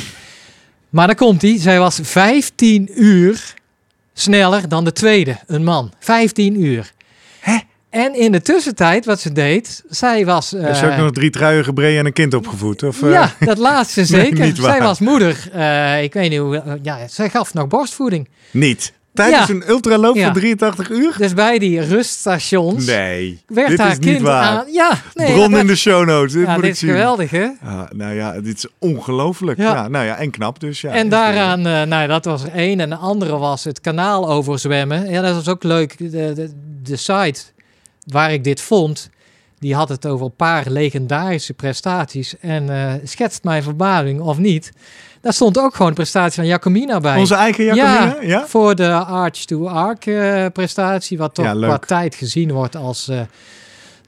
Maar 0.89 1.07
dan 1.07 1.17
komt 1.17 1.43
hij. 1.43 1.59
Zij 1.59 1.79
was 1.79 1.99
15 2.03 2.91
uur 2.95 3.55
sneller 4.13 4.69
dan 4.69 4.85
de 4.85 4.93
tweede, 4.93 5.37
een 5.47 5.65
man. 5.65 5.93
15 5.99 6.63
uur. 6.63 6.93
En 7.91 8.15
in 8.15 8.33
de 8.33 8.43
tussentijd, 8.43 9.05
wat 9.05 9.21
ze 9.21 9.33
deed, 9.33 9.83
zij 9.89 10.25
was... 10.27 10.51
Heb 10.51 10.75
je 10.75 10.85
ook 10.87 10.91
eh, 10.93 10.99
nog 10.99 11.11
drie 11.13 11.31
truien 11.31 11.65
gebreden 11.65 11.99
en 11.99 12.07
een 12.07 12.13
kind 12.13 12.35
opgevoed? 12.35 12.83
Of, 12.83 13.03
eh, 13.03 13.11
ja, 13.13 13.33
dat 13.41 13.59
laatste 13.59 14.05
zeker. 14.21 14.53
zij 14.57 14.83
was 14.83 14.99
moeder. 14.99 15.49
Eh, 15.53 16.03
ik 16.03 16.13
weet 16.13 16.31
niet 16.31 16.39
hoe... 16.39 16.57
eh, 16.57 16.73
ja, 16.83 17.09
zij 17.09 17.31
gaf 17.31 17.55
nog 17.55 17.67
borstvoeding. 17.69 18.29
Niet. 18.51 18.93
Tijdens 19.15 19.47
Ja. 19.49 19.55
een 19.55 19.69
ultraloop 19.69 20.17
Ja. 20.17 20.25
van 20.25 20.33
83 20.33 20.91
uur? 20.91 21.15
Dus 21.19 21.35
bij 21.35 21.59
die 21.59 21.81
ruststations 21.81 22.87
Nee, 22.87 23.41
werd 23.47 23.69
dit 23.69 23.79
haar 23.79 23.91
is 23.91 23.99
kind 23.99 24.13
niet 24.15 24.23
waar. 24.23 24.43
aan... 24.59 24.65
Ja, 24.73 24.91
nee, 25.15 25.33
Bron 25.33 25.51
dat- 25.51 25.61
in 25.61 25.67
de 25.67 25.77
show 25.77 26.07
notes. 26.07 26.33
Dit 26.33 26.47
ja, 26.47 26.57
dit 26.59 26.71
is 26.71 26.79
zien. 26.79 26.91
geweldig, 26.91 27.31
hè? 27.31 27.49
Ah, 27.65 27.81
nou 27.91 28.15
ja, 28.15 28.41
dit 28.41 28.57
is 28.57 28.67
ongelooflijk. 28.79 29.59
Ja. 29.59 29.89
Nou 29.89 30.05
ja, 30.05 30.17
en 30.17 30.31
knap 30.31 30.61
dus. 30.61 30.81
Ja, 30.81 30.91
en 30.91 31.09
daaraan, 31.09 31.67
eh, 31.67 31.83
nou, 31.83 32.07
dat 32.09 32.25
was 32.25 32.43
er 32.43 32.53
één. 32.53 32.81
En 32.81 32.89
de 32.89 32.97
andere 32.97 33.39
was 33.39 33.65
het 33.65 33.81
kanaal 33.81 34.29
overzwemmen. 34.31 35.11
Ja, 35.11 35.23
dat 35.23 35.35
was 35.35 35.49
ook 35.49 35.63
leuk. 35.63 35.99
De, 35.99 36.11
de, 36.11 36.51
de 36.83 36.97
site 36.97 37.41
waar 38.07 38.33
ik 38.33 38.45
dit 38.45 38.61
vond, 38.61 39.11
die 39.59 39.75
had 39.75 39.89
het 39.89 40.07
over 40.07 40.27
een 40.27 40.37
paar 40.37 40.65
legendarische 40.69 41.55
prestaties. 41.55 42.39
En 42.39 42.71
eh, 42.71 42.93
schetst 43.05 43.45
mijn 43.45 43.63
verbazing 43.63 44.21
of 44.21 44.39
niet. 44.39 44.73
Daar 45.21 45.33
stond 45.33 45.59
ook 45.59 45.73
gewoon 45.73 45.89
een 45.89 45.95
prestatie 45.95 46.35
van 46.35 46.47
Jacomina 46.47 47.01
bij. 47.01 47.19
Onze 47.19 47.35
eigen 47.35 47.65
Jacomina? 47.65 48.17
Ja. 48.21 48.29
Ja, 48.29 48.47
voor 48.47 48.75
de 48.75 48.93
Arch 48.93 49.45
to 49.45 49.67
Arc 49.67 50.07
eh, 50.07 50.47
prestatie, 50.53 51.19
wat 51.19 51.35
toch 51.35 51.45
Ja, 51.45 51.53
qua 51.55 51.79
tijd 51.79 52.15
gezien 52.15 52.53
wordt 52.53 52.77
als 52.77 53.09
eh, 53.09 53.21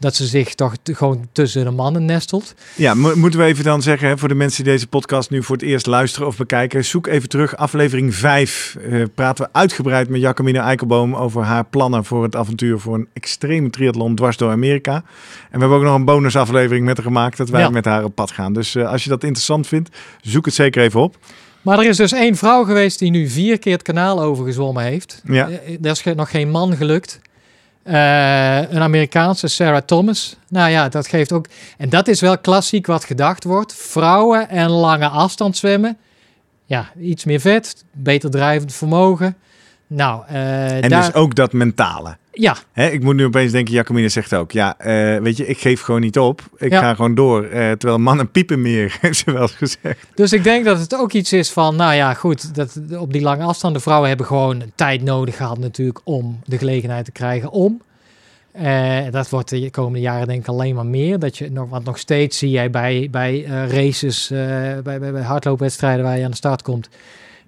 dat 0.03 0.15
ze 0.15 0.27
zich 0.27 0.55
toch 0.55 0.75
gewoon 0.85 1.29
tussen 1.33 1.65
de 1.65 1.71
mannen 1.71 2.05
nestelt. 2.05 2.55
Ja, 2.77 2.95
mo- 2.95 3.17
moeten 3.17 3.41
we 3.41 3.47
even 3.47 3.65
dan 3.65 3.83
zeggen, 3.83 4.09
hè, 4.09 4.19
voor 4.19 4.29
de 4.29 4.35
mensen 4.35 4.65
die 4.65 4.73
deze 4.73 4.87
podcast 4.87 5.31
nu 5.31 5.43
voor 5.43 5.57
het 5.57 5.65
eerst 5.65 5.87
luisteren 5.87 6.29
of 6.29 6.37
bekijken, 6.37 6.85
zoek 6.85 7.07
even 7.07 7.29
terug. 7.29 7.57
Aflevering 7.57 8.15
5 8.15 8.77
eh, 8.91 9.03
praten 9.15 9.45
we 9.45 9.51
uitgebreid 9.53 10.09
met 10.09 10.21
Jacomina 10.21 10.63
Eikelboom 10.65 11.15
over 11.17 11.43
haar 11.43 11.65
plannen 11.65 12.05
voor 12.05 12.23
het 12.23 12.37
avontuur 12.37 12.79
voor 12.79 12.95
een 12.95 13.09
extreme 13.13 13.71
triathlon 13.71 14.15
dwars 14.15 14.37
door 14.37 14.51
Amerika. 14.51 14.95
En 14.95 15.03
we 15.51 15.59
hebben 15.59 15.79
ook 15.79 15.85
nog 15.85 15.95
een 15.95 16.05
bonusaflevering 16.05 16.85
met 16.85 16.97
haar 16.97 17.07
gemaakt 17.07 17.37
dat 17.37 17.49
wij 17.49 17.61
Ja. 17.61 17.71
met 17.71 17.85
haar 17.85 18.05
op 18.05 18.15
pad 18.15 18.31
gaan. 18.31 18.53
Dus 18.53 18.75
eh, 18.75 18.89
als 18.89 19.03
je 19.05 19.09
dat 19.09 19.23
interessant 19.25 19.67
vindt, 19.67 19.97
zoek 20.21 20.45
het 20.45 20.55
zeker 20.55 20.83
even 20.83 21.01
op. 21.01 21.17
Maar 21.63 21.79
er 21.79 21.89
is 21.89 21.97
dus 21.97 22.13
één 22.13 22.37
vrouw 22.37 22.65
geweest 22.65 22.99
die 22.99 23.11
nu 23.11 23.29
vier 23.29 23.59
keer 23.59 23.73
het 23.73 23.83
kanaal 23.83 24.23
overgezwommen 24.23 24.83
heeft. 24.85 25.23
Ja. 25.25 25.49
Eh, 25.49 25.79
Er 25.83 25.91
is 25.91 26.01
ge- 26.03 26.15
nog 26.15 26.31
geen 26.31 26.51
man 26.51 26.77
gelukt. 26.77 27.21
Eh, 27.83 28.71
een 28.71 28.81
Amerikaanse, 28.81 29.49
Sarah 29.49 29.83
Thomas. 29.83 30.37
Nou 30.49 30.71
ja, 30.71 30.89
dat 30.89 31.07
geeft 31.07 31.33
ook... 31.33 31.47
En 31.79 31.89
dat 31.89 32.09
is 32.09 32.21
wel 32.21 32.39
klassiek 32.39 32.87
wat 32.87 33.05
gedacht 33.05 33.45
wordt. 33.45 33.75
Vrouwen 33.75 34.49
en 34.49 34.71
lange 34.71 35.09
afstand 35.09 35.57
zwemmen. 35.57 35.97
Ja, 36.65 36.93
iets 37.01 37.25
meer 37.25 37.41
vet, 37.41 37.85
beter 37.93 38.31
drijvend 38.31 38.73
vermogen. 38.75 39.37
Nou, 39.87 40.23
eh 40.27 40.83
En 40.83 40.91
daar... 40.91 41.05
dus 41.05 41.15
ook 41.15 41.35
dat 41.35 41.53
mentale. 41.53 42.17
Ja, 42.35 42.57
Hè, 42.73 42.89
ik 42.89 43.03
moet 43.03 43.15
nu 43.15 43.25
opeens 43.25 43.53
denken, 43.53 43.75
Jacomina 43.75 44.09
zegt 44.09 44.35
ook, 44.35 44.53
ja, 44.53 44.79
eh, 44.79 45.23
weet 45.23 45.37
je, 45.37 45.47
ik 45.47 45.59
geef 45.59 45.81
gewoon 45.81 46.01
niet 46.01 46.19
op. 46.19 46.43
Ik 46.57 46.71
Ja. 46.71 46.81
ga 46.81 46.95
gewoon 46.95 47.15
door. 47.15 47.45
Eh, 47.45 47.71
terwijl 47.71 47.99
mannen 47.99 48.31
piepen 48.31 48.63
meer, 48.63 48.97
heeft 49.01 49.19
ze 49.19 49.33
wel 49.33 49.43
eens 49.43 49.53
gezegd. 49.53 50.07
Dus 50.15 50.33
ik 50.33 50.45
denk 50.45 50.65
dat 50.65 50.79
het 50.79 50.95
ook 50.97 51.13
iets 51.13 51.33
is 51.33 51.51
van, 51.51 51.77
nou 51.77 51.95
ja, 51.95 52.15
goed, 52.15 52.55
dat 52.55 52.81
op 52.99 53.13
die 53.13 53.23
lange 53.23 53.43
afstand, 53.45 53.75
de 53.75 53.81
vrouwen 53.81 54.09
hebben 54.09 54.27
gewoon 54.27 54.63
tijd 54.75 55.03
nodig 55.03 55.37
gehad 55.37 55.59
natuurlijk 55.59 56.01
om 56.05 56.41
de 56.45 56.59
gelegenheid 56.59 57.05
te 57.05 57.13
krijgen 57.13 57.51
om. 57.51 57.83
Eh, 58.53 58.99
dat 59.11 59.29
wordt 59.29 59.49
de 59.49 59.71
komende 59.71 60.01
jaren 60.01 60.27
denk 60.27 60.41
ik 60.41 60.49
alleen 60.49 60.75
maar 60.75 60.87
meer. 60.87 61.19
Dat 61.19 61.39
je 61.39 61.51
nog, 61.51 61.69
want 61.69 61.85
nog 61.85 61.99
steeds 61.99 62.39
zie 62.39 62.51
jij 62.51 62.71
bij, 62.71 63.09
bij 63.11 63.41
races, 63.69 64.27
bij, 64.29 64.83
bij, 64.83 65.13
bij 65.13 65.23
hardloopwedstrijden 65.23 66.05
waar 66.05 66.19
je 66.19 66.25
aan 66.25 66.31
de 66.31 66.37
start 66.37 66.63
komt, 66.63 66.89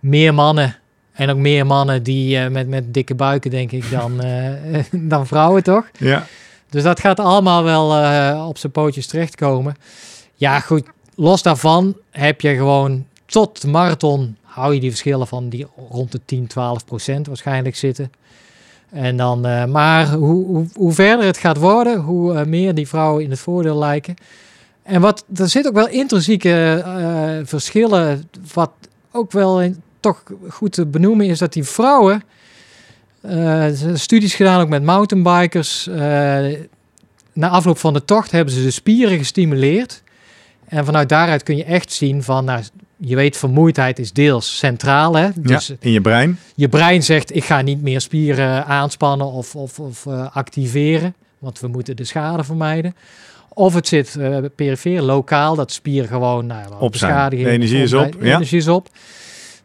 meer 0.00 0.34
mannen. 0.34 0.76
En 1.14 1.30
ook 1.30 1.36
meer 1.36 1.66
mannen 1.66 2.02
die 2.02 2.38
eh, 2.38 2.50
met, 2.50 2.68
met 2.68 2.94
dikke 2.94 3.14
buiken, 3.14 3.50
denk 3.50 3.72
ik, 3.72 3.90
dan, 3.90 4.20
eh, 4.22 4.84
dan 4.92 5.26
vrouwen, 5.26 5.62
toch? 5.62 5.88
Ja. 5.98 6.26
Dus 6.70 6.82
dat 6.82 7.00
gaat 7.00 7.20
allemaal 7.20 7.64
wel 7.64 7.96
eh, 7.96 8.44
op 8.48 8.58
zijn 8.58 8.72
pootjes 8.72 9.06
terechtkomen. 9.06 9.74
Ja, 10.34 10.60
goed. 10.60 10.84
Los 11.14 11.42
daarvan 11.42 11.96
heb 12.10 12.40
je 12.40 12.54
gewoon 12.54 13.06
tot 13.26 13.60
de 13.60 13.68
marathon 13.68 14.36
hou 14.42 14.74
je 14.74 14.80
die 14.80 14.90
verschillen 14.90 15.26
van 15.26 15.48
die 15.48 15.66
rond 15.88 16.12
de 16.12 16.20
10, 16.24 16.46
12 16.46 16.84
procent 16.84 17.26
waarschijnlijk 17.26 17.76
zitten. 17.76 18.12
En 18.90 19.16
dan, 19.16 19.40
maar 19.70 20.12
hoe, 20.12 20.46
hoe, 20.46 20.66
hoe 20.74 20.92
verder 20.92 21.26
het 21.26 21.38
gaat 21.38 21.56
worden, 21.56 22.00
hoe 22.00 22.44
meer 22.44 22.74
die 22.74 22.88
vrouwen 22.88 23.22
in 23.24 23.30
het 23.30 23.38
voordeel 23.38 23.78
lijken. 23.78 24.14
En 24.82 25.00
wat, 25.00 25.24
er 25.36 25.48
zit 25.48 25.66
ook 25.66 25.74
wel 25.74 25.88
intrinsieke 25.88 26.82
verschillen, 27.44 28.28
wat 28.54 28.70
ook 29.12 29.32
wel 29.32 29.62
in- 29.62 29.82
toch 30.04 30.22
goed 30.48 30.72
te 30.72 30.86
benoemen 30.86 31.26
is 31.26 31.38
dat 31.38 31.52
die 31.52 31.64
vrouwen, 31.64 32.22
zijn 33.74 33.98
studies 33.98 34.34
gedaan 34.34 34.60
ook 34.60 34.68
met 34.68 34.82
mountainbikers, 34.82 35.86
eh, 35.86 35.96
na 37.32 37.48
afloop 37.48 37.78
van 37.78 37.92
de 37.92 38.04
tocht 38.04 38.30
hebben 38.30 38.54
ze 38.54 38.62
de 38.62 38.70
spieren 38.70 39.18
gestimuleerd. 39.18 40.02
En 40.68 40.84
vanuit 40.84 41.08
daaruit 41.08 41.42
kun 41.42 41.56
je 41.56 41.64
echt 41.64 41.92
zien 41.92 42.22
van, 42.22 42.44
nou, 42.44 42.62
je 42.96 43.16
weet, 43.16 43.36
vermoeidheid 43.36 43.98
is 43.98 44.12
deels 44.12 44.58
centraal. 44.58 45.14
Hè? 45.16 45.28
Dus 45.36 45.66
ja, 45.66 45.74
in 45.80 45.90
je 45.92 46.00
brein. 46.00 46.38
je 46.54 46.68
brein 46.68 47.02
zegt, 47.02 47.34
ik 47.36 47.44
ga 47.44 47.60
niet 47.60 47.82
meer 47.82 48.00
spieren 48.00 48.66
aanspannen 48.66 49.26
of, 49.26 49.56
of, 49.56 49.78
of 49.78 50.06
eh, 50.06 50.36
activeren, 50.36 51.14
want 51.38 51.60
we 51.60 51.68
moeten 51.68 51.96
de 51.96 52.04
schade 52.04 52.44
vermijden. 52.44 52.94
Of 53.48 53.74
het 53.74 53.88
zit 53.88 54.16
eh 54.16 54.36
perifeer, 54.56 55.02
lokaal, 55.02 55.54
dat 55.54 55.72
spieren 55.72 56.08
gewoon 56.08 56.46
nou, 56.46 56.64
Op 56.78 56.92
beschadiging- 56.92 57.48
De 57.48 57.54
energie 57.54 57.82
is 57.82 57.92
op, 57.92 58.12
De 58.12 58.26
ja. 58.26 58.34
energie 58.34 58.58
is 58.58 58.68
op. 58.68 58.88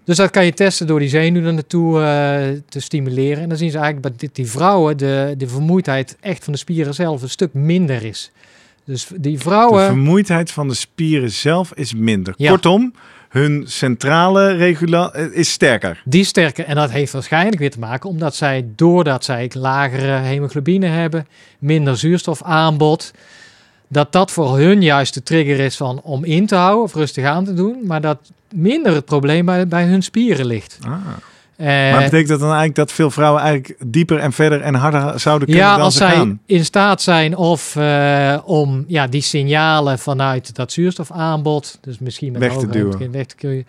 Dus 0.09 0.17
dat 0.17 0.29
kan 0.29 0.45
je 0.45 0.53
testen 0.53 0.87
door 0.87 0.99
die 0.99 1.09
zenuwen 1.09 1.53
naartoe 1.53 2.01
eh, 2.01 2.61
te 2.69 2.79
stimuleren. 2.79 3.43
En 3.43 3.49
dan 3.49 3.57
zien 3.57 3.71
ze 3.71 3.77
eigenlijk 3.77 4.19
dat 4.19 4.35
die 4.35 4.49
vrouwen 4.49 4.97
de, 4.97 5.33
de 5.37 5.47
vermoeidheid 5.47 6.17
echt 6.19 6.43
van 6.43 6.53
de 6.53 6.59
spieren 6.59 6.93
zelf 6.93 7.21
een 7.21 7.29
stuk 7.29 7.53
minder 7.53 8.03
is. 8.03 8.31
Dus 8.85 9.07
die 9.15 9.37
De 9.37 9.43
vrouwen... 9.43 9.85
vermoeidheid 9.85 10.51
van 10.51 10.67
de 10.67 10.73
spieren 10.73 11.31
zelf 11.31 11.71
is 11.73 11.93
minder. 11.93 12.33
Ja. 12.37 12.49
Kortom, 12.49 12.93
hun 13.29 13.63
centrale 13.67 14.51
regula 14.51 15.11
eh, 15.11 15.25
is 15.31 15.51
sterker. 15.51 16.01
Die 16.05 16.23
sterker. 16.23 16.65
En 16.65 16.75
dat 16.75 16.91
heeft 16.91 17.11
waarschijnlijk 17.11 17.59
weer 17.59 17.71
te 17.71 17.79
maken 17.79 18.09
omdat 18.09 18.35
zij, 18.35 18.65
doordat 18.75 19.23
zij 19.23 19.51
lagere 19.53 20.11
hemoglobine 20.11 20.87
hebben, 20.87 21.27
minder 21.59 21.97
zuurstofaanbod, 21.97 23.11
dat 23.89 24.11
dat 24.11 24.31
voor 24.31 24.57
hun 24.57 24.81
juist 24.81 25.13
de 25.13 25.23
trigger 25.23 25.59
is 25.59 25.77
van 25.77 26.01
om 26.01 26.23
in 26.23 26.45
te 26.45 26.55
houden 26.55 26.83
of 26.83 26.93
rustig 26.93 27.25
aan 27.25 27.45
te 27.45 27.53
doen, 27.53 27.77
maar 27.83 28.01
dat 28.01 28.17
minder 28.53 28.93
het 28.93 29.05
probleem 29.05 29.45
bij, 29.45 29.67
bij 29.67 29.85
hun 29.85 30.03
spieren 30.03 30.45
ligt. 30.45 30.79
Eh, 31.55 31.65
maar 31.65 32.03
betekent 32.03 32.27
dat 32.27 32.39
dan 32.39 32.47
eigenlijk 32.47 32.75
dat 32.75 32.91
veel 32.91 33.11
vrouwen 33.11 33.41
eigenlijk 33.41 33.75
dieper 33.85 34.19
en 34.19 34.31
verder 34.33 34.61
en 34.61 34.75
harder 34.75 35.19
zouden 35.19 35.47
kunnen 35.47 35.65
ja, 35.65 35.75
dan 35.75 35.83
als 35.83 35.93
ze 35.93 35.99
zij 35.99 36.15
gaan? 36.15 36.39
in 36.45 36.65
staat 36.65 37.01
zijn 37.01 37.35
of 37.35 37.75
eh, 37.75 38.37
om 38.45 38.83
ja, 38.87 39.07
die 39.07 39.21
signalen 39.21 39.99
vanuit 39.99 40.55
dat 40.55 40.71
zuurstofaanbod, 40.71 41.77
dus 41.81 41.99
misschien 41.99 42.31
met 42.31 42.41
Weg 42.41 42.57
te 42.57 42.67
duwen. 42.67 43.11
weg 43.11 43.25
te 43.25 43.35
duwen. 43.37 43.65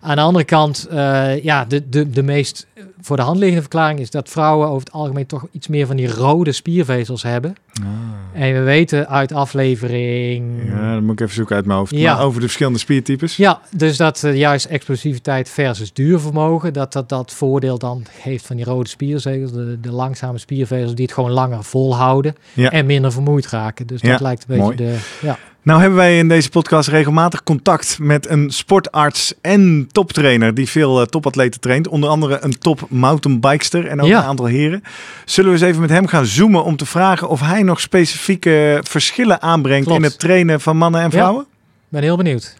Aan 0.00 0.16
de 0.16 0.22
andere 0.22 0.44
kant, 0.44 0.86
eh, 0.90 1.42
ja, 1.44 1.64
de, 1.64 1.88
de, 1.88 2.10
de 2.10 2.22
meest 2.22 2.66
voor 3.00 3.16
de 3.16 3.22
hand 3.22 3.36
liggende 3.36 3.60
verklaring 3.60 4.00
is 4.00 4.10
dat 4.10 4.28
vrouwen 4.28 4.66
over 4.68 4.78
het 4.80 4.92
algemeen 4.92 5.26
toch 5.26 5.46
iets 5.52 5.68
meer 5.68 5.86
van 5.86 5.96
die 5.96 6.08
rode 6.12 6.52
spiervezels 6.52 7.22
hebben. 7.22 7.54
En 8.32 8.52
we 8.54 8.60
weten 8.60 9.08
uit 9.08 9.32
aflevering. 9.32 10.62
Ja, 10.66 10.92
dat 10.92 11.02
moet 11.02 11.12
ik 11.12 11.20
even 11.20 11.34
zoeken 11.34 11.56
uit 11.56 11.66
mijn 11.66 11.78
hoofd. 11.78 11.90
Ja. 11.94 12.14
Maar 12.14 12.24
over 12.24 12.36
de 12.40 12.46
verschillende 12.46 12.78
spiertypes. 12.78 13.36
Ja, 13.36 13.60
dus 13.76 13.96
dat 13.96 14.24
eh, 14.24 14.36
juist 14.36 14.64
explosiviteit 14.66 15.48
versus 15.50 15.92
duurvermogen, 15.92 16.72
dat, 16.72 16.92
dat 16.92 17.08
dat 17.08 17.32
voordeel 17.32 17.78
dan 17.78 18.02
heeft 18.20 18.46
van 18.46 18.56
die 18.56 18.64
rode 18.64 18.88
spiervezels, 18.88 19.52
de, 19.52 19.78
de 19.80 19.92
langzame 19.92 20.38
spiervezels 20.38 20.94
die 20.94 21.04
het 21.04 21.14
gewoon 21.14 21.30
langer 21.30 21.64
volhouden 21.64 22.34
Ja. 22.54 22.70
en 22.70 22.86
minder 22.86 23.12
vermoeid 23.12 23.46
raken. 23.46 23.86
Dus 23.86 24.00
Ja, 24.00 24.10
dat 24.10 24.20
lijkt 24.20 24.40
een 24.40 24.46
beetje 24.48 24.62
mooi. 24.62 24.76
de. 24.76 24.98
Ja. 25.22 25.38
Nou 25.62 25.80
hebben 25.80 25.98
wij 25.98 26.18
in 26.18 26.28
deze 26.28 26.50
podcast 26.50 26.88
regelmatig 26.88 27.42
contact 27.42 27.98
met 28.00 28.28
een 28.28 28.50
sportarts 28.50 29.34
en 29.40 29.88
toptrainer 29.92 30.54
die 30.54 30.68
veel 30.68 31.00
eh, 31.00 31.06
topatleten 31.06 31.60
traint. 31.60 31.88
Onder 31.88 32.10
andere 32.10 32.38
een 32.40 32.58
top 32.58 32.80
mountainbikester 32.88 33.86
en 33.86 34.00
ook 34.00 34.08
Ja. 34.08 34.18
een 34.18 34.24
aantal 34.24 34.46
heren. 34.46 34.82
Zullen 35.24 35.50
we 35.52 35.56
eens 35.58 35.66
even 35.66 35.80
met 35.80 35.90
hem 35.90 36.06
gaan 36.06 36.26
zoomen 36.26 36.64
om 36.64 36.76
te 36.76 36.86
vragen 36.86 37.28
of 37.28 37.40
hij 37.40 37.62
nog 37.62 37.80
specifieke 37.80 38.80
verschillen 38.82 39.42
aanbrengt 39.42 39.86
Klopt. 39.86 40.00
in 40.02 40.06
het 40.08 40.18
trainen 40.18 40.60
van 40.60 40.76
mannen 40.76 41.00
en 41.00 41.06
Ja. 41.10 41.12
vrouwen? 41.16 41.46
ben 41.88 42.02
heel 42.02 42.16
benieuwd. 42.16 42.56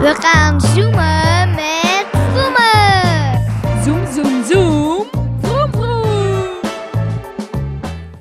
We 0.00 0.14
gaan 0.20 0.60
zoomen 0.60 1.50
met 1.54 2.06
Vroemen. 2.32 3.84
Zoom, 3.84 4.06
zoom, 4.14 4.44
zoom. 4.50 5.06
Vroom, 5.42 5.70
vroom. 5.72 6.60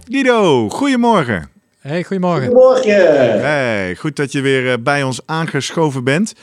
Guido, 0.09 0.69
goedemorgen. 0.69 1.49
Hey, 1.82 2.03
goedemorgen. 2.03 2.47
Goedemorgen. 2.47 3.41
Hey, 3.41 3.95
goed 3.95 4.15
dat 4.15 4.32
je 4.32 4.41
weer 4.41 4.71
eh, 4.71 4.77
bij 4.84 5.03
ons 5.03 5.21
aangeschoven 5.25 6.03
bent. 6.03 6.34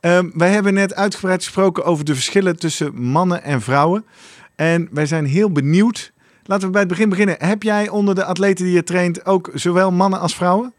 Ehm, 0.00 0.30
wij 0.34 0.50
hebben 0.50 0.74
net 0.74 0.94
uitgebreid 0.94 1.44
gesproken 1.44 1.84
over 1.84 2.04
de 2.04 2.14
verschillen 2.14 2.58
tussen 2.58 2.94
mannen 2.94 3.42
en 3.42 3.60
vrouwen. 3.60 4.04
En 4.56 4.88
wij 4.90 5.06
zijn 5.06 5.24
heel 5.24 5.50
benieuwd. 5.52 6.12
Laten 6.44 6.66
we 6.66 6.72
bij 6.72 6.80
het 6.80 6.90
begin 6.90 7.08
beginnen. 7.08 7.36
Heb 7.38 7.62
jij 7.62 7.88
onder 7.88 8.14
de 8.14 8.24
atleten 8.24 8.64
die 8.64 8.74
je 8.74 8.82
traint 8.82 9.26
ook 9.26 9.50
zowel 9.54 9.90
mannen 9.90 10.20
als 10.20 10.34
vrouwen? 10.34 10.72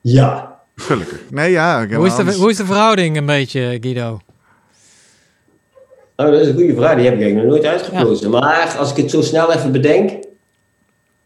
Ja. 0.00 0.60
Gelukkig. 0.76 1.20
Nee, 1.30 1.50
ja. 1.50 1.80
ik 1.80 1.90
heb 1.90 1.98
Hoe 1.98 2.06
is, 2.06 2.16
de, 2.16 2.34
hoe 2.34 2.50
is 2.50 2.56
de 2.56 2.66
verhouding 2.66 3.16
een 3.16 3.26
beetje, 3.26 3.78
Guido? 3.80 4.18
Oh, 6.16 6.26
dat 6.26 6.40
is 6.40 6.46
een 6.46 6.54
goede 6.54 6.74
vraag, 6.74 6.94
die 6.94 7.04
heb 7.04 7.14
ik 7.14 7.20
eigenlijk 7.20 7.34
nog 7.34 7.44
nooit 7.44 7.64
uitgeplozen. 7.64 8.30
Maar 8.30 8.76
als 8.78 8.90
ik 8.90 8.96
het 8.96 9.10
zo 9.10 9.22
snel 9.22 9.52
even 9.52 9.72
bedenk, 9.72 10.10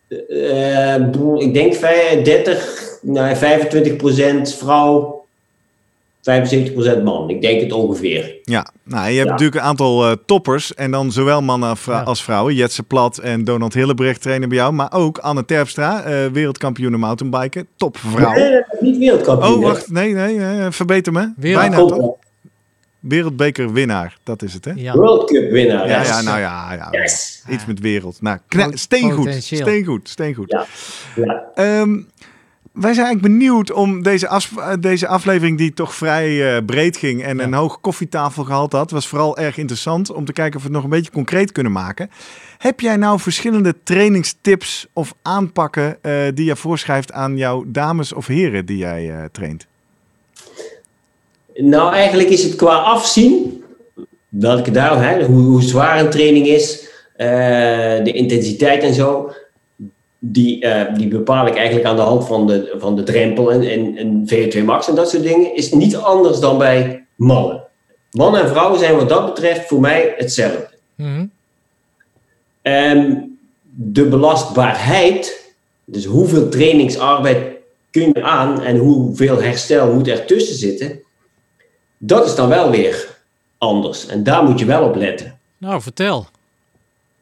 eh, 0.09 0.95
ik 1.39 1.55
denk 1.55 1.75
vij- 1.75 2.21
30, 2.23 2.81
nou, 3.03 3.37
25% 3.37 4.55
vrouw, 4.59 5.15
75% 6.21 7.03
man. 7.05 7.31
Ik 7.31 7.41
denk 7.43 7.61
het 7.61 7.73
ongeveer. 7.73 8.35
Ja, 8.43 8.67
nou, 8.85 9.09
je 9.09 9.15
hebt 9.15 9.25
Ja. 9.25 9.31
natuurlijk 9.31 9.57
een 9.61 9.67
aantal 9.69 10.05
eh, 10.05 10.13
toppers. 10.27 10.75
En 10.75 10.91
dan 10.91 11.13
zowel 11.13 11.43
mannen 11.43 11.69
als 11.69 11.81
vrou- 11.81 11.99
Ja. 11.99 12.05
als 12.05 12.23
vrouwen. 12.23 12.55
Jetse 12.55 12.83
Plat 12.83 13.19
en 13.19 13.45
Donald 13.45 13.75
Hillebrecht 13.75 14.23
trainen 14.23 14.49
bij 14.49 14.59
jou. 14.59 14.73
Maar 14.73 14.93
ook 14.93 15.19
Anne 15.19 15.45
Terpstra, 15.45 16.03
eh 16.03 16.27
wereldkampioen 16.33 16.99
mountainbiken. 16.99 17.67
Topvrouw. 17.77 18.33
Nee, 18.33 18.51
dat 18.51 18.65
is 18.71 18.81
niet 18.81 18.99
wereldkampioen. 18.99 19.55
Oh, 19.55 19.63
wacht. 19.63 19.91
Nee, 19.91 20.13
nee. 20.13 20.39
eh, 20.39 20.67
verbeter 20.71 21.13
me. 21.13 21.33
Wereld- 21.37 21.71
Bijna. 21.71 22.15
Wereldbekerwinnaar. 23.09 24.17
Dat 24.23 24.43
is 24.43 24.55
het, 24.55 24.65
hè? 24.65 24.73
Ja. 24.75 24.95
World 24.95 25.31
Cup 25.31 25.51
winnaar. 25.51 25.89
Ja, 25.89 25.99
yes. 25.99 26.09
ja, 26.09 26.21
nou 26.23 26.39
ja. 26.39 26.73
ja. 26.73 26.89
Yes. 26.91 27.43
Iets 27.51 27.67
met 27.67 27.81
wereld. 27.81 28.23
Nou, 28.23 28.39
steengoed. 28.71 29.25
potentieel. 29.25 29.61
Steengoed. 29.61 30.09
Steengoed. 30.09 30.51
Ja. 30.51 30.67
Ja. 31.25 31.45
Ehm, 31.55 32.01
wij 32.73 32.95
zijn 32.95 33.07
eigenlijk 33.07 33.39
benieuwd 33.39 33.73
om 33.73 34.03
deze, 34.03 34.29
as- 34.29 34.51
eh, 34.59 34.73
deze 34.81 35.07
aflevering, 35.09 35.59
die 35.59 35.73
toch 35.73 35.95
vrij 35.95 36.57
eh, 36.57 36.65
breed 36.65 36.97
ging 36.97 37.23
en 37.23 37.37
Ja. 37.37 37.43
een 37.43 37.53
hoog 37.53 37.81
koffietafel 37.81 38.45
gehad 38.45 38.73
had, 38.73 38.91
was 38.91 39.07
vooral 39.09 39.39
erg 39.39 39.57
interessant 39.57 40.13
om 40.13 40.25
te 40.25 40.33
kijken 40.33 40.57
of 40.57 40.61
we 40.61 40.67
het 40.69 40.77
nog 40.77 40.85
een 40.85 40.91
beetje 40.97 41.11
concreet 41.13 41.53
kunnen 41.53 41.73
maken. 41.73 42.11
Heb 42.59 42.81
jij 42.81 42.97
nou 42.97 43.21
verschillende 43.21 43.75
trainingstips 43.83 44.87
of 44.93 45.15
aanpakken 45.23 46.03
eh, 46.03 46.13
die 46.35 46.45
je 46.45 46.57
voorschrijft 46.57 47.13
aan 47.13 47.37
jouw 47.37 47.65
dames 47.67 48.13
of 48.13 48.27
heren 48.27 48.67
die 48.67 48.77
jij 48.77 49.11
eh, 49.11 49.25
traint? 49.33 49.67
Nou, 51.57 51.93
eigenlijk 51.93 52.29
is 52.29 52.43
het 52.43 52.57
qua 52.57 52.77
afzien, 52.77 53.65
welke 54.29 54.71
daar, 54.71 55.09
hè, 55.09 55.25
hoe, 55.25 55.43
hoe 55.43 55.63
zwaar 55.63 56.01
een 56.01 56.11
training 56.11 56.47
is, 56.47 56.89
eh, 57.17 57.29
de 58.05 58.13
intensiteit 58.13 58.83
en 58.83 58.95
zo, 58.95 59.33
die, 60.19 60.61
eh, 60.61 60.95
die 60.95 61.09
bepaal 61.09 61.47
ik 61.47 61.57
eigenlijk 61.57 61.87
aan 61.87 61.97
de 61.97 62.03
hand 62.03 62.27
van 62.27 62.47
de, 62.47 62.75
van 62.79 62.97
de 62.97 63.03
drempel 63.03 63.53
en, 63.53 63.63
en, 63.63 63.97
en 63.97 64.29
VO2 64.29 64.65
max 64.65 64.89
en 64.89 64.95
dat 64.95 65.11
soort 65.11 65.23
dingen, 65.23 65.55
is 65.55 65.73
niet 65.73 65.97
anders 65.97 66.41
dan 66.41 66.59
bij 66.59 67.07
mannen. 67.15 67.63
Mannen 68.11 68.41
en 68.41 68.49
vrouwen 68.49 68.79
zijn 68.79 68.97
wat 68.97 69.09
dat 69.09 69.27
betreft 69.27 69.67
voor 69.69 69.81
mij 69.81 70.15
hetzelfde. 70.17 70.69
Mhm. 70.95 71.27
Ehm, 72.63 73.15
de 73.63 74.05
belastbaarheid, 74.05 75.53
dus 75.85 76.05
hoeveel 76.05 76.49
trainingsarbeid 76.49 77.39
kun 77.91 78.11
je 78.15 78.23
aan 78.23 78.63
en 78.63 78.77
hoeveel 78.77 79.43
herstel 79.43 79.93
moet 79.95 80.09
er 80.09 80.27
tussen 80.27 80.57
zitten, 80.57 81.01
dat 81.99 82.27
is 82.27 82.35
dan 82.35 82.49
wel 82.49 82.71
weer 82.71 83.09
anders. 83.59 84.07
En 84.07 84.23
daar 84.23 84.45
moet 84.45 84.59
je 84.59 84.65
wel 84.65 84.85
op 84.85 84.95
letten. 84.95 85.39
Nou, 85.59 85.81
vertel. 85.83 86.27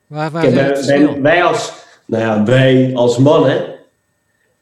Waar, 0.06 0.30
waar 0.30 0.42
Kijk, 0.42 0.54
wij, 0.54 0.84
wij, 0.84 1.20
wij 1.20 1.42
als, 1.44 1.72
nou 2.06 2.22
ja, 2.22 2.44
wij 2.44 2.90
als 2.94 3.18
mannen 3.18 3.64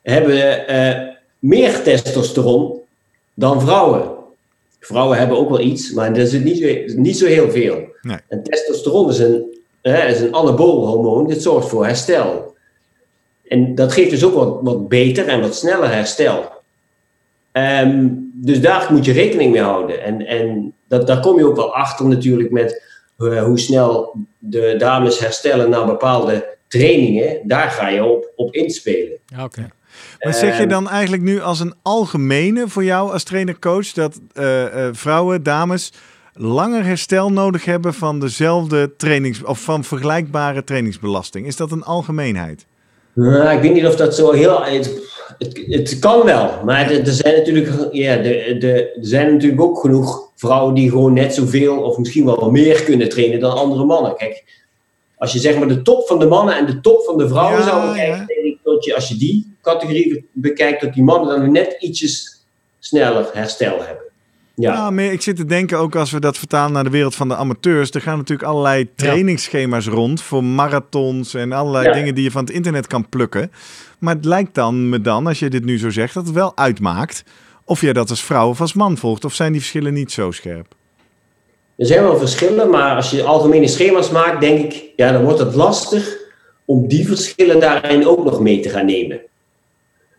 hebben 0.02 0.66
eh, 0.68 1.08
meer 1.38 1.82
testosteron 1.82 2.80
dan 3.34 3.60
vrouwen. 3.60 4.10
Vrouwen 4.80 5.18
hebben 5.18 5.38
ook 5.38 5.48
wel 5.48 5.60
iets, 5.60 5.92
maar 5.92 6.08
dat 6.08 6.26
is 6.26 6.32
het 6.32 6.44
niet, 6.44 6.58
zo- 6.58 7.00
niet 7.00 7.18
zo 7.18 7.26
heel 7.26 7.50
veel. 7.50 7.78
Nee. 8.02 8.16
En 8.28 8.42
testosteron 8.42 9.08
is 9.10 9.18
een, 9.18 9.58
hè, 9.82 10.06
is 10.06 10.20
een 10.20 10.34
anabool 10.34 10.86
hormoon, 10.86 11.28
dat 11.28 11.42
zorgt 11.42 11.68
voor 11.68 11.86
herstel. 11.86 12.54
En 13.48 13.74
dat 13.74 13.92
geeft 13.92 14.10
dus 14.10 14.24
ook 14.24 14.34
wat, 14.34 14.58
wat 14.62 14.88
beter 14.88 15.28
en 15.28 15.40
wat 15.40 15.54
sneller 15.56 15.92
herstel. 15.94 16.52
Ehm, 17.53 18.09
dus 18.32 18.61
daar 18.61 18.86
moet 18.90 19.05
je 19.05 19.12
rekening 19.12 19.53
mee 19.53 19.62
houden. 19.62 20.03
En, 20.03 20.26
en 20.26 20.74
dat, 20.88 21.07
daar 21.07 21.20
kom 21.20 21.38
je 21.38 21.46
ook 21.46 21.57
wel 21.57 21.74
achter 21.74 22.07
natuurlijk 22.07 22.50
met 22.50 22.82
eh, 23.18 23.42
hoe 23.42 23.59
snel 23.59 24.16
de 24.38 24.74
dames 24.78 25.18
herstellen 25.18 25.70
na 25.70 25.84
bepaalde 25.84 26.57
trainingen. 26.68 27.40
Daar 27.44 27.70
ga 27.70 27.88
je 27.88 28.05
op, 28.05 28.32
op 28.36 28.55
inspelen. 28.55 29.18
Oké. 29.40 29.68
Maar 30.20 30.34
zeg 30.34 30.57
je 30.57 30.61
Ehm, 30.61 30.68
dan 30.68 30.88
eigenlijk 30.88 31.22
nu 31.22 31.40
als 31.40 31.61
een 31.61 31.74
algemene 31.82 32.68
voor 32.68 32.84
jou 32.84 33.12
als 33.12 33.22
trainer-coach 33.22 33.92
dat 33.92 34.20
eh, 34.32 34.86
eh, 34.86 34.94
vrouwen, 34.94 35.42
dames 35.42 35.92
langer 36.34 36.84
herstel 36.84 37.32
nodig 37.32 37.64
hebben 37.64 37.94
van 37.94 38.20
dezelfde 38.20 38.96
trainings 38.96 39.42
of 39.44 39.61
van 39.61 39.84
vergelijkbare 39.84 40.64
trainingsbelasting? 40.64 41.46
Is 41.46 41.57
dat 41.57 41.72
een 41.72 41.82
algemeenheid? 41.82 42.66
Nou, 43.14 43.57
ik 43.57 43.62
weet 43.62 43.72
niet 43.72 43.86
of 43.86 43.96
dat 43.96 44.14
zo 44.14 44.32
heel. 44.32 44.64
Het, 44.64 45.00
het, 45.43 45.62
het 45.66 45.99
kan 45.99 46.24
wel, 46.24 46.51
maar 46.64 46.90
er, 46.90 47.07
er 47.07 47.12
zijn 47.12 47.36
natuurlijk, 47.36 47.93
ja, 47.93 48.16
de, 48.16 48.57
de, 48.59 48.93
er 48.93 49.07
zijn 49.07 49.32
natuurlijk 49.32 49.62
ook 49.62 49.80
genoeg 49.80 50.30
vrouwen 50.36 50.74
die 50.74 50.90
gewoon 50.90 51.12
net 51.12 51.34
zoveel 51.34 51.82
of 51.82 51.99
misschien 51.99 52.24
wel 52.24 52.51
meer 52.51 52.82
kunnen 52.82 53.09
trainen 53.09 53.40
dan 53.40 53.53
andere 53.53 53.84
mannen. 53.84 54.16
Kijk, 54.16 54.45
als 55.16 55.32
je 55.32 55.38
zeg 55.38 55.59
maar 55.59 55.68
de 55.68 55.82
top 55.82 56.07
van 56.07 56.18
de 56.18 56.26
mannen 56.26 56.57
en 56.57 56.66
de 56.66 56.80
top 56.80 57.05
van 57.05 57.18
de 57.18 57.28
vrouwen 57.28 57.59
Ja, 57.59 57.64
zou 57.64 57.88
bekijken, 57.88 58.18
ja. 58.18 58.26
denk 58.26 58.45
ik 58.45 58.59
dat 58.62 58.84
je, 58.84 58.95
als 58.95 59.09
je 59.09 59.16
die 59.16 59.57
categorie 59.62 60.28
bekijkt, 60.32 60.80
dat 60.80 60.95
die 60.95 61.03
mannen 61.03 61.40
dan 61.40 61.53
net 61.53 61.76
ietsjes 61.78 62.45
sneller 62.78 63.30
herstel 63.32 63.82
hebben. 63.82 64.11
Ja. 64.55 64.90
Maar 64.90 65.05
ik 65.05 65.22
zit 65.22 65.36
te 65.36 65.44
denken 65.44 65.78
ook 65.78 65.96
als 65.96 66.11
we 66.11 66.20
dat 66.20 66.38
vertalen 66.38 66.72
naar 66.72 66.84
de 66.84 66.90
wereld 66.90 67.14
van 67.14 67.28
de 67.28 67.36
amateurs. 67.36 67.90
Er 67.90 68.00
gaan 68.00 68.16
natuurlijk 68.18 68.48
allerlei 68.48 68.88
trainingsschema's 68.94 69.86
rond 69.86 70.22
voor 70.22 70.44
marathons 70.44 71.34
en 71.34 71.53
allerlei 71.53 71.86
Ja. 71.86 71.92
dingen 71.92 72.14
die 72.14 72.24
je 72.24 72.30
van 72.30 72.44
het 72.44 72.53
internet 72.55 72.86
kan 72.86 73.09
plukken. 73.09 73.53
Maar 73.98 74.14
het 74.14 74.24
lijkt 74.24 74.55
dan 74.55 74.88
me 74.88 75.00
dan, 75.00 75.26
als 75.26 75.38
je 75.38 75.50
dit 75.50 75.64
nu 75.64 75.78
zo 75.78 75.90
zegt, 75.90 76.14
dat 76.14 76.26
het 76.26 76.34
wel 76.34 76.57
uitmaakt 76.57 77.24
of 77.64 77.80
jij 77.80 77.92
dat 77.92 78.11
als 78.11 78.24
vrouw 78.24 78.48
of 78.48 78.61
als 78.61 78.72
man 78.72 78.96
volgt. 78.96 79.24
Of 79.24 79.34
zijn 79.34 79.53
die 79.53 79.61
verschillen 79.61 79.92
niet 79.92 80.12
zo 80.12 80.30
scherp? 80.30 80.74
Er 81.76 81.86
zijn 81.86 82.03
wel 82.03 82.18
verschillen, 82.18 82.70
maar 82.70 82.96
als 82.96 83.11
je 83.11 83.22
algemene 83.22 83.68
schema's 83.68 84.11
maakt, 84.11 84.40
denk 84.40 84.72
ik, 84.72 84.84
ja, 84.96 85.12
dan 85.12 85.22
wordt 85.24 85.38
het 85.38 85.55
lastig 85.55 86.16
om 86.64 86.88
die 86.88 87.07
verschillen 87.07 87.61
daarin 87.61 88.07
ook 88.07 88.24
nog 88.24 88.40
mee 88.40 88.61
te 88.61 88.68
gaan 88.68 88.86
nemen. 88.86 89.20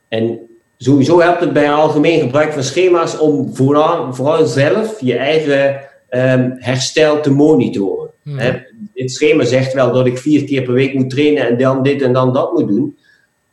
En 0.08 0.40
sowieso 0.84 1.20
helpt 1.22 1.40
het 1.40 1.54
bij 1.54 1.66
een 1.66 1.74
algemeen 1.74 2.20
gebruik 2.20 2.54
van 2.54 2.64
schema's 2.64 3.18
om 3.20 3.56
vooral, 3.56 4.14
vooral 4.14 4.46
zelf 4.46 5.00
je 5.00 5.16
eigen 5.16 5.80
ehm, 6.10 6.50
herstel 6.56 7.22
te 7.22 7.32
monitoren. 7.32 8.10
Mhm. 8.24 8.38
Hè, 8.38 8.52
dit 8.94 9.12
schema 9.12 9.44
zegt 9.44 9.74
wel 9.74 9.92
dat 9.92 10.06
ik 10.06 10.18
vier 10.18 10.44
keer 10.44 10.62
per 10.64 10.74
week 10.74 10.94
moet 10.94 11.10
trainen 11.10 11.48
en 11.48 11.58
dan 11.58 11.84
dit 11.84 12.02
en 12.02 12.14
dan 12.14 12.34
dat 12.34 12.54
moet 12.54 12.68
doen. 12.68 12.98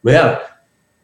Maar 0.01 0.12
ja, 0.12 0.41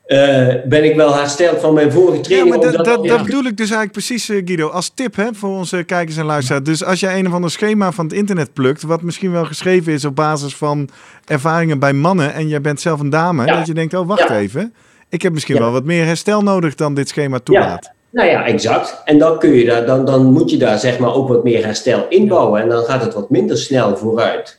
eh, 0.07 0.55
ben 0.65 0.85
ik 0.85 0.97
wel 0.97 1.15
hersteld 1.15 1.61
van 1.61 1.75
mijn 1.75 1.93
vorige 1.93 2.17
Ja, 2.17 2.23
training? 2.23 2.57
maar 2.57 2.73
dat, 2.73 2.85
dat, 2.85 3.05
ja. 3.05 3.17
dat 3.17 3.25
bedoel 3.27 3.45
ik 3.45 3.57
dus 3.57 3.71
eigenlijk 3.71 3.93
precies, 3.93 4.29
eh, 4.29 4.43
Guido, 4.45 4.69
als 4.69 4.93
tip 4.95 5.17
hè, 5.17 5.29
voor 5.33 5.51
onze 5.51 5.83
kijkers 5.83 6.17
en 6.17 6.25
luisteraars. 6.25 6.65
Dus 6.65 6.85
als 6.85 7.01
jij 7.01 7.19
een 7.19 7.27
of 7.27 7.33
ander 7.33 7.51
schema 7.51 7.93
van 7.93 8.05
het 8.05 8.15
internet 8.15 8.53
plukt, 8.53 8.83
wat 8.83 9.03
misschien 9.03 9.33
wel 9.33 9.45
geschreven 9.45 9.93
is 9.93 10.05
op 10.05 10.15
basis 10.17 10.57
van 10.57 10.89
ervaringen 11.25 11.79
bij 11.79 11.93
mannen, 11.93 12.35
en 12.35 12.49
jij 12.49 12.61
bent 12.61 12.81
zelf 12.81 13.01
een 13.01 13.11
dame, 13.11 13.47
Ja. 13.47 13.57
dat 13.57 13.67
je 13.67 13.75
denkt, 13.75 13.95
oh 13.95 14.07
wacht 14.07 14.29
Ja. 14.29 14.37
even, 14.39 14.75
ik 15.09 15.23
heb 15.23 15.33
misschien 15.33 15.55
Ja. 15.55 15.61
wel 15.61 15.73
wat 15.73 15.85
meer 15.85 16.05
herstel 16.05 16.43
nodig 16.43 16.75
dan 16.75 16.95
dit 16.95 17.09
schema 17.09 17.39
toelaat. 17.39 17.91
Nou 18.11 18.29
ja, 18.29 18.45
exact. 18.47 19.03
En 19.05 19.19
dan, 19.19 19.39
kun 19.39 19.51
je 19.53 19.65
daar, 19.65 19.87
dan, 19.87 20.05
dan 20.05 20.25
moet 20.33 20.51
je 20.51 20.57
daar 20.57 20.79
zeg 20.79 20.99
maar 20.99 21.15
ook 21.15 21.29
wat 21.29 21.45
meer 21.45 21.65
herstel 21.65 22.07
inbouwen. 22.09 22.61
En 22.63 22.69
dan 22.69 22.85
gaat 22.85 23.03
het 23.03 23.15
wat 23.15 23.31
minder 23.31 23.59
snel 23.59 23.97
vooruit. 23.97 24.59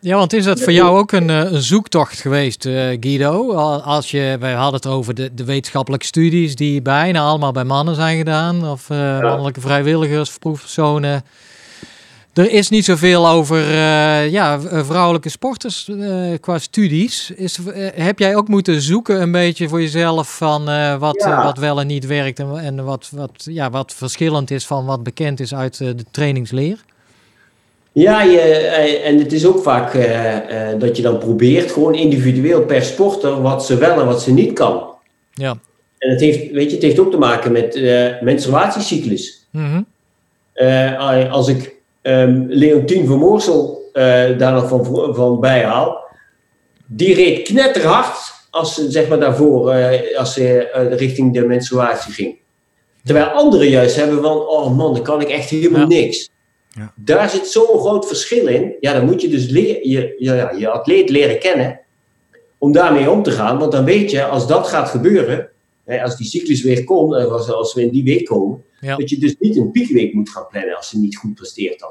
Ja, 0.00 0.16
want 0.16 0.32
is 0.32 0.44
dat 0.44 0.60
voor 0.60 0.72
jou 0.72 0.98
ook 0.98 1.12
een, 1.12 1.30
eh, 1.30 1.36
een 1.52 1.62
zoektocht 1.62 2.20
geweest, 2.20 2.66
eh, 2.66 2.72
Guido? 3.00 3.52
Al- 3.52 3.82
Als 3.82 4.10
je, 4.10 4.36
wij 4.40 4.52
hadden 4.52 4.74
het 4.74 4.86
over 4.86 5.14
de, 5.14 5.34
de 5.34 5.44
wetenschappelijke 5.44 6.06
studies 6.06 6.54
die 6.54 6.82
bijna 6.82 7.20
allemaal 7.20 7.52
bij 7.52 7.64
mannen 7.64 7.94
zijn 7.94 8.16
gedaan, 8.18 8.68
of 8.70 8.90
eh, 8.90 9.20
mannelijke 9.20 9.60
vrijwilligers, 9.60 10.38
proefpersonen. 10.38 11.22
Er 12.38 12.50
is 12.50 12.68
niet 12.68 12.84
zoveel 12.84 13.28
over 13.28 13.60
eh, 13.60 14.30
ja, 14.30 14.58
eh, 14.70 14.84
vrouwelijke 14.84 15.28
sporters 15.28 15.88
eh, 15.88 16.20
qua 16.40 16.58
studies. 16.58 17.30
Is, 17.36 17.58
heb 17.94 18.18
jij 18.18 18.36
ook 18.36 18.48
moeten 18.48 18.80
zoeken 18.80 19.22
een 19.22 19.32
beetje 19.32 19.68
voor 19.68 19.80
jezelf 19.80 20.36
van 20.36 20.64
wat, 20.98 21.22
Ja. 21.22 21.44
wat 21.44 21.58
wel 21.58 21.80
en 21.80 21.86
niet 21.86 22.06
werkt 22.06 22.38
en, 22.38 22.58
en 22.58 22.84
wat, 22.84 23.10
wat, 23.12 23.46
ja, 23.50 23.70
wat 23.70 23.94
verschillend 23.94 24.50
is 24.50 24.66
van 24.66 24.84
wat 24.84 25.02
bekend 25.02 25.40
is 25.40 25.54
uit 25.54 25.78
de 25.78 26.04
trainingsleer? 26.10 26.84
Ja, 27.92 28.22
je, 28.22 28.40
en 29.04 29.18
het 29.18 29.32
is 29.32 29.46
ook 29.46 29.62
vaak 29.62 29.92
dat 30.78 30.96
je 30.96 31.02
dan 31.02 31.18
probeert 31.18 31.72
gewoon 31.72 31.94
individueel 31.94 32.62
per 32.62 32.82
sporter 32.82 33.42
wat 33.42 33.64
ze 33.64 33.76
wel 33.76 34.00
en 34.00 34.06
wat 34.06 34.22
ze 34.22 34.32
niet 34.32 34.52
kan. 34.52 34.82
Ja. 35.32 35.58
En 35.98 36.10
het 36.10 36.20
heeft, 36.20 36.50
weet 36.50 36.68
je, 36.68 36.74
het 36.74 36.84
heeft 36.84 36.98
ook 36.98 37.10
te 37.10 37.18
maken 37.18 37.52
met 37.52 37.80
menstruatiecyclus. 38.20 39.46
Mhm. 39.50 39.82
Als 41.30 41.48
ik 41.48 41.76
ehm 42.08 42.44
Leontien 42.48 43.06
van 43.06 43.18
Moorsel 43.18 43.88
eh, 43.92 44.38
daar 44.38 44.52
nog 44.52 44.68
van, 44.68 45.14
van 45.14 45.40
bijhaal, 45.40 46.06
die 46.86 47.14
reed 47.14 47.42
knetterhard 47.42 48.16
als 48.50 48.74
ze 48.74 48.90
zeg 48.90 49.08
maar 49.08 49.20
daarvoor, 49.20 49.70
eh, 49.70 50.18
als 50.18 50.32
ze 50.32 50.68
eh, 50.70 50.96
richting 50.98 51.34
de 51.34 51.46
menstruatie 51.46 52.12
ging. 52.12 52.36
Terwijl 53.04 53.26
anderen 53.26 53.68
juist 53.68 53.96
hebben 53.96 54.22
van, 54.22 54.36
oh 54.36 54.76
man, 54.76 54.94
dan 54.94 55.02
kan 55.02 55.20
ik 55.20 55.28
echt 55.28 55.50
helemaal 55.50 55.80
Ja. 55.80 55.86
niks. 55.86 56.30
Ja. 56.68 56.92
Daar 56.96 57.30
zit 57.30 57.46
zo'n 57.46 57.78
groot 57.78 58.06
verschil 58.06 58.46
in. 58.46 58.76
Ja, 58.80 58.92
dan 58.92 59.04
moet 59.04 59.20
je 59.20 59.28
dus 59.28 59.48
leer, 59.48 59.88
je, 59.88 60.14
je, 60.18 60.54
je 60.58 60.68
atleet 60.68 61.10
leren 61.10 61.38
kennen 61.38 61.80
om 62.58 62.72
daarmee 62.72 63.10
om 63.10 63.22
te 63.22 63.30
gaan. 63.30 63.58
Want 63.58 63.72
dan 63.72 63.84
weet 63.84 64.10
je, 64.10 64.24
als 64.24 64.46
dat 64.46 64.66
gaat 64.68 64.88
gebeuren, 64.88 65.48
hè, 65.88 66.02
als 66.02 66.16
die 66.16 66.26
cyclus 66.26 66.62
weer 66.62 66.84
komt, 66.84 67.14
en 67.14 67.30
als, 67.30 67.50
als 67.50 67.74
we 67.74 67.82
in 67.82 67.90
die 67.90 68.04
week 68.04 68.24
komen, 68.24 68.62
Ja. 68.80 68.96
dat 68.96 69.10
je 69.10 69.18
dus 69.18 69.34
niet 69.38 69.56
een 69.56 69.70
piekweek 69.70 70.12
moet 70.14 70.30
gaan 70.30 70.46
plannen 70.50 70.76
als 70.76 70.88
ze 70.88 70.98
niet 70.98 71.16
goed 71.16 71.34
presteert 71.34 71.78
dan. 71.80 71.90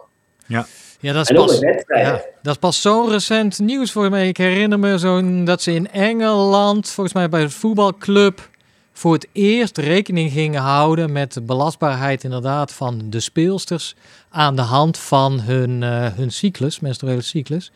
Ja, 0.99 1.13
dat 1.13 1.29
is 1.29 1.35
pas, 1.35 1.59
ja, 1.87 2.21
dat 2.41 2.53
is 2.53 2.59
pas 2.59 2.81
zo 2.81 3.05
recent 3.09 3.59
nieuws 3.59 3.91
voor 3.91 4.09
mij. 4.09 4.27
Ik 4.27 4.37
herinner 4.37 4.79
me 4.79 4.97
zo'n 4.97 5.45
dat 5.45 5.61
ze 5.61 5.73
in 5.73 5.91
Engeland, 5.91 6.89
volgens 6.89 7.15
mij 7.15 7.29
bij 7.29 7.41
een 7.41 7.51
voetbalclub, 7.51 8.49
voor 8.93 9.13
het 9.13 9.27
eerst 9.31 9.77
rekening 9.77 10.31
gingen 10.31 10.61
houden 10.61 11.11
met 11.11 11.33
de 11.33 11.41
belastbaarheid 11.41 12.23
inderdaad 12.23 12.71
van 12.73 13.01
de 13.09 13.19
speelsters 13.19 13.95
aan 14.29 14.55
de 14.55 14.61
hand 14.61 14.97
van 14.97 15.39
hun, 15.39 15.83
eh, 15.83 16.07
hun 16.15 16.31
cyclus, 16.31 16.79
menstruele 16.79 17.21
cyclus. 17.21 17.71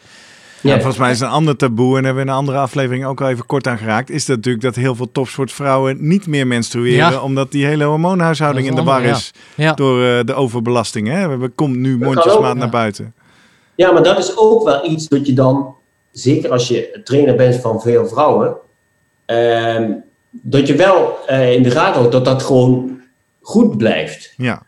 Ja, 0.61 0.73
volgens 0.75 0.97
mij 0.97 1.11
is 1.11 1.19
een 1.19 1.27
ander 1.27 1.55
taboe, 1.55 1.97
en 1.97 2.03
hebben 2.03 2.23
we 2.23 2.29
in 2.29 2.33
een 2.33 2.39
andere 2.39 2.57
aflevering 2.57 3.05
ook 3.05 3.21
al 3.21 3.29
even 3.29 3.45
kort 3.45 3.67
aan 3.67 3.77
geraakt, 3.77 4.09
is 4.09 4.25
dat 4.25 4.35
natuurlijk 4.35 4.63
dat 4.63 4.75
heel 4.75 4.95
veel 4.95 5.11
topsportvrouwen 5.11 5.97
niet 5.99 6.27
meer 6.27 6.47
menstrueren, 6.47 7.11
Ja. 7.11 7.21
omdat 7.21 7.51
die 7.51 7.65
hele 7.65 7.83
hormoonhuishouding 7.83 8.67
in 8.67 8.75
de 8.75 8.83
war 8.83 9.03
is 9.03 9.31
Ja, 9.55 9.73
door 9.73 10.03
eh, 10.03 10.19
de 10.25 10.33
overbelasting. 10.33 11.07
Hè? 11.07 11.37
We 11.37 11.49
komt 11.49 11.75
nu 11.75 11.97
mondjesmaat 11.97 12.55
naar 12.55 12.69
buiten. 12.69 13.13
Ja, 13.75 13.91
maar 13.91 14.03
dat 14.03 14.17
is 14.17 14.37
ook 14.37 14.63
wel 14.63 14.89
iets 14.89 15.07
dat 15.07 15.27
je 15.27 15.33
dan, 15.33 15.75
zeker 16.11 16.51
als 16.51 16.67
je 16.67 16.99
trainer 17.03 17.35
bent 17.35 17.55
van 17.55 17.81
veel 17.81 18.07
vrouwen, 18.07 18.55
ehm, 19.25 19.91
dat 20.31 20.67
je 20.67 20.75
wel 20.75 21.17
eh, 21.27 21.53
in 21.53 21.63
de 21.63 21.71
gaten 21.71 21.93
houdt 21.93 22.11
dat 22.11 22.25
dat 22.25 22.43
gewoon 22.43 22.99
goed 23.41 23.77
blijft. 23.77 24.33
Ja. 24.37 24.63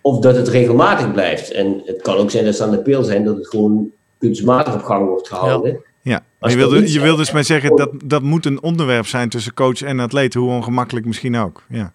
Of 0.00 0.18
dat 0.18 0.36
het 0.36 0.48
regelmatig 0.48 1.12
blijft. 1.12 1.50
En 1.50 1.82
het 1.84 2.02
kan 2.02 2.16
ook 2.16 2.30
zijn 2.30 2.44
dat 2.44 2.54
ze 2.56 2.62
aan 2.62 2.70
de 2.70 2.82
pil 2.82 3.02
zijn, 3.02 3.24
dat 3.24 3.36
het 3.36 3.48
gewoon 3.48 3.90
kunstmatig 4.22 4.74
op 4.74 4.82
gang 4.82 5.08
wordt 5.08 5.28
gehouden. 5.28 5.80
Ja, 6.02 6.22
je 6.38 6.56
wil, 6.56 6.82
je 6.82 7.00
wil 7.00 7.16
dus 7.16 7.32
maar 7.32 7.44
zeggen 7.44 7.76
dat 7.76 7.90
dat 8.04 8.22
moet 8.22 8.46
een 8.46 8.62
onderwerp 8.62 9.06
zijn 9.06 9.28
tussen 9.28 9.54
coach 9.54 9.82
en 9.82 10.00
atleet, 10.00 10.34
hoe 10.34 10.50
ongemakkelijk 10.50 11.06
misschien 11.06 11.36
ook. 11.36 11.62
Ja, 11.68 11.92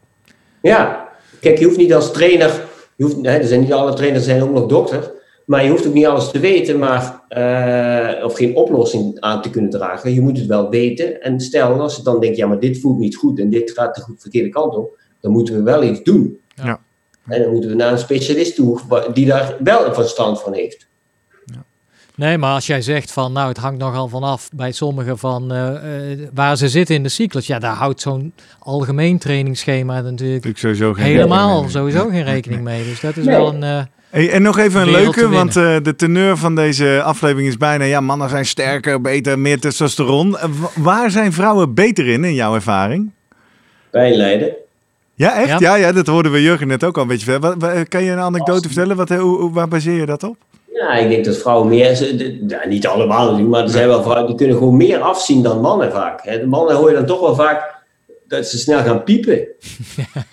Ja, 0.62 1.10
kijk, 1.40 1.58
je 1.58 1.66
hoeft 1.66 1.78
niet 1.78 1.94
als 1.94 2.14
trainer, 2.14 2.66
je 2.96 3.04
hoeft, 3.04 3.16
hè, 3.16 3.38
er 3.38 3.48
zijn 3.48 3.62
niet 3.62 3.74
alle 3.74 3.94
trainers 3.94 4.26
zijn 4.26 4.42
ook 4.42 4.52
nog 4.52 4.66
dokter, 4.66 5.12
maar 5.46 5.64
je 5.64 5.70
hoeft 5.70 5.88
ook 5.88 5.94
niet 5.94 6.06
alles 6.06 6.32
te 6.32 6.40
weten, 6.40 6.80
maar, 6.80 7.22
eh, 7.28 8.26
of 8.26 8.36
geen 8.36 8.56
oplossing 8.56 9.20
aan 9.20 9.42
te 9.42 9.50
kunnen 9.50 9.70
dragen. 9.70 10.14
Je 10.14 10.22
moet 10.22 10.38
het 10.38 10.48
wel 10.48 10.70
weten. 10.70 11.22
En 11.22 11.40
stel, 11.40 11.82
als 11.82 11.96
je 11.96 12.04
dan 12.04 12.20
denkt, 12.20 12.38
ja, 12.38 12.48
maar 12.48 12.60
dit 12.60 12.80
voelt 12.80 13.00
niet 13.00 13.16
goed 13.16 13.40
en 13.40 13.50
dit 13.50 13.72
gaat 13.72 13.96
de 13.96 14.04
verkeerde 14.18 14.50
kant 14.50 14.76
op, 14.76 15.00
dan 15.22 15.32
moeten 15.32 15.56
we 15.56 15.62
wel 15.62 15.84
iets 15.84 16.04
doen. 16.04 16.40
Ja. 16.56 16.80
En 17.28 17.42
dan 17.42 17.52
moeten 17.52 17.70
we 17.70 17.76
naar 17.76 17.92
een 17.92 17.98
specialist 17.98 18.56
toe 18.56 18.80
die 19.14 19.26
daar 19.26 19.56
wel 19.60 19.86
een 19.86 19.94
verstand 19.94 20.42
van 20.42 20.54
heeft. 20.54 20.88
Nee, 22.18 22.38
maar 22.38 22.54
als 22.54 22.68
jij 22.68 22.82
zegt 22.82 23.12
van, 23.12 23.32
nou, 23.32 23.48
het 23.48 23.58
hangt 23.58 23.80
nogal 23.80 24.08
vanaf 24.08 24.50
bij 24.56 24.72
sommigen 24.72 25.18
van 25.18 25.52
eh, 25.52 26.12
eh, 26.12 26.20
waar 26.34 26.56
ze 26.58 26.70
zitten 26.70 26.96
in 26.96 27.04
de 27.04 27.10
cyclus. 27.10 27.48
Ja, 27.48 27.60
daar 27.60 27.76
houdt 27.76 28.02
zo'n 28.02 28.34
algemeen 28.60 29.18
trainingsschema 29.18 29.94
natuurlijk 29.94 30.22
natuurlijk 30.22 30.58
sowieso 30.58 30.94
geen 30.94 31.04
helemaal 31.06 31.62
mee. 31.62 31.70
sowieso 31.70 32.08
geen 32.10 32.24
rekening 32.24 32.62
mee. 32.62 32.84
Dus 32.84 33.00
dat 33.00 33.18
is 33.18 33.26
Nee. 33.26 33.36
wel 33.36 33.54
een... 33.54 33.64
eh, 33.64 33.80
Hey, 34.10 34.32
en 34.32 34.42
nog 34.42 34.58
even 34.58 34.82
een 34.82 34.92
leuke, 34.92 35.30
want 35.30 35.56
eh, 35.56 35.76
de 35.84 35.96
teneur 35.96 36.38
van 36.38 36.56
deze 36.56 37.02
aflevering 37.04 37.48
is 37.48 37.58
bijna... 37.58 37.84
ja, 37.84 38.00
mannen 38.02 38.30
zijn 38.30 38.46
sterker, 38.46 39.02
beter, 39.02 39.40
meer 39.40 39.60
testosteron. 39.60 40.32
Wa- 40.32 40.70
waar 40.76 41.12
zijn 41.12 41.34
vrouwen 41.34 41.74
beter 41.74 42.08
in, 42.08 42.24
in 42.24 42.34
jouw 42.34 42.56
ervaring? 42.56 43.12
Pijnlijden. 43.92 44.52
Ja, 45.14 45.36
echt? 45.42 45.48
Ja, 45.48 45.58
Ja. 45.60 45.76
ja, 45.76 45.92
dat 45.92 46.08
hoorden 46.08 46.32
we 46.32 46.42
Jurgen 46.42 46.68
net 46.68 46.84
ook 46.84 46.96
al 46.96 47.02
een 47.02 47.08
beetje. 47.08 47.40
Wat, 47.40 47.56
wat- 47.58 47.88
kan 47.88 48.04
je 48.04 48.12
een 48.12 48.20
anekdote 48.20 48.68
vertellen? 48.68 48.96
Wat, 48.96 49.10
hoe, 49.10 49.20
hoe- 49.40 49.54
waar 49.54 49.68
baseer 49.68 50.00
je 50.00 50.06
dat 50.06 50.24
op? 50.24 50.38
Ja, 50.78 50.94
ik 50.94 51.10
denk 51.10 51.26
dat 51.26 51.38
vrouwen 51.38 51.68
meer, 51.68 52.14
niet 52.68 52.88
allemaal 52.88 53.24
natuurlijk, 53.24 53.50
maar 53.50 53.64
er 53.64 53.70
zijn 53.70 53.88
wel 53.88 54.02
vrouwen 54.04 54.28
die 54.28 54.36
kunnen 54.36 54.58
gewoon 54.58 54.78
meer 54.78 55.00
afzien 55.00 55.44
dan 55.44 55.62
mannen 55.62 55.92
vaak. 55.92 56.24
Hè. 56.24 56.40
De 56.40 56.46
mannen 56.46 56.76
hoor 56.76 56.90
je 56.90 56.96
dan 56.96 57.06
toch 57.06 57.20
wel 57.20 57.36
vaak 57.36 57.76
dat 58.28 58.48
ze 58.48 58.58
snel 58.58 58.80
gaan 58.84 59.04
piepen. 59.04 59.48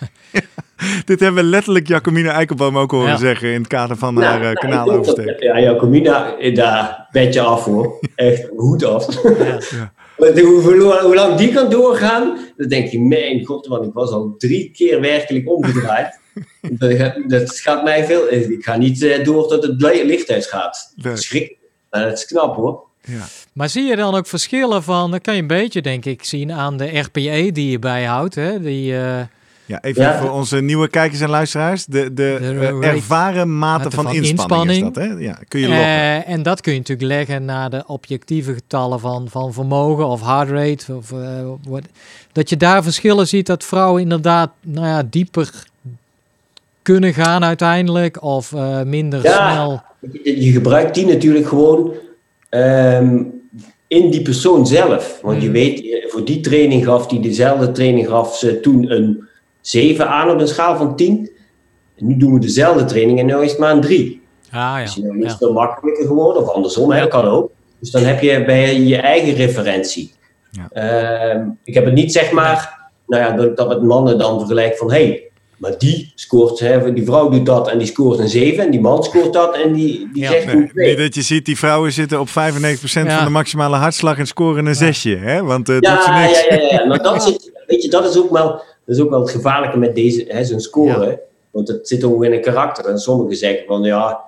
Dit 1.05 1.19
hebben 1.19 1.43
we 1.43 1.49
letterlijk 1.49 1.87
Jacomina 1.87 2.31
Eikelboom 2.31 2.77
ook 2.77 2.91
horen 2.91 3.09
Ja. 3.09 3.17
zeggen... 3.17 3.49
in 3.49 3.59
het 3.59 3.67
kader 3.67 3.97
van 3.97 4.13
Nou, 4.13 4.25
haar 4.25 4.35
eh, 4.35 4.41
nou, 4.41 4.51
ik 4.51 4.59
kanaaloversteek. 4.59 5.41
Ja, 5.43 5.59
Jacomina, 5.59 6.37
eh, 6.37 6.55
daar 6.55 7.07
bed 7.11 7.33
je 7.33 7.41
af 7.41 7.63
hoor. 7.65 7.99
Echt, 8.15 8.49
hoed 8.55 8.83
af. 8.83 9.23
Ja. 9.23 9.93
Hoe, 10.17 10.61
hoe, 10.61 10.99
hoe 11.03 11.15
lang 11.15 11.35
die 11.35 11.53
kan 11.53 11.69
doorgaan, 11.69 12.37
dan 12.57 12.67
denk 12.67 12.87
je, 12.87 13.01
mijn 13.01 13.45
god, 13.45 13.67
want 13.67 13.85
ik 13.85 13.93
was 13.93 14.11
al 14.11 14.35
drie 14.37 14.71
keer 14.71 15.01
werkelijk 15.01 15.49
omgedraaid. 15.49 16.19
dat, 16.79 16.91
gaat- 16.93 17.29
dat 17.29 17.59
gaat 17.59 17.83
mij 17.83 18.05
veel... 18.05 18.31
Ik 18.33 18.63
ga 18.63 18.77
niet 18.77 19.03
eh, 19.03 19.23
door 19.23 19.47
tot 19.47 19.63
het 19.63 19.81
licht 19.81 20.29
uitgaat. 20.29 20.93
Nee. 20.95 21.15
Schrik. 21.17 21.55
Maar 21.89 22.03
dat 22.03 22.17
is 22.17 22.25
knap 22.25 22.55
hoor. 22.55 22.83
Ja. 23.01 23.21
Maar 23.53 23.69
zie 23.69 23.83
je 23.83 23.95
dan 23.95 24.15
ook 24.15 24.27
verschillen 24.27 24.83
van, 24.83 25.11
dat 25.11 25.21
kan 25.21 25.35
je 25.35 25.41
een 25.41 25.47
beetje 25.47 25.81
denk 25.81 26.05
ik 26.05 26.23
zien 26.23 26.51
aan 26.51 26.77
de 26.77 26.99
RPE 26.99 27.49
die 27.53 27.69
je 27.71 27.79
bijhoudt. 27.79 28.35
Hè? 28.35 28.61
Die, 28.61 28.97
eh, 28.97 29.19
Ja, 29.67 29.81
even 29.81 30.01
Ja. 30.01 30.19
voor 30.19 30.29
onze 30.29 30.61
nieuwe 30.61 30.87
kijkers 30.87 31.21
en 31.21 31.29
luisteraars. 31.29 31.85
De, 31.85 32.03
de, 32.13 32.13
De 32.13 32.37
eh, 32.81 32.87
ervaren 32.87 33.57
mate 33.57 33.83
mate 33.83 33.95
van, 33.95 34.03
van 34.03 34.13
inspanning, 34.13 34.69
inspanning. 34.71 34.87
is 34.87 34.93
dat, 34.93 35.17
hè? 35.19 35.23
Ja, 35.25 35.39
kun 35.47 35.59
je 35.59 35.67
loggen. 35.67 35.85
eh, 35.85 36.29
en 36.29 36.43
dat 36.43 36.61
kun 36.61 36.71
je 36.73 36.77
natuurlijk 36.79 37.07
leggen 37.07 37.45
naar 37.45 37.69
de 37.69 37.83
objectieve 37.87 38.53
getallen 38.53 38.99
van, 38.99 39.27
van 39.29 39.53
vermogen 39.53 40.07
of 40.07 40.21
heart 40.21 40.49
rate. 40.49 40.95
Of, 40.95 41.09
wat, 41.67 41.81
dat 42.31 42.49
je 42.49 42.57
daar 42.57 42.83
verschillen 42.83 43.27
ziet 43.27 43.45
dat 43.45 43.63
vrouwen 43.63 44.01
inderdaad 44.01 44.51
nou 44.61 44.87
ja, 44.87 45.03
dieper 45.09 45.51
kunnen 46.85 47.13
gaan 47.13 47.43
uiteindelijk. 47.43 48.23
Of 48.23 48.53
eh, 48.53 48.81
minder 48.81 49.23
Ja. 49.23 49.51
snel. 49.51 49.81
Je, 50.23 50.51
gebruikt 50.51 50.95
die 50.95 51.05
natuurlijk 51.05 51.47
gewoon 51.47 51.93
ehm, 52.49 53.23
in 53.87 54.09
die 54.11 54.21
persoon 54.21 54.67
zelf. 54.67 55.19
Want 55.21 55.37
je 55.41 55.49
Mhm. 55.49 55.57
weet, 55.57 55.79
eh, 55.81 56.09
voor 56.09 56.25
die 56.25 56.39
training 56.39 56.85
gaf 56.85 57.07
die 57.07 57.19
dezelfde 57.19 57.71
training 57.71 58.07
gaf 58.07 58.37
ze 58.37 58.59
toen 58.59 58.91
een 58.91 59.27
7 59.61 60.07
aan 60.09 60.29
op 60.29 60.39
een 60.39 60.47
schaal 60.47 60.77
van 60.77 60.95
10. 60.95 61.29
En 61.97 62.07
nu 62.07 62.17
doen 62.17 62.33
we 62.33 62.39
dezelfde 62.39 62.85
training 62.85 63.19
en 63.19 63.25
nu 63.25 63.35
is 63.43 63.49
het 63.51 63.59
maar 63.59 63.71
een 63.71 63.81
3. 63.81 64.21
Ah 64.51 64.81
Dus 64.81 64.95
ja. 64.95 65.01
dan 65.01 65.15
is 65.17 65.21
ja. 65.23 65.27
het 65.27 65.37
veel 65.37 65.53
makkelijker 65.53 66.05
geworden, 66.05 66.41
of 66.41 66.49
andersom, 66.49 66.91
hè, 66.91 66.99
dat 66.99 67.09
kan 67.09 67.25
ook. 67.25 67.51
Dus 67.79 67.91
dan 67.91 68.03
heb 68.03 68.21
je 68.21 68.43
bij 68.45 68.79
je 68.81 68.97
eigen 68.97 69.33
referentie. 69.33 70.13
Ja. 70.51 70.69
Ehm, 70.71 71.47
ik 71.63 71.73
heb 71.73 71.85
het 71.85 71.93
niet 71.93 72.11
zeg 72.11 72.31
maar, 72.31 72.89
nou 73.07 73.23
ja, 73.23 73.31
dat 73.31 73.45
ik 73.45 73.55
dat 73.55 73.67
met 73.67 73.81
mannen 73.83 74.17
dan 74.17 74.37
vergelijk 74.39 74.77
van, 74.77 74.91
hé, 74.91 75.05
hey, 75.05 75.23
maar 75.57 75.77
die 75.77 76.11
scoort, 76.15 76.59
hè, 76.59 76.93
die 76.93 77.05
vrouw 77.05 77.29
doet 77.29 77.45
dat 77.45 77.67
en 77.69 77.77
die 77.77 77.87
scoort 77.87 78.19
een 78.19 78.29
7 78.29 78.63
en 78.65 78.71
die 78.71 78.81
man 78.81 79.03
scoort 79.03 79.33
dat 79.33 79.55
en 79.55 79.73
die, 79.73 80.09
die 80.13 80.23
Ja. 80.23 80.31
zegt 80.31 80.45
Nee, 80.45 80.55
een 80.55 80.69
2. 80.69 80.87
niet 80.89 80.97
dat 80.97 81.15
je 81.15 81.21
ziet, 81.21 81.45
die 81.45 81.57
vrouwen 81.57 81.91
zitten 81.91 82.19
op 82.19 82.29
95% 82.29 83.07
Ja. 83.07 83.15
van 83.15 83.25
de 83.25 83.31
maximale 83.31 83.75
hartslag 83.75 84.17
en 84.17 84.27
scoren 84.27 84.65
een 84.65 84.75
zesje. 84.75 85.15
Hè? 85.15 85.43
Want 85.43 85.69
eh 85.69 85.75
doet 85.75 85.85
ze 86.03 86.09
Ja, 86.11 86.21
niks. 86.25 86.45
ja, 86.49 86.55
ja, 86.55 86.69
ja, 86.71 86.85
maar 86.85 87.03
dat, 87.03 87.23
zit, 87.23 87.51
weet 87.67 87.83
je, 87.83 87.89
dat, 87.89 88.09
is 88.09 88.17
ook 88.17 88.31
wel, 88.31 88.47
dat 88.85 88.95
is 88.95 88.99
ook 88.99 89.09
wel 89.09 89.19
het 89.21 89.29
gevaarlijke 89.29 89.77
met 89.77 89.95
deze, 89.95 90.25
hè, 90.27 90.43
zo'n 90.43 90.59
score. 90.59 91.21
Want 91.51 91.67
het 91.67 91.87
zit 91.87 92.03
ook 92.03 92.23
in 92.23 92.33
een 92.33 92.41
karakter. 92.41 92.85
En 92.85 92.97
sommigen 92.99 93.35
zeggen 93.37 93.63
van, 93.67 93.83
ja, 93.83 94.19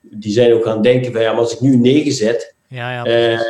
die 0.00 0.32
zijn 0.32 0.52
ook 0.52 0.64
gaan 0.64 0.82
denken 0.82 1.12
van, 1.12 1.20
ja, 1.22 1.30
maar 1.32 1.40
als 1.40 1.52
ik 1.54 1.60
nu 1.60 1.72
een 1.72 1.80
9 1.80 2.12
zet, 2.12 2.54
Ja, 2.68 2.92
ja. 2.92 3.04
Ehm, 3.04 3.40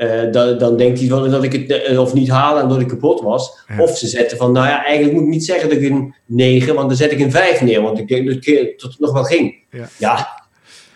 eh, 0.00 0.32
dan, 0.32 0.58
dan 0.58 0.76
denkt 0.76 0.98
hij 0.98 1.08
van 1.08 1.30
dat 1.30 1.44
ik 1.44 1.52
het 1.52 1.70
eh, 1.70 2.00
of 2.00 2.14
niet 2.14 2.28
haal 2.28 2.58
en 2.58 2.68
dat 2.68 2.80
ik 2.80 2.88
kapot 2.88 3.20
was. 3.20 3.58
Ja. 3.68 3.82
Of 3.82 3.98
ze 3.98 4.06
zetten 4.06 4.36
van, 4.36 4.52
nou 4.52 4.66
ja, 4.66 4.84
eigenlijk 4.84 5.16
moet 5.16 5.26
ik 5.26 5.32
niet 5.32 5.44
zeggen 5.44 5.68
dat 5.68 5.78
ik 5.78 5.90
een 5.90 6.14
9, 6.26 6.74
want 6.74 6.88
dan 6.88 6.96
zet 6.96 7.12
ik 7.12 7.20
een 7.20 7.30
5 7.30 7.60
neer, 7.60 7.82
want 7.82 7.98
ik 7.98 8.08
denk 8.08 8.26
dat 8.26 8.34
het 8.34 8.78
tot 8.78 8.90
het 8.90 9.00
nog 9.00 9.12
wel 9.12 9.22
ging. 9.22 9.54
Ja. 9.70 9.88
ja, 9.96 10.42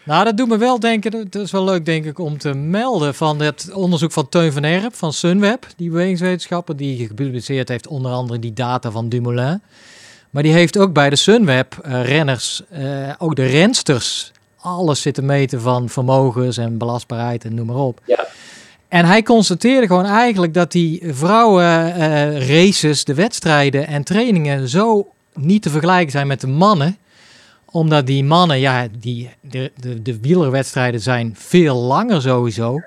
Nou, 0.05 0.24
dat 0.24 0.36
doet 0.36 0.48
me 0.48 0.59
wel 0.59 0.80
denken, 0.80 1.30
dat 1.30 1.42
is 1.42 1.50
wel 1.50 1.64
leuk 1.64 1.84
denk 1.84 2.05
ik 2.05 2.18
om 2.18 2.38
te 2.38 2.55
melden 2.55 3.14
van 3.14 3.40
het 3.40 3.70
onderzoek 3.72 4.12
van 4.12 4.28
Teun 4.28 4.52
van 4.52 4.64
Erp 4.64 4.94
van 4.94 5.12
Sunweb, 5.12 5.66
die 5.76 5.90
bewegingswetenschapper 5.90 6.76
die 6.76 7.07
gepubliceerd 7.07 7.68
heeft 7.68 7.86
onder 7.86 8.12
andere 8.12 8.38
die 8.38 8.52
data 8.52 8.90
van 8.90 9.09
Dumoulin. 9.09 9.62
Maar 10.30 10.42
die 10.42 10.52
heeft 10.52 10.78
ook 10.78 10.92
bij 10.92 11.11
de 11.11 11.16
Sunweb 11.16 11.78
eh, 11.82 12.05
renners, 12.05 12.62
eh, 12.70 13.12
ook 13.18 13.36
de 13.36 13.46
rensters, 13.46 14.32
alles 14.57 15.02
zitten 15.02 15.26
meten 15.26 15.61
van 15.61 15.88
vermogens 15.88 16.57
en 16.57 16.78
belastbaarheid 16.78 17.44
en 17.44 17.55
noem 17.55 17.66
maar 17.66 17.76
op. 17.76 18.00
Ja. 18.07 18.26
En 18.95 19.05
hij 19.05 19.22
constateerde 19.22 19.86
gewoon 19.86 20.05
eigenlijk 20.05 20.55
dat 20.55 20.72
die 20.72 21.03
vrouwen 21.11 21.95
eh, 21.95 22.49
races, 22.49 23.05
de 23.05 23.14
wedstrijden 23.14 23.86
en 23.86 24.05
trainingen 24.05 24.68
zo 24.68 25.09
niet 25.34 25.62
te 25.62 25.70
vergelijken 25.70 26.11
zijn 26.11 26.26
met 26.26 26.40
de 26.40 26.47
mannen 26.47 26.97
omdat 27.64 28.07
die 28.07 28.24
mannen, 28.24 28.61
ja, 28.61 28.86
die, 28.99 29.30
de, 29.40 29.72
de, 29.76 30.03
de 30.03 30.20
wielerwedstrijden 30.20 31.01
zijn 31.01 31.34
veel 31.38 31.76
langer 31.76 32.22
sowieso. 32.22 32.80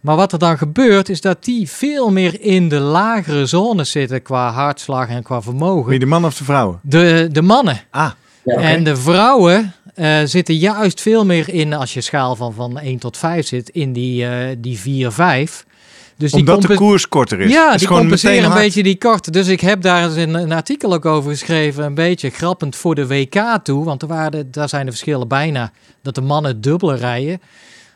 Maar 0.00 0.16
wat 0.16 0.32
er 0.32 0.38
dan 0.38 0.58
gebeurt, 0.58 1.08
is 1.08 1.20
dat 1.20 1.44
die 1.44 1.68
veel 1.68 2.10
meer 2.10 2.40
in 2.40 2.68
de 2.68 2.78
lagere 2.78 3.46
zones 3.46 3.90
zitten 3.90 4.22
qua 4.22 4.50
hartslag 4.50 5.08
en 5.08 5.22
qua 5.22 5.42
vermogen. 5.42 5.90
Wie 5.90 5.98
de 5.98 6.06
man 6.06 6.24
of 6.24 6.38
de 6.38 6.44
vrouwen? 6.44 6.80
De, 6.82 7.28
de 7.32 7.42
mannen. 7.42 7.80
Ah, 7.90 8.10
ja. 8.44 8.54
En 8.56 8.84
de 8.84 8.96
vrouwen 8.96 9.72
eh, 10.00 10.18
zitten 10.24 10.54
juist 10.56 11.00
veel 11.00 11.24
meer 11.26 11.48
in, 11.48 11.72
als 11.72 11.94
je 11.94 12.00
schaal 12.00 12.36
van, 12.36 12.52
van 12.54 12.78
1 12.78 12.98
tot 12.98 13.16
5 13.16 13.46
zit, 13.46 13.68
in 13.68 13.92
die, 13.92 14.26
eh 14.26 14.56
die 14.58 14.78
4, 14.78 15.12
5. 15.12 15.64
Dus 16.16 16.30
die 16.30 16.40
omdat 16.40 16.62
de 16.62 16.74
koers 16.74 17.08
korter 17.08 17.40
is. 17.40 17.50
ja, 17.52 17.64
Het 17.64 17.72
is 17.72 17.78
die 17.78 17.86
gewoon 17.86 18.02
compenseren 18.02 18.34
meteen 18.36 18.50
een 18.50 18.56
hard. 18.56 18.64
beetje 18.66 18.82
die 18.82 18.98
korte. 18.98 19.30
Dus 19.30 19.48
ik 19.48 19.60
heb 19.60 19.82
daar 19.82 20.04
eens 20.04 20.16
een, 20.16 20.34
een 20.34 20.52
artikel 20.52 20.92
ook 20.94 21.04
over 21.06 21.30
geschreven. 21.30 21.84
Een 21.84 21.94
beetje 21.94 22.30
grappend 22.30 22.76
voor 22.76 22.94
de 22.94 23.06
WK 23.06 23.58
toe. 23.62 23.84
Want 23.84 24.02
er 24.02 24.08
waren, 24.08 24.50
daar 24.50 24.68
zijn 24.68 24.84
de 24.84 24.90
verschillen 24.90 25.28
bijna. 25.28 25.72
Dat 26.02 26.14
de 26.14 26.20
mannen 26.20 26.60
dubbele 26.60 26.94
rijden. 26.96 27.40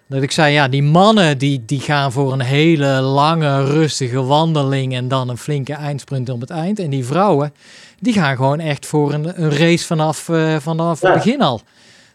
Dat 0.09 0.23
ik 0.23 0.31
zei, 0.31 0.53
ja, 0.53 0.69
die 0.69 0.83
mannen 0.83 1.39
die, 1.39 1.63
die 1.67 1.81
gaan 1.81 2.13
voor 2.13 2.33
een 2.33 2.41
hele 2.41 3.01
lange, 3.01 3.65
rustige 3.65 4.23
wandeling. 4.23 4.95
En 4.95 5.09
dan 5.09 5.29
een 5.29 5.39
flinke 5.39 5.73
eindsprint 5.75 6.29
op 6.29 6.41
het 6.41 6.51
eind. 6.51 6.79
En 6.79 6.91
die 6.91 7.05
vrouwen, 7.05 7.53
die 8.01 8.13
gaan 8.13 8.37
gewoon 8.37 8.61
echt 8.61 8.87
voor 8.87 9.13
een, 9.13 9.43
een 9.43 9.51
race 9.57 9.87
vanaf, 9.87 10.29
eh, 10.29 10.57
vanaf 10.61 11.01
Ja. 11.01 11.09
het 11.13 11.23
begin 11.25 11.43
al. 11.43 11.61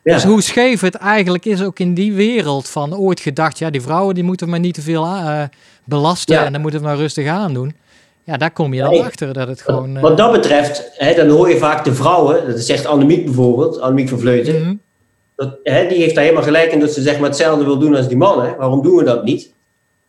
Ja. 0.10 0.16
Dus 0.16 0.24
hoe 0.24 0.42
scheef 0.42 0.82
het 0.82 0.96
eigenlijk 0.96 1.46
is 1.46 1.64
ook 1.64 1.80
in 1.80 1.94
die 1.94 2.14
wereld 2.14 2.68
van 2.70 2.96
ooit 2.98 3.20
gedacht, 3.20 3.60
ja, 3.60 3.70
die 3.70 3.82
vrouwen 3.82 4.16
die 4.16 4.24
moeten 4.24 4.50
maar 4.50 4.60
niet 4.60 4.74
te 4.74 4.82
veel 4.82 5.06
eh, 5.06 5.42
belasten 5.86 6.36
Ja. 6.36 6.46
en 6.46 6.52
dan 6.52 6.62
moeten 6.62 6.80
we 6.80 6.86
maar 6.86 6.98
rustig 6.98 7.28
aan 7.28 7.54
doen. 7.54 7.76
Ja, 8.24 8.38
daar 8.38 8.52
kom 8.52 8.74
je 8.74 8.82
dan 8.82 8.90
Nee. 8.90 9.04
achter 9.04 9.34
dat 9.34 9.48
het 9.48 9.62
gewoon... 9.62 9.96
eh, 9.96 10.02
Wat 10.02 10.18
dat 10.18 10.32
betreft, 10.32 10.90
hè, 10.94 11.14
dan 11.16 11.28
hoor 11.30 11.50
je 11.50 11.58
vaak 11.58 11.84
de 11.86 11.94
vrouwen, 11.94 12.48
dat 12.48 12.60
zegt 12.60 12.86
Annemiek 12.86 13.26
bijvoorbeeld, 13.26 13.80
Annemiek 13.80 14.10
van 14.10 14.20
Vleuten, 14.20 14.62
mhm. 14.62 14.74
dat, 15.36 15.58
hè, 15.64 15.88
die 15.88 15.98
heeft 15.98 16.14
daar 16.16 16.24
helemaal 16.24 16.44
gelijk 16.46 16.72
in 16.72 16.80
dat 16.80 16.92
ze 16.92 17.02
zeg 17.02 17.20
maar 17.20 17.30
hetzelfde 17.30 17.66
wil 17.66 17.80
doen 17.80 17.96
als 17.96 18.08
die 18.08 18.18
mannen. 18.18 18.56
Waarom 18.58 18.84
doen 18.84 18.96
we 18.96 19.04
dat 19.04 19.24
niet? 19.24 19.52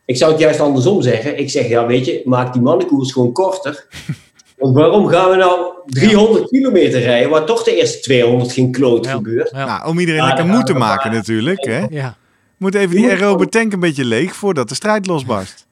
Ik 0.05 0.17
zou 0.17 0.31
het 0.31 0.39
juist 0.41 0.59
andersom 0.59 1.01
zeggen. 1.01 1.39
Ik 1.39 1.49
zeg, 1.49 1.67
ja 1.67 1.85
weet 1.85 2.05
je, 2.05 2.21
maak 2.25 2.53
die 2.53 2.61
mannenkoers 2.61 3.11
gewoon 3.11 3.31
korter. 3.31 3.85
Want 4.61 4.75
waarom 4.75 5.07
gaan 5.07 5.29
we 5.29 5.35
nou 5.35 5.65
300 5.85 6.49
kilometer 6.49 7.01
rijden, 7.01 7.29
waar 7.29 7.45
toch 7.45 7.63
de 7.63 7.75
eerste 7.75 7.99
200 7.99 8.51
geen 8.51 8.71
kloot 8.71 9.05
Ja. 9.05 9.11
gebeurt? 9.11 9.49
Ja. 9.53 9.65
Nou, 9.65 9.87
om 9.89 9.99
iedereen 9.99 10.25
lekker 10.25 10.45
moe 10.45 10.63
te 10.63 10.73
we 10.73 10.79
maken 10.79 11.09
maar- 11.09 11.17
natuurlijk. 11.19 11.65
Hè? 11.65 11.85
ja, 11.89 12.15
Moet 12.57 12.75
even 12.75 12.95
die 12.95 13.09
aerobe 13.09 13.49
tank 13.49 13.73
een 13.73 13.79
beetje 13.79 14.05
leeg 14.05 14.35
voordat 14.35 14.69
de 14.69 14.75
strijd 14.75 15.07
losbarst. 15.07 15.67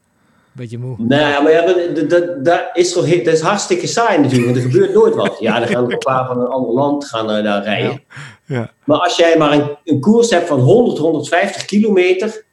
beetje 0.52 0.78
moe. 0.78 0.96
Nee, 0.98 1.42
maar 1.42 1.52
ja, 1.52 1.66
dat, 1.66 2.10
dat, 2.10 2.46
dat, 2.46 2.62
is 2.74 2.94
toch, 2.94 3.08
dat 3.08 3.34
is 3.34 3.42
hartstikke 3.42 3.88
saai 3.88 4.18
natuurlijk, 4.18 4.46
want 4.46 4.58
er 4.58 4.72
gebeurt 4.72 4.94
nooit 4.94 5.16
wat. 5.16 5.36
Ja, 5.40 5.60
dan 5.60 5.68
gaan 5.68 5.86
er 5.86 5.92
een 5.92 5.98
paar 5.98 6.26
van 6.26 6.40
een 6.42 6.48
ander 6.48 6.74
land 6.74 7.06
gaan 7.06 7.28
daar 7.28 7.64
rijden. 7.64 8.04
Ja. 8.46 8.72
Maar 8.86 8.98
als 9.00 9.16
jij 9.16 9.38
maar 9.38 9.52
een, 9.54 9.78
een 9.84 10.00
koers 10.00 10.30
hebt 10.30 10.48
van 10.48 10.60
100, 10.60 10.98
150 10.98 11.66
kilometer, 11.66 12.44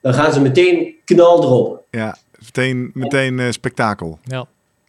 dan 0.00 0.14
gaan 0.14 0.32
ze 0.32 0.40
meteen 0.40 0.94
knal 1.04 1.42
erop. 1.42 1.82
Ja, 1.90 2.16
meteen, 2.38 2.90
meteen 2.94 3.38
eh, 3.40 3.50
spektakel. 3.50 4.18
Ja. 4.24 4.46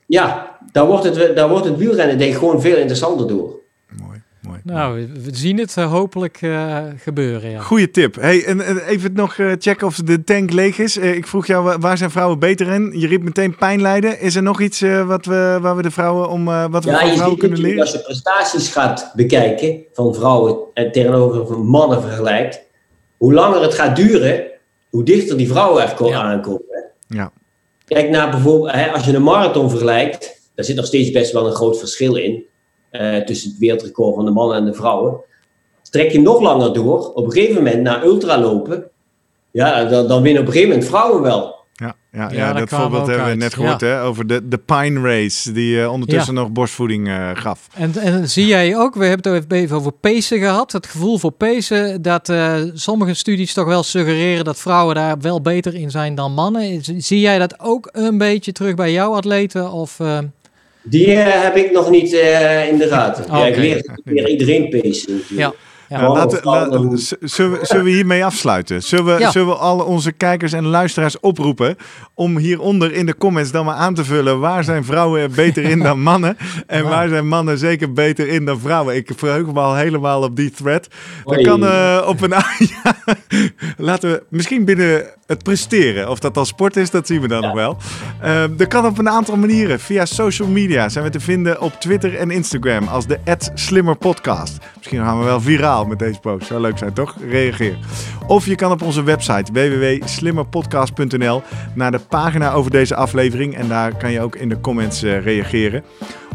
Ja, 0.07 0.57
daar 0.71 0.85
wordt 0.85 1.03
het, 1.03 1.35
daar 1.35 1.49
wordt 1.49 1.65
het 1.65 1.77
wielrennen 1.77 2.17
denk 2.17 2.31
ik 2.31 2.37
gewoon 2.37 2.61
veel 2.61 2.75
interessanter 2.77 3.27
door. 3.27 3.55
Mooi, 4.03 4.21
mooi. 4.41 4.59
Nou, 4.63 5.07
we- 5.23 5.29
zien 5.31 5.57
het 5.57 5.77
eh, 5.77 5.91
hopelijk 5.91 6.37
eh, 6.41 6.77
gebeuren, 6.97 7.49
ja. 7.49 7.59
Goeie 7.61 7.91
tip. 7.91 8.15
Hey, 8.15 8.45
en, 8.45 8.61
en 8.61 8.77
even 8.77 9.13
nog 9.13 9.37
eh, 9.37 9.51
checken 9.59 9.87
of 9.87 9.95
de 9.95 10.23
tank 10.23 10.51
leeg 10.51 10.77
is. 10.79 10.97
Eh, 10.97 11.15
ik 11.15 11.27
vroeg 11.27 11.47
jou, 11.47 11.63
wa- 11.63 11.79
waar 11.79 11.97
zijn 11.97 12.11
vrouwen 12.11 12.39
beter 12.39 12.67
in? 12.67 12.93
Je 12.99 13.07
riep 13.07 13.21
meteen 13.23 13.55
pijn 13.55 13.81
lijden. 13.81 14.19
Is 14.19 14.35
er 14.35 14.43
nog 14.43 14.61
iets 14.61 14.81
eh, 14.81 15.07
wat 15.07 15.25
we, 15.25 15.57
waar 15.61 15.75
we 15.75 15.81
de 15.81 15.91
vrouwen 15.91 16.29
om 16.29 16.47
eh, 16.47 16.65
wat 16.69 16.83
we 16.83 16.89
Ja, 16.91 16.97
van 16.99 17.07
vrouwen 17.09 17.29
ziet 17.29 17.39
kunnen 17.39 17.59
leren? 17.59 17.79
als 17.81 17.91
je 17.91 17.99
prestaties 18.01 18.69
gaat 18.71 19.11
bekijken 19.15 19.79
van 19.93 20.13
vrouwen 20.15 20.57
en 20.73 20.91
tegenover 20.91 21.47
van 21.47 21.65
mannen 21.65 22.01
vergelijkt, 22.01 22.61
hoe 23.17 23.33
langer 23.33 23.61
het 23.61 23.73
gaat 23.73 23.95
duren, 23.95 24.43
hoe 24.89 25.03
dichter 25.03 25.37
die 25.37 25.47
vrouwen 25.47 25.83
er 25.83 26.05
Ja. 26.07 26.21
aankomen. 26.21 26.61
Ja. 27.07 27.31
Kijk 27.87 28.09
naar 28.09 28.29
bijvoorbeeld, 28.29 28.71
hè, 28.71 28.91
als 28.91 29.05
je 29.05 29.13
een 29.13 29.23
marathon 29.23 29.69
vergelijkt, 29.69 30.49
daar 30.55 30.65
zit 30.65 30.75
nog 30.75 30.85
steeds 30.85 31.11
best 31.11 31.31
wel 31.31 31.45
een 31.45 31.53
groot 31.53 31.79
verschil 31.79 32.15
in. 32.15 32.45
eh, 32.89 33.17
tussen 33.17 33.49
het 33.49 33.59
wereldrecord 33.59 34.15
van 34.15 34.25
de 34.25 34.31
mannen 34.31 34.57
en 34.57 34.65
de 34.65 34.73
vrouwen. 34.73 35.21
Trek 35.89 36.11
je 36.11 36.21
nog 36.21 36.41
langer 36.41 36.73
door, 36.73 37.13
op 37.13 37.25
een 37.25 37.31
gegeven 37.31 37.55
moment 37.55 37.81
naar 37.81 38.03
ultralopen, 38.03 38.89
ja, 39.51 39.85
dan, 39.85 40.07
dan 40.07 40.21
winnen 40.21 40.41
op 40.41 40.47
een 40.47 40.53
gegeven 40.53 40.73
moment 40.73 40.89
vrouwen 40.89 41.21
wel. 41.21 41.56
Ja, 42.17 42.29
ja, 42.31 42.53
dat 42.53 42.69
we 42.69 42.75
voorbeeld 42.75 43.07
hebben 43.07 43.27
we 43.27 43.35
net 43.35 43.53
gehoord 43.53 43.81
hè, 43.81 44.01
over 44.01 44.27
de, 44.27 44.47
de 44.47 44.57
Pine 44.57 45.01
Race, 45.01 45.51
die 45.51 45.81
eh, 45.81 45.91
ondertussen 45.91 46.33
nog 46.33 46.51
borstvoeding 46.51 47.07
eh, 47.07 47.29
gaf. 47.33 47.67
En, 47.73 47.93
en 47.97 48.29
zie 48.29 48.45
jij 48.45 48.77
ook, 48.77 48.95
we 48.95 49.05
hebben 49.05 49.33
het 49.33 49.51
even 49.51 49.75
over 49.75 49.91
pacen 49.91 50.39
gehad, 50.39 50.71
het 50.71 50.87
gevoel 50.87 51.17
voor 51.17 51.31
pacen, 51.31 52.01
dat 52.01 52.29
eh, 52.29 52.55
sommige 52.73 53.13
studies 53.13 53.53
toch 53.53 53.65
wel 53.65 53.83
suggereren 53.83 54.45
dat 54.45 54.59
vrouwen 54.59 54.95
daar 54.95 55.19
wel 55.19 55.41
beter 55.41 55.75
in 55.75 55.91
zijn 55.91 56.15
dan 56.15 56.33
mannen. 56.33 56.81
Zie 56.97 57.19
jij 57.19 57.39
dat 57.39 57.59
ook 57.59 57.89
een 57.91 58.17
beetje 58.17 58.51
terug 58.51 58.75
bij 58.75 58.91
jouw 58.91 59.13
atleten? 59.13 59.71
Of, 59.71 59.99
eh, 59.99 60.17
Die 60.83 61.09
heb 61.09 61.55
ik 61.55 61.71
nog 61.71 61.89
niet 61.89 62.13
eh, 62.13 62.67
in 62.67 62.77
de 62.77 62.87
gaten. 62.87 63.25
Ja, 63.31 63.45
ik 63.45 63.55
leer, 63.55 63.77
ik 63.77 64.01
leer 64.03 64.29
iedereen 64.29 64.61
natuurlijk. 64.61 65.25
ja, 65.29 65.53
ja. 65.89 66.01
Mannen 66.01 66.17
laten, 66.17 66.39
la- 66.43 66.87
zullen, 67.21 67.59
we, 67.59 67.65
zullen 67.65 67.83
we 67.85 67.89
hiermee 67.99 68.25
afsluiten? 68.25 68.83
Zullen 68.83 69.05
we, 69.05 69.19
Ja. 69.19 69.31
zullen 69.31 69.47
we 69.47 69.55
alle 69.55 69.83
onze 69.83 70.11
kijkers 70.11 70.53
en 70.53 70.65
luisteraars 70.65 71.19
oproepen 71.19 71.75
om 72.13 72.37
hieronder 72.37 72.93
in 72.93 73.05
de 73.05 73.17
comments 73.17 73.51
dan 73.51 73.65
maar 73.65 73.75
aan 73.75 73.93
te 73.93 74.05
vullen 74.05 74.39
waar 74.39 74.63
zijn 74.63 74.83
vrouwen 74.85 75.21
er 75.21 75.29
beter 75.29 75.63
in 75.63 75.79
dan 75.79 76.01
mannen 76.11 76.37
en 76.67 76.83
waar 76.89 77.07
zijn 77.07 77.27
mannen 77.27 77.57
zeker 77.57 77.93
beter 77.93 78.27
in 78.27 78.45
dan 78.45 78.59
vrouwen? 78.59 78.95
Ik 78.95 79.11
verheug 79.15 79.45
me 79.45 79.59
al 79.59 79.75
helemaal 79.75 80.21
op 80.23 80.35
die 80.35 80.51
thread. 80.51 80.87
Dat 81.23 81.41
kan 81.41 81.65
eh, 81.65 82.03
op 82.07 82.21
een... 82.21 82.29
ja, 82.83 82.95
laten 83.77 84.11
we 84.11 84.23
misschien 84.29 84.65
binnen 84.65 85.05
het 85.25 85.43
presteren. 85.43 86.09
Of 86.09 86.19
dat 86.19 86.37
al 86.37 86.45
sport 86.45 86.77
is, 86.77 86.89
dat 86.91 87.07
zien 87.07 87.21
we 87.21 87.27
dan 87.27 87.41
nog 87.41 87.53
wel. 87.53 87.77
Eh, 88.21 88.43
dat 88.57 88.67
kan 88.67 88.85
op 88.85 88.97
een 88.97 89.09
aantal 89.09 89.35
manieren. 89.37 89.79
Via 89.79 90.05
social 90.05 90.47
media 90.47 90.89
zijn 90.89 91.03
we 91.03 91.09
te 91.11 91.19
vinden 91.19 91.61
op 91.61 91.73
Twitter 91.79 92.15
en 92.15 92.31
Instagram 92.31 92.87
als 92.87 93.07
de 93.07 93.19
@slimmerpodcast. 93.53 94.57
Misschien 94.77 94.99
gaan 94.99 95.19
we 95.19 95.25
wel 95.25 95.41
viraal 95.41 95.76
met 95.85 95.99
deze 95.99 96.19
post. 96.19 96.47
Zou 96.47 96.61
leuk 96.61 96.77
zijn, 96.77 96.93
toch? 96.93 97.15
Reageer. 97.29 97.77
Of 98.27 98.45
je 98.45 98.55
kan 98.55 98.71
op 98.71 98.81
onze 98.81 99.03
website 99.03 99.51
www.slimmerpodcast.nl 99.51 101.41
naar 101.73 101.91
de 101.91 101.99
pagina 101.99 102.51
over 102.51 102.71
deze 102.71 102.95
aflevering. 102.95 103.55
En 103.55 103.67
daar 103.67 103.97
kan 103.97 104.11
je 104.11 104.21
ook 104.21 104.35
in 104.35 104.49
de 104.49 104.61
comments 104.61 105.03
eh, 105.03 105.23
reageren. 105.23 105.83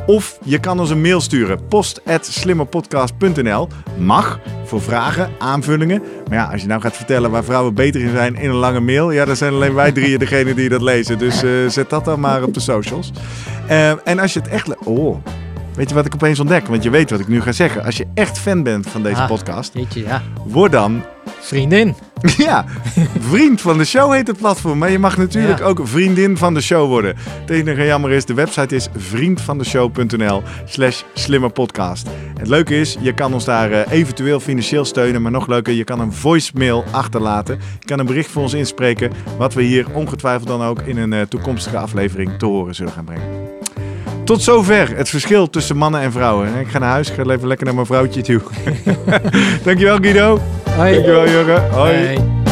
Of 0.07 0.39
je 0.45 0.59
kan 0.59 0.81
ons 0.81 0.91
een 0.91 1.01
mail 1.01 1.21
sturen. 1.21 1.67
post.slimmerpodcast.nl 1.69 3.69
Mag, 3.99 4.41
voor 4.65 4.83
vragen, 4.83 5.31
aanvullingen. 5.39 6.03
Maar 6.29 6.39
ja, 6.39 6.45
als 6.45 6.61
je 6.61 6.67
nou 6.67 6.81
gaat 6.81 6.97
vertellen 6.97 7.31
waar 7.31 7.45
vrouwen 7.45 7.75
beter 7.75 8.01
in 8.01 8.11
zijn 8.11 8.37
in 8.37 8.51
een 8.51 8.57
lange 8.57 8.81
mail... 8.81 9.11
ja, 9.11 9.25
dan 9.25 9.37
zijn 9.37 9.53
alleen 9.53 9.75
wij 9.75 9.93
drieën 9.93 10.19
degene 10.19 10.55
die 10.55 10.69
dat 10.69 10.83
lezen. 10.83 11.19
Dus 11.19 11.43
eh, 11.43 11.51
zet 11.69 11.91
dat 11.91 12.05
dan 12.05 12.21
maar 12.21 12.43
op 12.43 12.55
de 12.55 12.61
socials. 12.61 13.13
Eh, 13.69 14.09
en 14.09 14.19
als 14.19 14.33
je 14.33 14.39
het 14.39 14.49
echt... 14.49 14.85
Oh, 14.85 15.17
weet 15.75 15.89
je 15.89 15.95
wat 15.95 16.07
ik 16.07 16.15
opeens 16.15 16.41
ontdek? 16.41 16.67
Want 16.67 16.83
je 16.83 16.91
weet 16.91 17.11
wat 17.11 17.21
ik 17.21 17.29
nu 17.29 17.41
ga 17.41 17.53
zeggen. 17.53 17.85
Als 17.85 17.97
je 17.97 18.07
echt 18.15 18.39
fan 18.39 18.63
bent 18.63 18.87
van 18.87 19.03
deze 19.03 19.21
Ah. 19.21 19.27
podcast... 19.29 19.71
Jeetje, 19.75 20.03
ja. 20.03 20.23
word 20.45 20.73
dan 20.73 21.03
Vriendin. 21.41 21.95
ja, 22.37 22.65
vriend 23.21 23.61
van 23.61 23.79
de 23.79 23.85
show 23.85 24.13
heet 24.13 24.27
het 24.27 24.37
platform. 24.37 24.79
Maar 24.79 24.91
je 24.91 24.99
mag 24.99 25.17
natuurlijk 25.17 25.59
Ja. 25.59 25.65
ook 25.65 25.81
vriendin 25.83 26.37
van 26.37 26.55
de 26.55 26.61
show 26.61 26.89
worden. 26.89 27.15
Het 27.41 27.51
enige 27.51 27.85
jammer 27.85 28.11
is, 28.11 28.25
de 28.25 28.35
website 28.35 28.75
is 28.75 28.89
vriendvandeshow.nl 28.97 30.43
slash 30.65 31.03
slimmerpodcast. 31.15 32.09
Het 32.39 32.49
leuke 32.49 32.81
is, 32.81 32.97
je 33.01 33.15
kan 33.15 33.33
ons 33.35 33.45
daar 33.45 33.71
eh, 33.73 33.93
eventueel 33.93 34.41
financieel 34.41 34.85
steunen. 34.85 35.23
Maar 35.23 35.31
nog 35.31 35.47
leuker, 35.47 35.73
je 35.73 35.85
kan 35.85 36.01
een 36.01 36.13
voicemail 36.13 36.85
achterlaten. 36.91 37.59
Je 37.81 37.87
kan 37.87 37.99
een 37.99 38.07
bericht 38.07 38.31
voor 38.31 38.43
ons 38.43 38.53
inspreken. 38.55 39.11
Wat 39.39 39.55
we 39.55 39.63
hier 39.63 39.87
ongetwijfeld 39.95 40.49
dan 40.49 40.63
ook 40.63 40.81
in 40.83 40.97
een 40.97 41.13
eh, 41.13 41.21
toekomstige 41.21 41.79
aflevering 41.79 42.39
te 42.39 42.47
horen 42.47 42.75
zullen 42.75 42.93
gaan 42.93 43.05
brengen. 43.05 43.27
Tot 44.25 44.43
zover 44.43 44.97
het 44.97 45.09
verschil 45.09 45.51
tussen 45.51 45.77
mannen 45.77 46.01
en 46.01 46.13
vrouwen. 46.13 46.55
Ik 46.61 46.69
ga 46.69 46.79
naar 46.79 46.91
huis, 46.91 47.09
ik 47.09 47.15
ga 47.15 47.23
even 47.23 47.49
lekker 47.49 47.67
naar 47.67 47.75
mijn 47.75 47.87
vrouwtje 47.87 48.23
toe. 48.23 48.41
Dankjewel 49.65 49.97
Guido. 49.97 50.41
Hoi. 50.77 50.93
Dankjewel 50.93 51.29
Jurgen. 51.29 51.71
Hoi. 51.71 51.95
Hey. 51.95 52.52